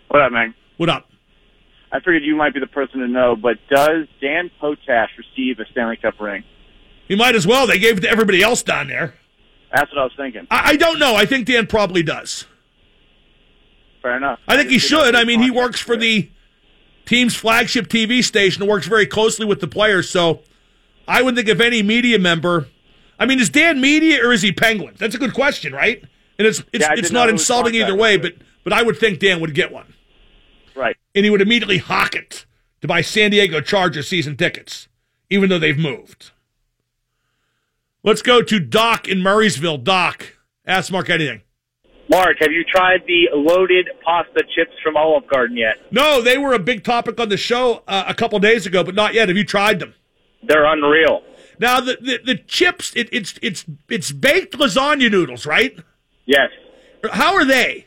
What 0.09 0.23
up, 0.23 0.33
man? 0.33 0.55
What 0.77 0.89
up? 0.89 1.11
I 1.97 2.01
figured 2.01 2.25
you 2.25 2.37
might 2.37 2.53
be 2.53 2.61
the 2.61 2.67
person 2.67 3.01
to 3.01 3.09
know, 3.09 3.37
but 3.37 3.57
does 3.71 4.07
Dan 4.21 4.51
Potash 4.61 5.11
receive 5.17 5.59
a 5.61 5.65
Stanley 5.71 5.97
Cup 5.97 6.21
ring? 6.21 6.45
He 7.09 7.17
might 7.17 7.35
as 7.35 7.47
well. 7.47 7.67
They 7.67 7.79
gave 7.79 7.97
it 7.97 8.01
to 8.03 8.11
everybody 8.11 8.43
else 8.43 8.63
down 8.63 8.89
there. 8.89 9.15
That's 9.75 9.91
what 9.93 10.01
I 10.01 10.05
was 10.05 10.13
thinking. 10.15 10.47
I, 10.51 10.73
I 10.73 10.77
don't 10.77 10.99
know. 10.99 11.15
I 11.15 11.25
think 11.25 11.47
Dan 11.47 11.67
probably 11.67 12.03
does. 12.03 12.45
Fair 14.03 14.19
enough. 14.19 14.41
I 14.47 14.57
think 14.59 14.69
he 14.69 14.79
should. 14.79 15.15
I 15.15 15.25
mean, 15.25 15.41
he 15.41 15.51
works 15.51 15.81
for 15.81 15.97
the 15.97 16.31
team's 17.07 17.35
flagship 17.35 17.87
TV 17.87 18.23
station 18.23 18.63
and 18.63 18.71
works 18.71 18.87
very 18.87 19.07
closely 19.07 19.47
with 19.47 19.61
the 19.61 19.67
players. 19.67 20.11
So 20.11 20.43
I 21.09 21.23
wouldn't 21.23 21.39
think 21.39 21.49
if 21.49 21.65
any 21.65 21.83
media 21.83 22.19
member, 22.19 22.67
I 23.19 23.25
mean, 23.25 23.41
is 23.41 23.49
Dan 23.49 23.81
media 23.81 24.23
or 24.23 24.35
is 24.35 24.43
he 24.43 24.53
Penguins? 24.53 24.99
That's 24.99 25.15
a 25.15 25.19
good 25.19 25.33
question, 25.33 25.73
right? 25.73 26.05
And 26.39 26.47
it's 26.47 26.63
it's, 26.75 26.85
Yeah, 26.85 26.95
it's 26.95 27.11
not 27.11 27.31
insulting 27.31 27.75
either 27.75 27.97
way, 27.97 28.19
but 28.19 28.35
but 28.65 28.75
I 28.75 28.83
would 28.83 28.99
think 28.99 29.21
Dan 29.21 29.41
would 29.41 29.55
get 29.55 29.73
one, 29.73 29.95
Right. 30.77 30.97
and 31.15 31.25
he 31.25 31.31
would 31.31 31.41
immediately 31.41 31.79
hawk 31.79 32.15
it 32.15 32.45
to 32.83 32.87
buy 32.89 33.01
San 33.01 33.31
Diego 33.31 33.61
Chargers 33.61 34.09
season 34.09 34.37
tickets, 34.37 34.89
even 35.31 35.49
though 35.49 35.59
they've 35.59 35.79
moved. 35.79 36.31
Let's 38.03 38.23
go 38.23 38.43
to 38.43 38.61
Doc 38.61 39.09
in 39.09 39.19
Murrysville. 39.19 39.83
Doc, 39.83 40.37
ask 40.67 40.93
Mark 40.93 41.11
anything. 41.11 41.43
Mark, 42.09 42.37
have 42.41 42.53
you 42.53 42.63
tried 42.63 43.01
the 43.07 43.29
loaded 43.35 43.89
pasta 44.05 44.45
chips 44.55 44.71
from 44.85 44.97
Olive 44.97 45.27
Garden 45.27 45.57
yet? 45.57 45.79
No, 45.91 46.23
they 46.23 46.39
were 46.39 46.53
a 46.53 46.59
big 46.61 46.85
topic 46.85 47.19
on 47.19 47.31
the 47.31 47.37
show 47.37 47.83
uh, 47.89 48.05
a 48.07 48.15
couple 48.15 48.39
days 48.39 48.65
ago, 48.65 48.85
but 48.85 48.95
not 48.95 49.13
yet. 49.13 49.27
Have 49.29 49.37
you 49.37 49.45
tried 49.45 49.81
them? 49.81 49.95
They're 50.45 50.67
unreal. 50.67 51.23
Now 51.59 51.81
the 51.81 51.97
the, 52.01 52.21
the 52.25 52.35
chips, 52.37 52.93
it, 52.95 53.09
it's 53.11 53.35
it's 53.43 53.65
it's 53.89 54.13
baked 54.13 54.55
lasagna 54.57 55.11
noodles, 55.11 55.47
right? 55.47 55.77
Yes, 56.27 56.51
How 57.11 57.35
are 57.35 57.45
they? 57.45 57.87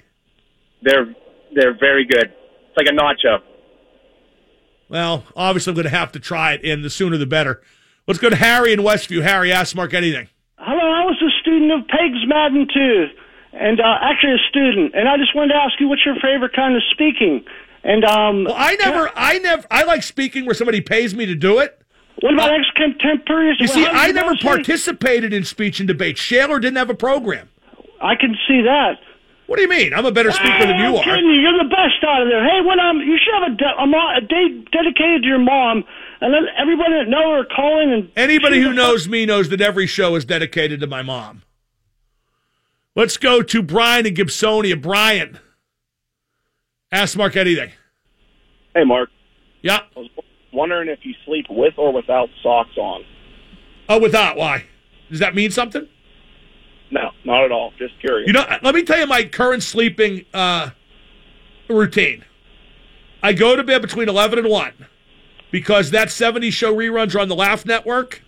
they're 0.81 1.13
they're 1.55 1.77
very 1.79 2.05
good. 2.05 2.33
It's 2.79 2.87
like 2.87 2.95
a 2.95 2.97
nacho. 2.97 3.41
Well, 4.89 5.25
obviously 5.35 5.71
I'm 5.71 5.75
going 5.75 5.83
to 5.83 5.91
have 5.91 6.11
to 6.13 6.19
try 6.19 6.53
it, 6.53 6.61
and 6.63 6.83
the 6.83 6.89
sooner 6.89 7.17
the 7.17 7.25
better. 7.25 7.61
Let's 8.07 8.19
go 8.19 8.29
to 8.29 8.35
Harry 8.35 8.73
in 8.73 8.79
Westview. 8.79 9.21
Harry, 9.21 9.51
ask 9.51 9.75
Mark 9.75 9.93
anything. 9.93 10.29
Hello, 10.57 10.79
I 10.79 11.05
was 11.05 11.21
a 11.21 11.29
student 11.41 11.71
of 11.71 11.87
Pegs 11.87 12.25
Madden 12.25 12.67
too, 12.73 13.07
and 13.53 13.79
uh, 13.79 13.97
actually 14.01 14.33
a 14.33 14.49
student. 14.49 14.95
And 14.95 15.07
I 15.07 15.17
just 15.17 15.35
wanted 15.35 15.53
to 15.53 15.59
ask 15.59 15.79
you, 15.79 15.87
what's 15.87 16.05
your 16.05 16.15
favorite 16.15 16.53
kind 16.53 16.75
of 16.75 16.81
speaking? 16.91 17.45
And 17.83 18.03
um, 18.03 18.45
well, 18.45 18.55
I 18.57 18.75
never, 18.75 19.11
I 19.15 19.39
never, 19.39 19.65
I 19.69 19.83
like 19.83 20.03
speaking 20.03 20.45
where 20.45 20.55
somebody 20.55 20.81
pays 20.81 21.13
me 21.13 21.25
to 21.27 21.35
do 21.35 21.59
it. 21.59 21.81
What 22.21 22.33
about 22.33 22.51
ex-contemporaries? 22.51 23.57
You 23.61 23.67
see, 23.67 23.85
I 23.85 24.09
it 24.09 24.15
never 24.15 24.35
say? 24.35 24.43
participated 24.43 25.31
in 25.31 25.45
speech 25.45 25.79
and 25.79 25.87
debate. 25.87 26.17
Shaler 26.17 26.59
didn't 26.59 26.77
have 26.77 26.89
a 26.89 26.95
program. 26.95 27.47
I 28.01 28.15
can 28.15 28.35
see 28.47 28.61
that. 28.61 28.97
What 29.49 29.55
do 29.55 29.63
you 29.63 29.67
mean? 29.67 29.95
I'm 29.95 30.05
a 30.05 30.11
better 30.11 30.31
speaker 30.31 30.59
than 30.59 30.77
you 30.77 30.85
ah, 30.85 30.89
I'm 30.89 30.95
are. 30.97 31.03
kidding 31.03 31.25
you. 31.25 31.41
You're 31.41 31.57
the 31.57 31.69
best 31.69 32.03
out 32.07 32.21
of 32.21 32.27
there. 32.27 32.47
Hey, 32.47 32.61
when 32.61 32.79
I'm, 32.79 32.99
you 32.99 33.17
should 33.17 33.33
have 33.33 33.51
a, 33.51 33.55
de- 33.57 33.81
a, 33.81 33.87
mo- 33.87 34.13
a 34.15 34.21
day 34.21 34.63
dedicated 34.71 35.23
to 35.23 35.27
your 35.27 35.39
mom, 35.39 35.83
and 36.21 36.31
let 36.31 36.43
everybody 36.55 36.93
that 36.93 37.09
know 37.09 37.33
her 37.33 37.45
call 37.45 37.81
in 37.81 37.89
and 37.89 38.11
Anybody 38.15 38.61
who 38.61 38.73
knows 38.73 39.09
me 39.09 39.25
knows 39.25 39.49
that 39.49 39.59
every 39.59 39.87
show 39.87 40.13
is 40.13 40.23
dedicated 40.23 40.79
to 40.81 40.87
my 40.87 41.01
mom. 41.01 41.41
Let's 42.95 43.17
go 43.17 43.41
to 43.41 43.63
Brian 43.63 44.05
in 44.05 44.13
Gibsonia. 44.13 44.79
Brian, 44.79 45.39
ask 46.91 47.17
Mark 47.17 47.35
anything. 47.35 47.71
Hey, 48.75 48.83
Mark. 48.83 49.09
Yeah. 49.63 49.79
I 49.95 49.99
was 49.99 50.09
wondering 50.53 50.89
if 50.89 50.99
you 51.01 51.15
sleep 51.25 51.47
with 51.49 51.73
or 51.77 51.91
without 51.91 52.29
socks 52.43 52.77
on. 52.77 53.03
Oh, 53.89 53.99
without 53.99 54.37
why? 54.37 54.65
Does 55.09 55.19
that 55.21 55.33
mean 55.33 55.49
something? 55.49 55.87
No, 56.91 57.11
not 57.23 57.43
at 57.43 57.51
all. 57.51 57.71
Just 57.77 57.99
curious. 57.99 58.27
You 58.27 58.33
know, 58.33 58.45
let 58.61 58.73
me 58.73 58.83
tell 58.83 58.99
you 58.99 59.05
my 59.07 59.23
current 59.25 59.63
sleeping 59.63 60.25
uh, 60.33 60.71
routine. 61.67 62.25
I 63.21 63.33
go 63.33 63.55
to 63.55 63.63
bed 63.63 63.81
between 63.81 64.09
11 64.09 64.39
and 64.39 64.49
1 64.49 64.73
because 65.51 65.91
that 65.91 66.07
70s 66.07 66.51
show 66.53 66.73
reruns 66.73 67.15
are 67.15 67.19
on 67.19 67.27
the 67.27 67.35
Laff 67.35 67.65
Network, 67.65 68.23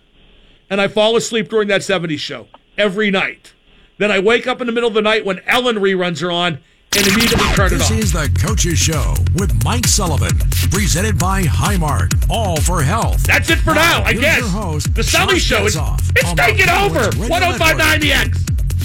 and 0.70 0.80
I 0.80 0.88
fall 0.88 1.16
asleep 1.16 1.48
during 1.48 1.68
that 1.68 1.80
70s 1.80 2.18
show 2.18 2.48
every 2.76 3.10
night. 3.10 3.54
Then 3.98 4.10
I 4.10 4.18
wake 4.18 4.46
up 4.46 4.60
in 4.60 4.66
the 4.66 4.72
middle 4.72 4.88
of 4.88 4.94
the 4.94 5.02
night 5.02 5.24
when 5.24 5.40
Ellen 5.46 5.76
reruns 5.76 6.22
are 6.22 6.30
on 6.30 6.58
and 6.96 7.06
immediately 7.06 7.46
turn 7.54 7.66
it 7.66 7.70
This 7.70 7.82
off. 7.82 7.88
This 7.90 8.04
is 8.04 8.12
the 8.12 8.40
Coach's 8.46 8.78
Show 8.78 9.14
with 9.34 9.64
Mike 9.64 9.86
Sullivan, 9.86 10.36
presented 10.70 11.18
by 11.18 11.42
Highmark. 11.42 12.26
All 12.28 12.60
for 12.60 12.82
health. 12.82 13.22
That's 13.22 13.48
it 13.50 13.60
for 13.60 13.74
now, 13.74 14.02
I 14.02 14.12
guess. 14.12 14.40
Your 14.40 14.48
host, 14.48 14.94
The 14.94 15.02
Sully 15.02 15.38
Show 15.38 15.64
is 15.64 15.76
Getzoff 15.76 16.12
it's 16.16 16.32
taking 16.34 16.68
over. 16.68 17.08
Radio 17.16 17.28
1059 17.30 18.00
The 18.00 18.12
X. 18.12 18.44